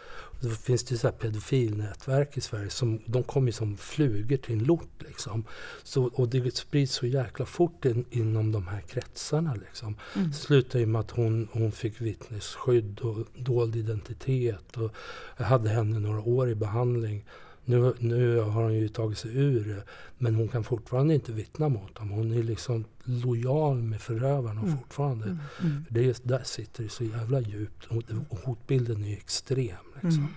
då 0.43 0.51
finns 0.51 0.85
det 0.85 0.93
ju 0.93 0.99
så 0.99 1.07
här 1.07 1.15
pedofilnätverk 1.15 2.37
i 2.37 2.41
Sverige. 2.41 2.71
Som, 2.71 3.03
de 3.07 3.23
kommer 3.23 3.47
ju 3.47 3.53
som 3.53 3.77
flugor 3.77 4.37
till 4.37 4.53
en 4.53 4.65
lort. 4.65 5.03
Liksom. 5.03 5.45
Så, 5.83 6.05
och 6.05 6.29
det 6.29 6.57
sprids 6.57 6.95
så 6.95 7.07
jäkla 7.07 7.47
fort 7.47 7.85
in, 7.85 8.05
inom 8.11 8.53
de 8.53 8.67
här 8.67 8.81
kretsarna. 8.81 9.55
Liksom. 9.55 9.97
Mm. 10.17 10.29
Det 10.29 10.35
slutade 10.35 10.79
ju 10.79 10.87
med 10.87 11.01
att 11.01 11.11
hon, 11.11 11.49
hon 11.53 11.73
fick 11.73 12.01
vittnesskydd 12.01 13.01
och 13.01 13.27
dold 13.35 13.77
identitet. 13.77 14.77
Och 14.77 14.95
jag 15.37 15.45
hade 15.45 15.71
henne 15.71 15.99
några 15.99 16.21
år 16.21 16.51
i 16.51 16.55
behandling. 16.55 17.25
Nu, 17.65 17.95
nu 17.99 18.39
har 18.41 18.63
hon 18.63 18.75
ju 18.75 18.89
tagit 18.89 19.19
sig 19.19 19.37
ur 19.37 19.75
det. 19.77 19.83
Men 20.19 20.35
hon 20.35 20.49
kan 20.49 20.65
fortfarande 20.65 21.15
inte 21.15 21.33
vittna 21.33 21.69
mot 21.69 21.95
dem. 21.95 22.11
Hon 22.11 22.33
är 22.33 22.43
liksom 22.43 22.85
lojal 23.05 23.77
med 23.83 24.01
förövarna 24.01 24.61
Mm. 24.61 24.79
fortfarande. 24.79 25.25
Mm. 25.27 25.39
För 25.87 25.95
det 25.95 26.09
är, 26.09 26.17
där 26.23 26.43
sitter 26.45 26.83
det 26.83 26.89
så 26.89 27.05
jävla 27.05 27.41
djupt. 27.41 27.87
Och, 27.87 28.39
hotbilden 28.45 29.05
är 29.05 29.09
ju 29.09 29.17
extrem. 29.17 29.77
Liksom. 29.95 30.21
Mm. 30.23 30.35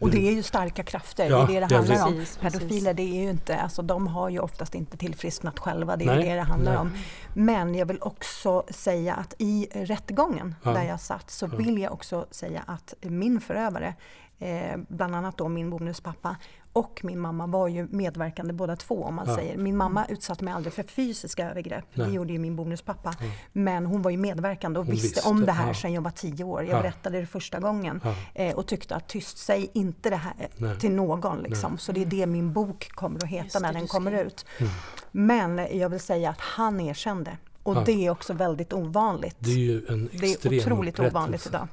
Och 0.00 0.10
det 0.10 0.28
är 0.28 0.32
ju 0.32 0.42
starka 0.42 0.82
krafter, 0.82 1.30
Ja, 1.30 1.46
det 1.48 1.56
är 1.56 1.60
det 1.60 1.66
det 1.66 1.74
handlar 1.76 2.06
om. 2.06 2.12
precis, 2.12 2.36
precis. 2.36 2.60
Pedofiler, 2.60 2.94
det 2.94 3.02
är 3.02 3.22
ju 3.22 3.30
inte, 3.30 3.56
alltså 3.56 3.82
de 3.82 4.06
har 4.06 4.28
ju 4.28 4.38
oftast 4.38 4.74
inte 4.74 4.96
tillfrisknat 4.96 5.58
själva, 5.58 5.96
det 5.96 6.04
är 6.04 6.16
Nej, 6.16 6.28
det 6.28 6.34
det 6.34 6.40
handlar 6.42 6.72
nej. 6.72 6.80
om. 6.80 6.90
Men 7.34 7.74
jag 7.74 7.86
vill 7.86 7.98
också 8.00 8.64
säga 8.70 9.14
att 9.14 9.34
i 9.38 9.68
rättegången 9.72 10.54
Ja. 10.62 10.70
där 10.70 10.82
jag 10.84 11.00
satt 11.00 11.30
så 11.30 11.46
Ja. 11.52 11.56
vill 11.56 11.78
jag 11.78 11.92
också 11.92 12.26
säga 12.30 12.62
att 12.66 12.94
min 13.00 13.40
förövare, 13.40 13.94
eh, 14.38 14.76
bland 14.88 15.14
annat 15.14 15.36
då 15.38 15.48
min 15.48 15.70
bonuspappa 15.70 16.36
och 16.78 17.00
min 17.04 17.18
mamma 17.20 17.46
var 17.46 17.68
ju 17.68 17.86
medverkande 17.90 18.52
båda 18.52 18.76
två 18.76 19.04
om 19.04 19.14
man 19.14 19.28
Ja. 19.28 19.36
säger. 19.36 19.56
Min 19.56 19.76
mamma 19.76 20.06
utsatte 20.06 20.44
mig 20.44 20.54
aldrig 20.54 20.72
för 20.72 20.82
fysiska 20.82 21.50
övergrepp, 21.50 21.84
Nej. 21.94 22.06
det 22.06 22.12
gjorde 22.14 22.32
ju 22.32 22.38
min 22.38 22.56
bonuspappa. 22.56 23.14
Ja. 23.20 23.26
Men 23.52 23.86
hon 23.86 24.02
var 24.02 24.10
ju 24.10 24.16
medverkande 24.16 24.78
och 24.80 24.86
Hon 24.86 24.94
visste, 24.94 25.08
visste, 25.08 25.28
om 25.28 25.46
det 25.46 25.52
här 25.52 25.68
ja. 25.68 25.74
sedan 25.74 25.92
jag 25.92 26.02
var 26.02 26.10
tio 26.10 26.44
år. 26.44 26.62
Jag 26.64 26.78
Ja. 26.78 26.82
berättade 26.82 27.20
det 27.20 27.26
första 27.26 27.60
gången 27.60 28.00
Ja. 28.04 28.14
eh, 28.34 28.54
och 28.54 28.66
tyckte 28.66 28.96
att 28.96 29.08
tyst, 29.08 29.38
säg 29.38 29.70
inte 29.74 30.10
det 30.10 30.16
här 30.16 30.34
Nej. 30.56 30.78
till 30.78 30.92
någon. 30.92 31.38
Liksom. 31.42 31.70
Nej. 31.72 31.80
Så 31.80 31.92
det 31.92 32.02
är 32.02 32.06
det 32.06 32.26
min 32.26 32.52
bok 32.52 32.88
kommer 32.94 33.16
att 33.24 33.28
heta 33.30 33.44
Just 33.44 33.54
det, 33.54 33.60
när 33.60 33.72
den 33.72 33.86
kommer 33.86 34.10
skrev. 34.10 34.26
ut. 34.26 34.44
Mm. 34.58 34.72
Men 35.12 35.78
jag 35.78 35.88
vill 35.88 36.00
säga 36.00 36.30
att 36.30 36.40
han 36.40 36.80
erkände. 36.80 37.36
Och 37.62 37.76
Ja. 37.76 37.82
det 37.86 38.06
är 38.06 38.10
också 38.10 38.32
väldigt 38.32 38.72
ovanligt. 38.72 39.36
Det 39.38 39.50
är 39.50 39.54
ju 39.56 39.86
en 39.88 40.08
Det 40.12 40.26
är 40.26 40.30
extrem 40.30 40.58
otroligt 40.58 41.00
ovanligt 41.00 41.46
idag. 41.46 41.68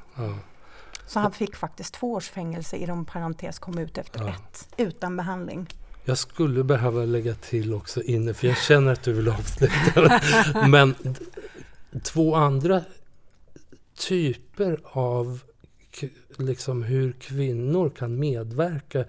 Så 1.08 1.20
han 1.20 1.32
fick 1.32 1.56
faktiskt 1.56 1.94
två 1.94 2.14
års 2.14 2.30
fängelse 2.30 2.78
inom 2.78 3.06
parentes, 3.06 3.60
kom 3.60 3.78
ut 3.78 3.98
efter 3.98 4.20
Ja. 4.20 4.30
ett, 4.30 4.68
utan 4.78 5.18
behandling. 5.18 5.68
Jag 6.06 6.18
skulle 6.18 6.64
behöva 6.64 7.06
lägga 7.06 7.36
till 7.36 7.74
också 7.74 8.02
inne, 8.02 8.34
för 8.34 8.48
jag 8.48 8.58
känner 8.58 8.92
att 8.94 9.04
du 9.04 9.14
vill 9.14 9.30
avsluta. 9.30 10.22
Men 10.68 10.96
två 12.04 12.36
andra 12.36 12.82
typer 13.98 14.80
av 14.84 15.40
liksom 16.38 16.84
hur 16.84 17.12
kvinnor 17.12 17.90
kan 17.90 18.20
medverka 18.20 19.06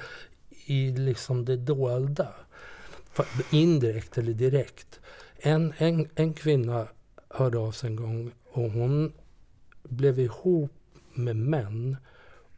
i 0.66 0.90
liksom 0.90 1.44
det 1.44 1.56
dolda. 1.56 2.28
Indirekt 3.50 4.18
eller 4.18 4.32
direkt. 4.32 5.00
En, 5.38 5.72
en, 5.78 6.08
en 6.14 6.34
kvinna 6.34 6.86
hörde 7.30 7.58
av 7.58 7.72
sig 7.72 7.90
en 7.90 7.96
gång 7.96 8.30
och 8.52 8.70
hon 8.70 9.12
blev 9.82 10.18
ihop 10.20 10.72
med 11.16 11.36
män 11.36 11.96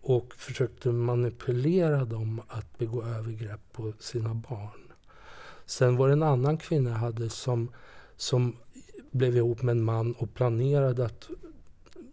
och 0.01 0.35
försökte 0.35 0.89
manipulera 0.89 2.05
dem 2.05 2.43
att 2.49 2.79
begå 2.79 3.05
övergrepp 3.05 3.61
på 3.73 3.93
sina 3.99 4.35
barn. 4.35 4.93
Sen 5.67 5.97
var 5.97 6.09
det 6.09 6.13
en 6.13 6.23
annan 6.23 6.59
kvinna 6.59 6.91
jag 6.91 6.97
hade 6.97 7.31
som, 7.31 7.71
som 8.17 8.57
blev 9.11 9.37
ihop 9.37 9.63
med 9.63 9.73
en 9.73 9.85
man 9.85 10.13
och 10.13 10.35
planerade 10.35 11.07
att 11.07 11.31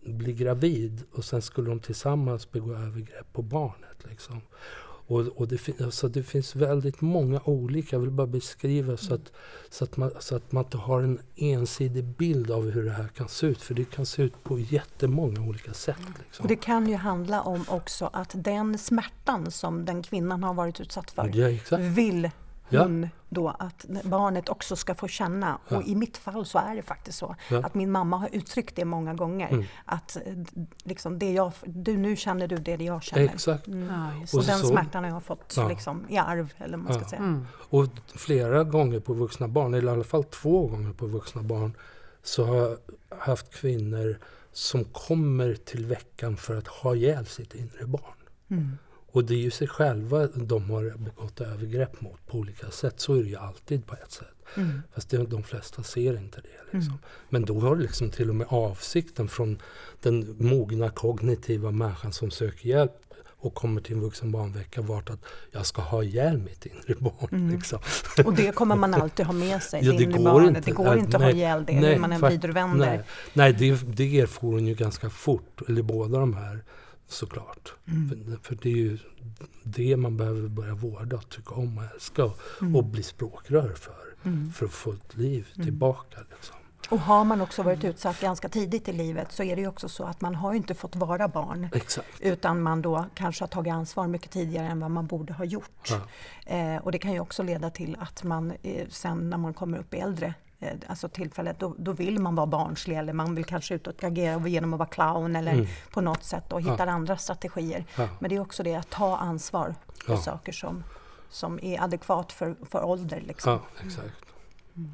bli 0.02 0.34
gravid 0.34 1.04
och 1.12 1.26
sen 1.26 1.42
skulle 1.42 1.70
de 1.70 1.80
tillsammans 1.80 2.52
begå 2.52 2.74
övergrepp 2.74 3.34
på 3.34 3.42
barnet. 3.42 4.06
Liksom. 4.10 4.42
Och, 5.08 5.20
och 5.22 5.48
det, 5.48 5.58
fin- 5.58 5.84
alltså 5.84 6.08
det 6.08 6.24
finns 6.24 6.56
väldigt 6.56 7.02
många 7.02 7.42
olika, 7.46 7.96
jag 7.96 8.02
vill 8.02 8.12
bara 8.12 8.28
beskriva 8.28 8.98
så 8.98 9.14
att, 9.14 9.32
så, 9.70 9.84
att 9.84 9.98
man, 9.98 10.12
så 10.20 10.36
att 10.36 10.52
man 10.52 10.64
inte 10.64 10.78
har 10.78 11.02
en 11.02 11.20
ensidig 11.36 12.04
bild 12.06 12.52
av 12.52 12.70
hur 12.72 12.84
det 12.84 12.92
här 12.92 13.08
kan 13.08 13.28
se 13.30 13.48
ut. 13.48 13.62
För 13.62 13.74
det 13.74 13.86
kan 13.86 14.06
se 14.06 14.22
ut 14.22 14.44
på 14.44 14.60
jättemånga 14.60 15.42
olika 15.42 15.74
sätt. 15.74 15.98
Liksom. 16.26 16.44
Och 16.44 16.50
det 16.50 16.56
kan 16.56 16.88
ju 16.90 16.96
handla 16.96 17.42
om 17.42 17.66
också 17.68 18.10
att 18.14 18.32
den 18.36 18.78
smärtan 18.78 19.52
som 19.52 19.86
den 19.86 20.04
kvinnan 20.04 20.44
har 20.44 20.54
varit 20.54 20.82
utsatt 20.82 21.12
för 21.12 21.32
Ja, 21.34 21.50
exakt. 21.50 21.84
Vill 22.70 22.80
Ja. 22.80 22.84
hon 22.84 23.10
då 23.30 23.50
att 23.50 23.86
barnet 24.04 24.50
också 24.50 24.76
ska 24.76 24.96
få 24.96 25.08
känna. 25.08 25.60
Ja. 25.68 25.78
Och 25.78 25.84
i 25.84 25.96
mitt 25.96 26.18
fall 26.18 26.46
så 26.46 26.58
är 26.60 26.76
det 26.76 26.82
faktiskt 26.82 27.18
så 27.18 27.36
Ja. 27.50 27.66
att 27.66 27.74
min 27.76 27.92
mamma 27.92 28.18
har 28.18 28.30
uttryckt 28.32 28.76
det 28.76 28.86
många 28.86 29.14
gånger. 29.14 29.50
Mm. 29.50 29.66
Att 29.86 30.16
eh, 30.26 30.34
liksom 30.84 31.20
det 31.20 31.32
jag, 31.32 31.52
du, 31.66 31.98
nu 31.98 32.16
känner 32.16 32.48
du 32.48 32.58
det 32.58 32.76
jag 32.84 33.04
känner. 33.04 33.24
Exakt. 33.34 33.68
Mm. 33.68 33.90
Och 34.34 34.40
det. 34.42 34.48
den 34.48 34.60
så- 34.60 34.68
smärtan 34.68 35.04
har 35.04 35.12
jag 35.12 35.24
fått 35.24 35.54
Ja. 35.58 35.68
liksom, 35.68 36.06
i 36.10 36.18
arv, 36.18 36.54
eller 36.58 36.78
man 36.78 36.94
ska 36.94 37.06
säga. 37.06 37.22
Mm. 37.22 37.46
Och 37.70 37.86
flera 38.16 38.64
gånger 38.64 39.00
på 39.00 39.14
vuxna 39.14 39.48
barn, 39.48 39.74
eller 39.74 39.92
i 39.92 39.96
alla 39.96 40.04
fall 40.04 40.24
två 40.24 40.68
gånger 40.68 40.94
på 40.94 41.06
vuxna 41.08 41.44
barn, 41.44 41.74
så 42.24 42.46
har 42.46 42.56
jag 42.56 42.78
haft 43.20 43.54
kvinnor 43.54 44.20
som 44.52 44.84
kommer 44.84 45.54
till 45.56 45.86
veckan 45.86 46.38
för 46.38 46.58
att 46.58 46.68
ha 46.68 46.96
ihjäl 46.96 47.26
sitt 47.26 47.56
inre 47.56 47.86
barn. 47.86 48.78
Och 49.16 49.26
det 49.26 49.34
är 49.34 49.40
ju 49.40 49.52
sig 49.52 49.68
själva 49.68 50.28
de 50.28 50.70
har 50.70 50.94
begått 50.98 51.42
övergrepp 51.42 52.02
mot 52.02 52.28
på 52.28 52.38
olika 52.38 52.72
sätt. 52.72 53.00
Så 53.00 53.14
är 53.14 53.24
det 53.24 53.30
ju 53.30 53.36
alltid 53.36 53.86
på 53.86 53.94
ett 53.94 54.12
sätt. 54.12 54.36
Mm. 54.56 54.82
Fast 54.94 55.10
det, 55.10 55.18
de 55.18 55.44
flesta 55.44 55.84
ser 55.84 56.18
inte 56.18 56.42
det. 56.42 56.78
Liksom. 56.78 56.94
Mm. 56.94 57.04
Men 57.30 57.46
då 57.46 57.60
har 57.60 57.76
liksom 57.76 58.10
till 58.10 58.30
och 58.30 58.36
med 58.36 58.48
avsikten 58.50 59.28
från 59.28 59.62
den 60.02 60.36
mogna 60.40 60.90
kognitiva 60.90 61.72
människan 61.72 62.14
som 62.14 62.32
söker 62.32 62.70
hjälp 62.70 62.92
och 63.24 63.56
kommer 63.56 63.82
till 63.82 63.94
en 63.94 64.02
vuxen 64.02 64.32
barnvecka 64.32 64.82
varit 64.82 65.10
att 65.10 65.26
jag 65.52 65.66
ska 65.66 65.82
ha 65.82 66.04
ihjäl 66.04 66.38
mitt 66.38 66.66
inre 66.66 66.96
barn. 67.00 67.30
Mm. 67.32 67.50
Liksom. 67.56 67.80
Och 68.26 68.34
det 68.34 68.56
kommer 68.56 68.76
man 68.76 68.94
alltid 68.94 69.26
ha 69.26 69.34
med 69.34 69.64
sig, 69.64 69.80
Ja, 69.86 69.92
det 69.92 70.04
inre 70.04 70.18
går 70.18 70.24
barnet. 70.24 70.48
inte. 70.48 70.62
Det 70.62 70.72
går 70.72 70.86
Nej, 70.86 71.00
inte 71.00 71.18
att 71.18 71.24
ha 71.24 71.32
ihjäl 71.32 71.66
det 71.66 71.80
nej, 71.80 71.94
hur 71.94 72.00
man 72.00 72.12
än 72.12 72.22
vrider 72.22 72.50
och 72.50 72.56
vänder. 72.56 72.86
Nej, 72.86 73.02
nej 73.34 73.54
det, 73.54 73.98
det 73.98 74.20
erfor 74.20 74.52
hon 74.52 74.68
ju 74.68 74.74
ganska 74.76 75.10
fort, 75.10 75.62
eller 75.68 75.82
båda 75.82 76.20
de 76.20 76.34
här 76.34 76.64
såklart. 77.08 77.74
Mm. 77.88 78.10
För, 78.10 78.38
för 78.44 78.56
det 78.62 78.70
är 78.70 78.78
ju 78.78 78.98
det 79.64 79.98
man 79.98 80.18
behöver 80.18 80.48
börja 80.48 80.74
vårda, 80.74 81.18
tycka 81.18 81.54
om 81.56 81.78
och 81.78 81.84
älska 81.84 82.26
och, 82.26 82.40
Mm. 82.62 82.76
och 82.76 82.84
bli 82.84 83.04
språkrör 83.04 83.74
för. 83.74 83.96
Mm. 84.24 84.52
För 84.52 84.66
att 84.66 84.72
få 84.72 84.92
ett 84.94 85.18
liv 85.18 85.48
Mm. 85.56 85.66
tillbaka. 85.66 86.20
Liksom. 86.32 86.56
Och 86.90 87.00
har 87.00 87.24
man 87.26 87.42
också 87.42 87.64
varit 87.64 87.84
utsatt 87.84 88.20
ganska 88.22 88.50
tidigt 88.50 88.88
i 88.90 88.94
livet 88.94 89.32
så 89.32 89.44
är 89.44 89.56
det 89.56 89.62
ju 89.62 89.68
också 89.68 89.90
så 89.90 90.04
att 90.04 90.22
man 90.22 90.36
har 90.36 90.54
inte 90.54 90.74
fått 90.74 90.96
vara 90.96 91.28
barn. 91.28 91.68
Exakt. 91.74 92.22
Utan 92.22 92.62
man 92.62 92.82
då 92.82 93.06
kanske 93.14 93.44
har 93.44 93.48
tagit 93.48 93.74
ansvar 93.74 94.08
mycket 94.08 94.32
tidigare 94.32 94.68
än 94.68 94.80
vad 94.80 94.92
man 94.92 95.08
borde 95.08 95.34
ha 95.34 95.46
gjort. 95.46 95.90
Ja. 95.90 96.02
Eh, 96.56 96.78
och 96.78 96.92
det 96.92 96.98
kan 96.98 97.14
ju 97.14 97.20
också 97.20 97.44
leda 97.44 97.70
till 97.70 97.98
att 98.00 98.24
man 98.24 98.54
eh, 98.64 98.88
sen 98.90 99.30
när 99.30 99.38
man 99.38 99.54
kommer 99.54 99.78
upp 99.78 99.94
i 99.94 99.98
äldre 99.98 100.34
Alltså 100.88 101.10
tillfället, 101.10 101.60
då, 101.60 101.76
då 101.78 101.92
vill 101.92 102.20
man 102.20 102.36
vara 102.36 102.48
barnslig 102.48 102.98
eller 102.98 103.14
man 103.14 103.36
vill 103.36 103.46
kanske 103.46 103.76
ut 103.76 103.88
och 103.88 104.04
agera 104.04 104.48
genom 104.48 104.74
att 104.74 104.80
vara 104.80 104.90
clown 104.90 105.36
eller 105.36 105.54
Mm. 105.54 105.66
på 105.92 106.02
något 106.02 106.24
sätt 106.24 106.54
och 106.54 106.62
hittar 106.62 106.88
andra 106.88 107.18
strategier. 107.18 107.86
Ja. 107.98 108.08
Men 108.20 108.30
det 108.30 108.36
är 108.36 108.40
också 108.40 108.64
det 108.64 108.76
att 108.76 108.90
ta 108.90 109.18
ansvar 109.18 109.76
för 110.06 110.14
Ja. 110.14 110.22
saker 110.22 110.52
som, 110.52 110.84
som 111.30 111.60
är 111.64 111.82
adekvat 111.84 112.32
för, 112.32 112.56
för 112.70 112.84
ålder. 112.86 113.24
Liksom. 113.28 113.52
ja, 113.52 113.86
exakt. 113.86 114.14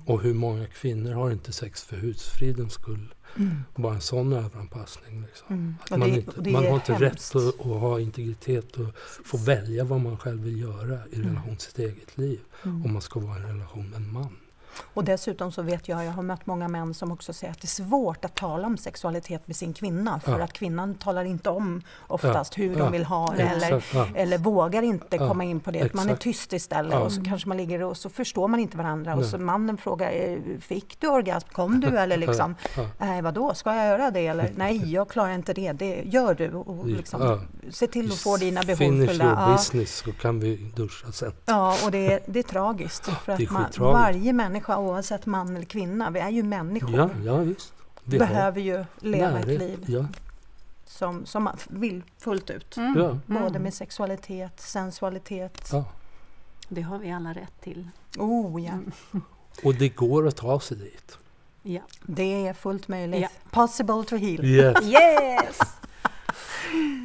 Och 0.05 0.22
hur 0.22 0.34
många 0.34 0.66
kvinnor 0.68 1.12
har 1.14 1.32
inte 1.32 1.51
sex 1.51 1.84
för 1.84 1.95
husfridens 1.95 2.74
skull? 2.74 3.14
Mm. 3.38 3.64
Bara 3.76 3.93
en 3.93 4.01
sån 4.01 4.34
överanpassning. 4.34 5.22
Liksom. 5.22 5.45
Mm. 5.49 5.76
Att 5.84 5.89
man 5.89 5.99
det- 5.99 6.09
inte, 6.09 6.49
man 6.51 6.66
har 6.66 6.74
inte 6.76 6.93
hemskt. 6.93 7.36
rätt 7.36 7.43
att, 7.43 7.59
att 7.59 7.66
ha 7.82 7.99
integritet 7.99 8.78
och 8.78 8.95
få 9.26 9.38
välja 9.38 9.84
vad 9.84 9.99
man 10.01 10.18
själv 10.18 10.41
vill 10.43 10.62
göra 10.62 10.99
i 11.12 11.16
Mm. 11.16 11.28
relation 11.28 11.55
till 11.55 11.66
sitt 11.68 11.80
eget 11.80 12.18
liv. 12.18 12.39
Mm. 12.64 12.86
Om 12.86 12.93
man 12.93 13.01
ska 13.01 13.20
vara 13.20 13.38
i 13.38 13.41
en 13.41 13.47
relation 13.47 13.89
med 13.89 13.97
en 13.97 14.14
man. 14.14 14.38
Och 14.93 15.03
dessutom 15.03 15.51
så 15.51 15.61
vet 15.61 15.88
jag, 15.88 16.05
jag 16.05 16.11
har 16.11 16.24
mött 16.24 16.45
många 16.45 16.67
män 16.67 16.93
som 16.93 17.11
också 17.11 17.34
säger 17.34 17.51
att 17.53 17.61
det 17.61 17.65
är 17.65 17.84
svårt 17.84 18.26
att 18.26 18.36
tala 18.36 18.67
om 18.67 18.78
sexualitet 18.78 19.47
med 19.47 19.55
sin 19.55 19.74
kvinna 19.74 20.19
för 20.19 20.38
Ja. 20.39 20.43
att 20.43 20.53
kvinnan 20.53 20.95
talar 20.95 21.24
inte 21.26 21.49
om 21.49 21.82
oftast 22.07 22.57
hur 22.57 22.72
Ja. 22.78 22.84
de 22.84 22.91
vill 22.91 23.03
ha 23.05 23.34
det 23.38 23.43
eller, 23.43 23.78
Exakt, 23.78 23.93
ja. 23.93 24.07
eller 24.15 24.38
vågar 24.38 24.82
inte 24.82 25.15
Ja, 25.17 25.28
komma 25.28 25.43
in 25.43 25.59
på 25.59 25.72
det. 25.72 25.93
Man 25.93 26.05
är 26.05 26.09
exakt. 26.09 26.22
tyst 26.24 26.53
istället 26.53 26.93
Ja. 26.93 26.99
och 26.99 27.11
så 27.11 27.24
kanske 27.24 27.47
man 27.47 27.57
ligger 27.57 27.84
och 27.84 27.97
så 27.97 28.09
förstår 28.09 28.47
man 28.47 28.59
inte 28.59 28.78
varandra 28.78 29.15
och 29.15 29.26
så 29.26 29.38
mannen 29.38 29.78
frågar 29.78 30.11
eh, 30.11 30.38
Fick 30.59 30.99
du 30.99 31.07
orgasm? 31.07 31.47
Kom 31.51 31.80
du? 31.80 31.88
Eller 31.88 32.17
liksom 32.28 32.55
Ja. 32.78 32.88
Nej, 32.97 33.22
vadå, 33.22 33.53
ska 33.53 33.76
jag 33.76 33.88
göra 33.88 34.11
det? 34.11 34.28
Eller 34.28 34.51
nej, 34.55 34.91
jag 34.93 35.09
klarar 35.09 35.34
inte 35.34 35.53
det. 35.53 35.72
Det 35.72 36.01
gör 36.05 36.34
du. 36.34 36.51
Och 36.53 36.88
liksom, 36.88 37.22
Ja. 37.22 37.39
Se 37.69 37.88
till 37.88 38.11
att 38.11 38.17
få 38.17 38.38
dina 38.38 38.61
behov 38.61 38.78
Finish 38.78 39.07
fyllda. 39.07 39.26
your 39.26 39.38
Ja. 39.39 39.51
business 39.51 39.95
så 39.97 40.11
kan 40.11 40.39
vi 40.39 40.72
duscha 40.76 41.11
sen. 41.11 41.34
Ja, 41.45 41.76
och 41.86 41.91
det 41.91 42.13
är, 42.13 42.19
det 42.26 42.39
är 42.39 42.43
tragiskt. 42.43 43.05
För 43.05 43.32
att 43.34 43.49
man, 43.51 43.65
varje 43.80 44.34
människa, 44.34 44.61
oavsett 44.70 45.26
man 45.26 45.55
eller 45.55 45.66
kvinna, 45.66 46.09
vi 46.09 46.20
är 46.20 46.30
ju 46.30 46.43
människor. 46.43 46.95
Ja, 46.97 47.09
ja 47.26 47.38
visst. 47.38 47.74
Vi 48.03 48.20
behöver 48.20 48.62
ju 48.62 48.86
leva 48.99 49.39
ett 49.39 49.47
närhet. 49.47 49.59
liv 49.62 49.86
Ja, 49.88 50.05
som, 50.86 51.26
som 51.26 51.43
man 51.43 51.57
vill 51.70 52.03
fullt 52.18 52.49
ut. 52.49 52.78
Mm. 52.78 52.93
ja, 53.01 53.18
Både 53.26 53.47
Mm. 53.49 53.62
med 53.64 53.74
sexualitet, 53.74 54.59
sensualitet. 54.62 55.70
ja. 55.72 55.86
Det 56.70 56.82
har 56.82 56.97
vi 56.97 57.12
alla 57.12 57.34
rätt 57.34 57.62
till. 57.62 57.88
Oh 58.18 58.64
ja, 58.64 58.72
Mm. 58.72 58.91
Och 59.64 59.76
det 59.76 59.89
går 59.89 60.28
att 60.28 60.36
ta 60.36 60.59
sig 60.59 60.78
dit. 60.78 61.18
Ja. 61.64 61.82
det 62.05 62.47
är 62.47 62.53
fullt 62.53 62.88
möjligt. 62.88 63.22
Ja. 63.22 63.28
Possible 63.51 64.03
to 64.03 64.16
heal. 64.16 64.45
Yes. 64.45 64.78
Yes! 64.86 65.59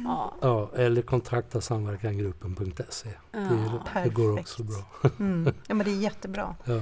Ja. 0.05 0.33
Ja, 0.41 0.69
eller 0.75 1.01
kontakta 1.01 1.61
samverkangruppen.se. 1.61 3.09
Det, 3.31 3.37
är- 3.39 4.03
det 4.03 4.09
går 4.09 4.39
också 4.39 4.63
bra. 4.63 5.09
Mm. 5.19 5.53
Ja, 5.67 5.73
men 5.75 5.85
det 5.85 5.91
är 5.91 5.95
jättebra. 5.99 6.55
Ja. 6.65 6.73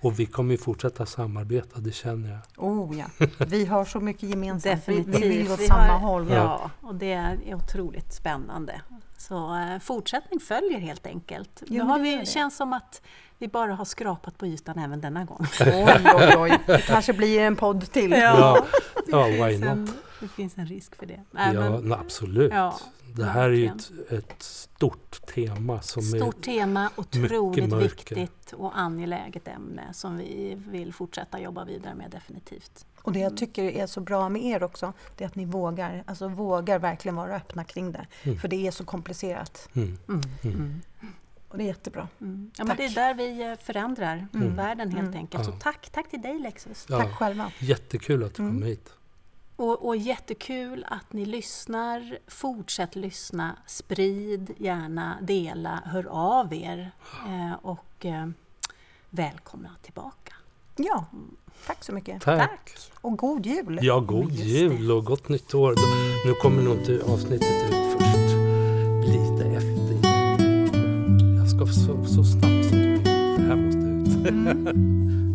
Och 0.00 0.18
vi 0.20 0.26
kommer 0.26 0.50
ju 0.52 0.58
fortsätta 0.58 1.06
samarbeta, 1.06 1.80
det 1.80 1.92
känner 1.92 2.30
jag. 2.30 2.40
Oh 2.66 2.98
ja, 2.98 3.26
vi 3.46 3.64
har 3.66 3.84
så 3.84 4.00
mycket 4.00 4.22
gemensamt. 4.22 4.74
Definitivt. 4.86 5.22
vi 5.24 5.28
vill 5.28 5.52
åt 5.52 5.60
Vi 5.60 5.66
samma 5.66 5.82
har- 5.82 5.98
håll. 5.98 6.30
Ja, 6.30 6.70
och 6.80 6.94
det 6.94 7.12
är 7.12 7.54
otroligt 7.54 8.12
spännande. 8.14 8.80
Så 9.18 9.54
eh, 9.56 9.78
fortsättning 9.80 10.40
följer 10.40 10.78
helt 10.78 11.06
enkelt. 11.06 11.62
Jo, 11.66 11.84
nu 11.84 11.90
har 11.90 11.98
det 11.98 12.04
vi, 12.04 12.16
det. 12.16 12.26
känns 12.26 12.56
som 12.56 12.72
att 12.72 13.02
vi 13.38 13.48
bara 13.48 13.74
har 13.74 13.84
skrapat 13.84 14.38
på 14.38 14.46
ytan 14.46 14.78
även 14.78 15.00
denna 15.00 15.24
gång. 15.24 15.46
Oj, 15.60 15.96
oj, 16.14 16.34
oj. 16.38 16.58
Det 16.66 16.86
kanske 16.86 17.12
blir 17.12 17.40
en 17.40 17.56
podd 17.56 17.92
till. 17.92 18.10
Ja, 18.10 18.66
ja 19.06 19.26
det, 19.26 19.44
why 19.46 19.58
not? 19.58 19.90
Det 20.20 20.28
finns 20.28 20.58
en 20.58 20.66
risk 20.66 20.96
för 20.96 21.06
det. 21.06 21.20
Nej, 21.30 21.54
Ja, 21.54 21.80
men, 21.80 21.92
absolut. 21.92 22.52
Ja, 22.52 22.78
det 23.14 23.24
här 23.24 23.48
är 23.48 23.52
ju 23.52 23.66
ett, 23.66 23.92
ett 24.12 24.42
stort 24.42 25.26
tema 25.34 25.82
som 25.82 26.02
Stort 26.02 26.42
tema, 26.44 26.90
otroligt 26.96 27.72
viktigt 27.72 28.52
och 28.52 28.78
angeläget 28.78 29.48
ämne 29.48 29.92
som 29.92 30.16
vi 30.16 30.54
vill 30.68 30.92
fortsätta 30.94 31.40
jobba 31.40 31.64
vidare 31.64 31.94
med 31.94 32.10
definitivt. 32.10 32.86
Och 33.02 33.12
det 33.12 33.18
jag 33.18 33.36
tycker 33.36 33.64
är 33.64 33.86
så 33.86 34.00
bra 34.00 34.28
med 34.28 34.44
er 34.44 34.62
också, 34.62 34.92
det 35.16 35.24
är 35.24 35.28
att 35.28 35.34
ni 35.34 35.44
vågar, 35.44 36.04
alltså 36.06 36.28
vågar 36.28 36.78
verkligen 36.78 37.16
vara 37.16 37.36
öppna 37.36 37.64
kring 37.64 37.92
det. 37.92 38.06
Mm. 38.22 38.38
För 38.38 38.48
det 38.48 38.66
är 38.66 38.70
så 38.70 38.84
komplicerat. 38.84 39.68
är... 39.72 39.78
Mm. 39.78 39.98
Mm. 40.08 40.20
Mm. 40.42 40.56
Mm. 40.56 40.82
Och 41.48 41.58
det 41.58 41.64
är 41.64 41.66
jättebra. 41.66 42.08
Mm. 42.20 42.50
Ja, 42.58 42.64
men 42.64 42.76
Tack. 42.76 42.76
det 42.78 42.84
är 42.84 42.94
där 42.94 43.14
vi 43.14 43.42
eh, 43.50 43.54
förändrar 43.64 44.26
Mm. 44.34 44.56
världen 44.56 44.90
helt 44.92 45.08
Mm. 45.08 45.18
enkelt. 45.18 45.44
Så 45.44 45.52
tack, 45.52 45.90
tack 45.92 46.10
till 46.10 46.22
dig 46.22 46.38
Lexus. 46.38 46.86
Ja, 46.88 46.98
Tack 47.00 47.12
själva. 47.14 47.50
jättekul 47.58 48.24
att 48.24 48.30
du 48.30 48.36
kom 48.36 48.48
Mm. 48.48 48.62
hit. 48.62 48.90
Och, 49.56 49.86
och 49.86 49.96
jättekul 49.96 50.86
att 50.88 51.12
ni 51.12 51.24
lyssnar. 51.24 52.18
Fortsätt 52.26 52.96
lyssna. 52.96 53.56
Sprid 53.66 54.54
gärna, 54.58 55.18
dela, 55.22 55.82
hör 55.84 56.06
av 56.10 56.54
er. 56.54 56.90
Eh, 57.26 57.54
och 57.62 58.06
eh, 58.06 58.26
välkomna 59.10 59.70
tillbaka. 59.82 60.34
Ja, 60.76 61.04
tack 61.66 61.84
så 61.84 61.92
mycket. 61.92 62.22
Tack! 62.22 62.70
Och 63.00 63.18
god 63.18 63.46
jul! 63.46 63.78
Ja, 63.82 64.00
god 64.00 64.32
jul 64.32 64.90
och 64.90 65.04
gott 65.04 65.28
nytt 65.28 65.54
år. 65.54 65.74
Nu 66.26 66.34
kommer 66.34 66.62
nog 66.62 66.76
inte 66.76 67.04
avsnittet 67.12 67.64
ut 67.68 67.92
först 67.92 68.36
lite 69.06 69.44
efter. 69.44 70.08
Jag 71.38 71.48
ska 71.50 71.66
så, 71.66 72.04
så 72.04 72.24
snabbt 72.24 72.68
som 72.68 72.78
möjligt, 72.78 73.04
för 73.04 73.42
det 73.42 73.48
här 73.48 73.56
måste 73.56 73.78
ut. 73.78 74.28
Mm. 74.28 75.22